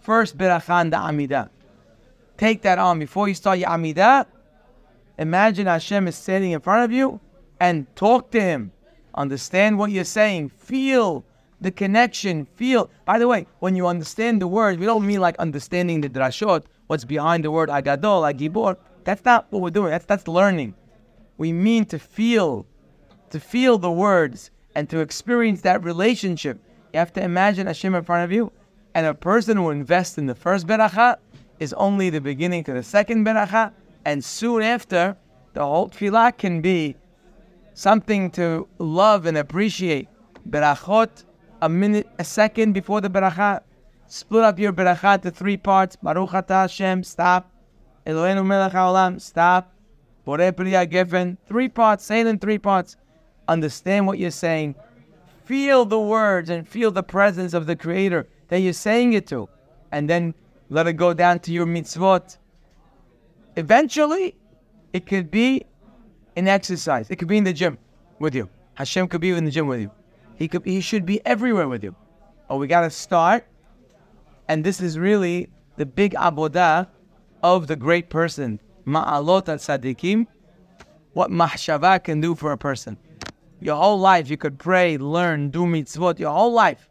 First 0.00 0.36
berachan 0.36 0.90
the 0.90 0.96
Amidah. 0.96 1.50
Take 2.36 2.62
that 2.62 2.78
on 2.78 2.98
before 2.98 3.28
you 3.28 3.34
start 3.34 3.58
your 3.58 3.68
Amidah. 3.68 4.26
Imagine 5.18 5.66
Hashem 5.66 6.08
is 6.08 6.16
standing 6.16 6.52
in 6.52 6.60
front 6.60 6.84
of 6.84 6.92
you 6.92 7.20
and 7.60 7.86
talk 7.94 8.30
to 8.32 8.40
Him. 8.40 8.72
Understand 9.14 9.78
what 9.78 9.90
you're 9.90 10.04
saying. 10.04 10.48
Feel 10.48 11.24
the 11.60 11.70
connection. 11.70 12.46
Feel. 12.56 12.90
By 13.04 13.18
the 13.18 13.28
way, 13.28 13.46
when 13.60 13.76
you 13.76 13.86
understand 13.86 14.40
the 14.42 14.48
word, 14.48 14.80
we 14.80 14.86
don't 14.86 15.06
mean 15.06 15.20
like 15.20 15.36
understanding 15.38 16.00
the 16.00 16.08
drashot, 16.08 16.64
what's 16.86 17.04
behind 17.04 17.44
the 17.44 17.50
word 17.50 17.68
agadol, 17.68 18.30
agibor. 18.32 18.76
That's 19.04 19.24
not 19.24 19.46
what 19.50 19.62
we're 19.62 19.70
doing. 19.70 19.90
That's 19.90 20.06
that's 20.06 20.26
learning. 20.26 20.74
We 21.38 21.52
mean 21.52 21.84
to 21.86 21.98
feel, 21.98 22.66
to 23.30 23.40
feel 23.40 23.78
the 23.78 23.90
words 23.90 24.50
and 24.74 24.88
to 24.90 25.00
experience 25.00 25.60
that 25.62 25.84
relationship. 25.84 26.58
You 26.92 26.98
have 26.98 27.12
to 27.14 27.22
imagine 27.22 27.66
Hashem 27.66 27.94
in 27.94 28.04
front 28.04 28.24
of 28.24 28.32
you, 28.32 28.52
and 28.94 29.06
a 29.06 29.14
person 29.14 29.56
who 29.56 29.70
invests 29.70 30.18
in 30.18 30.26
the 30.26 30.34
first 30.34 30.66
beracha 30.66 31.16
is 31.62 31.72
only 31.74 32.10
the 32.10 32.20
beginning 32.20 32.64
to 32.64 32.72
the 32.72 32.82
second 32.82 33.24
beracha, 33.24 33.72
and 34.04 34.24
soon 34.24 34.62
after, 34.62 35.16
the 35.54 35.60
whole 35.60 35.88
tefillah 35.88 36.36
can 36.36 36.60
be 36.60 36.96
something 37.74 38.30
to 38.32 38.66
love 38.78 39.26
and 39.26 39.38
appreciate. 39.38 40.08
Berachot, 40.50 41.24
a 41.62 41.68
minute, 41.68 42.08
a 42.18 42.24
second 42.24 42.72
before 42.72 43.00
the 43.00 43.08
beracha. 43.08 43.60
Split 44.08 44.42
up 44.42 44.58
your 44.58 44.72
beracha 44.72 45.22
to 45.22 45.30
three 45.30 45.56
parts. 45.56 45.94
Baruch 45.94 46.30
atah 46.30 46.62
Hashem, 46.62 47.04
stop. 47.04 47.48
Eloheinu 48.06 48.44
melech 48.44 48.72
haolam, 48.72 49.20
stop. 49.20 49.72
Borei 50.26 50.54
Pri 50.54 50.72
Hagafen, 50.72 51.36
three 51.46 51.68
parts, 51.68 52.04
say 52.04 52.20
it 52.20 52.26
in 52.26 52.40
three 52.40 52.58
parts. 52.58 52.96
Understand 53.46 54.08
what 54.08 54.18
you're 54.18 54.30
saying. 54.30 54.74
Feel 55.44 55.84
the 55.84 56.00
words 56.00 56.50
and 56.50 56.68
feel 56.68 56.90
the 56.90 57.02
presence 57.04 57.54
of 57.54 57.66
the 57.66 57.76
Creator 57.76 58.26
that 58.48 58.58
you're 58.58 58.72
saying 58.72 59.12
it 59.12 59.28
to. 59.28 59.48
And 59.92 60.10
then 60.10 60.34
let 60.72 60.86
it 60.86 60.94
go 60.94 61.12
down 61.12 61.38
to 61.38 61.52
your 61.52 61.66
mitzvot. 61.66 62.38
Eventually, 63.56 64.34
it 64.94 65.06
could 65.06 65.30
be 65.30 65.66
in 66.34 66.48
exercise. 66.48 67.10
It 67.10 67.16
could 67.16 67.28
be 67.28 67.36
in 67.36 67.44
the 67.44 67.52
gym 67.52 67.76
with 68.18 68.34
you. 68.34 68.48
Hashem 68.74 69.08
could 69.08 69.20
be 69.20 69.30
in 69.32 69.44
the 69.44 69.50
gym 69.50 69.66
with 69.66 69.80
you. 69.80 69.90
He 70.34 70.48
could 70.48 70.64
he 70.64 70.80
should 70.80 71.04
be 71.04 71.24
everywhere 71.26 71.68
with 71.68 71.84
you. 71.84 71.94
Oh, 72.48 72.56
we 72.56 72.68
gotta 72.68 72.88
start. 72.88 73.46
And 74.48 74.64
this 74.64 74.80
is 74.80 74.98
really 74.98 75.50
the 75.76 75.84
big 75.84 76.14
abodah 76.14 76.88
of 77.42 77.66
the 77.66 77.76
great 77.76 78.08
person. 78.08 78.58
Ma'alot 78.86 79.48
al. 79.50 80.26
What 81.12 81.30
mahshava 81.30 82.02
can 82.02 82.22
do 82.22 82.34
for 82.34 82.52
a 82.52 82.56
person. 82.58 82.96
Your 83.60 83.76
whole 83.76 83.98
life 83.98 84.30
you 84.30 84.38
could 84.38 84.58
pray, 84.58 84.96
learn, 84.96 85.50
do 85.50 85.66
mitzvot, 85.66 86.18
your 86.18 86.32
whole 86.32 86.52
life. 86.52 86.88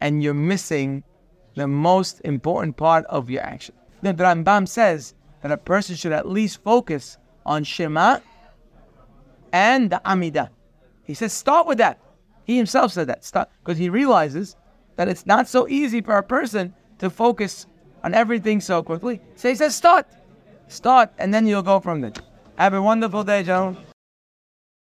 And 0.00 0.22
you're 0.22 0.34
missing 0.34 1.02
the 1.58 1.68
most 1.68 2.20
important 2.24 2.76
part 2.76 3.04
of 3.06 3.28
your 3.28 3.42
action. 3.42 3.74
The 4.02 4.14
Rambam 4.14 4.66
says 4.66 5.14
that 5.42 5.52
a 5.52 5.56
person 5.56 5.96
should 5.96 6.12
at 6.12 6.28
least 6.28 6.62
focus 6.62 7.18
on 7.44 7.64
Shema 7.64 8.20
and 9.52 9.90
the 9.90 10.00
Amidah. 10.04 10.50
He 11.04 11.14
says, 11.14 11.32
start 11.32 11.66
with 11.66 11.78
that. 11.78 11.98
He 12.44 12.56
himself 12.56 12.92
said 12.92 13.08
that. 13.08 13.24
Start 13.24 13.48
because 13.62 13.78
he 13.78 13.88
realizes 13.88 14.56
that 14.96 15.08
it's 15.08 15.26
not 15.26 15.48
so 15.48 15.68
easy 15.68 16.00
for 16.00 16.16
a 16.16 16.22
person 16.22 16.74
to 16.98 17.10
focus 17.10 17.66
on 18.04 18.14
everything 18.14 18.60
so 18.60 18.82
quickly. 18.82 19.20
So 19.36 19.48
he 19.48 19.54
says, 19.54 19.74
start. 19.74 20.06
Start, 20.68 21.12
and 21.18 21.32
then 21.32 21.46
you'll 21.46 21.62
go 21.62 21.80
from 21.80 22.00
there. 22.00 22.12
Have 22.56 22.74
a 22.74 22.82
wonderful 22.82 23.24
day, 23.24 23.42
gentlemen. 23.42 23.87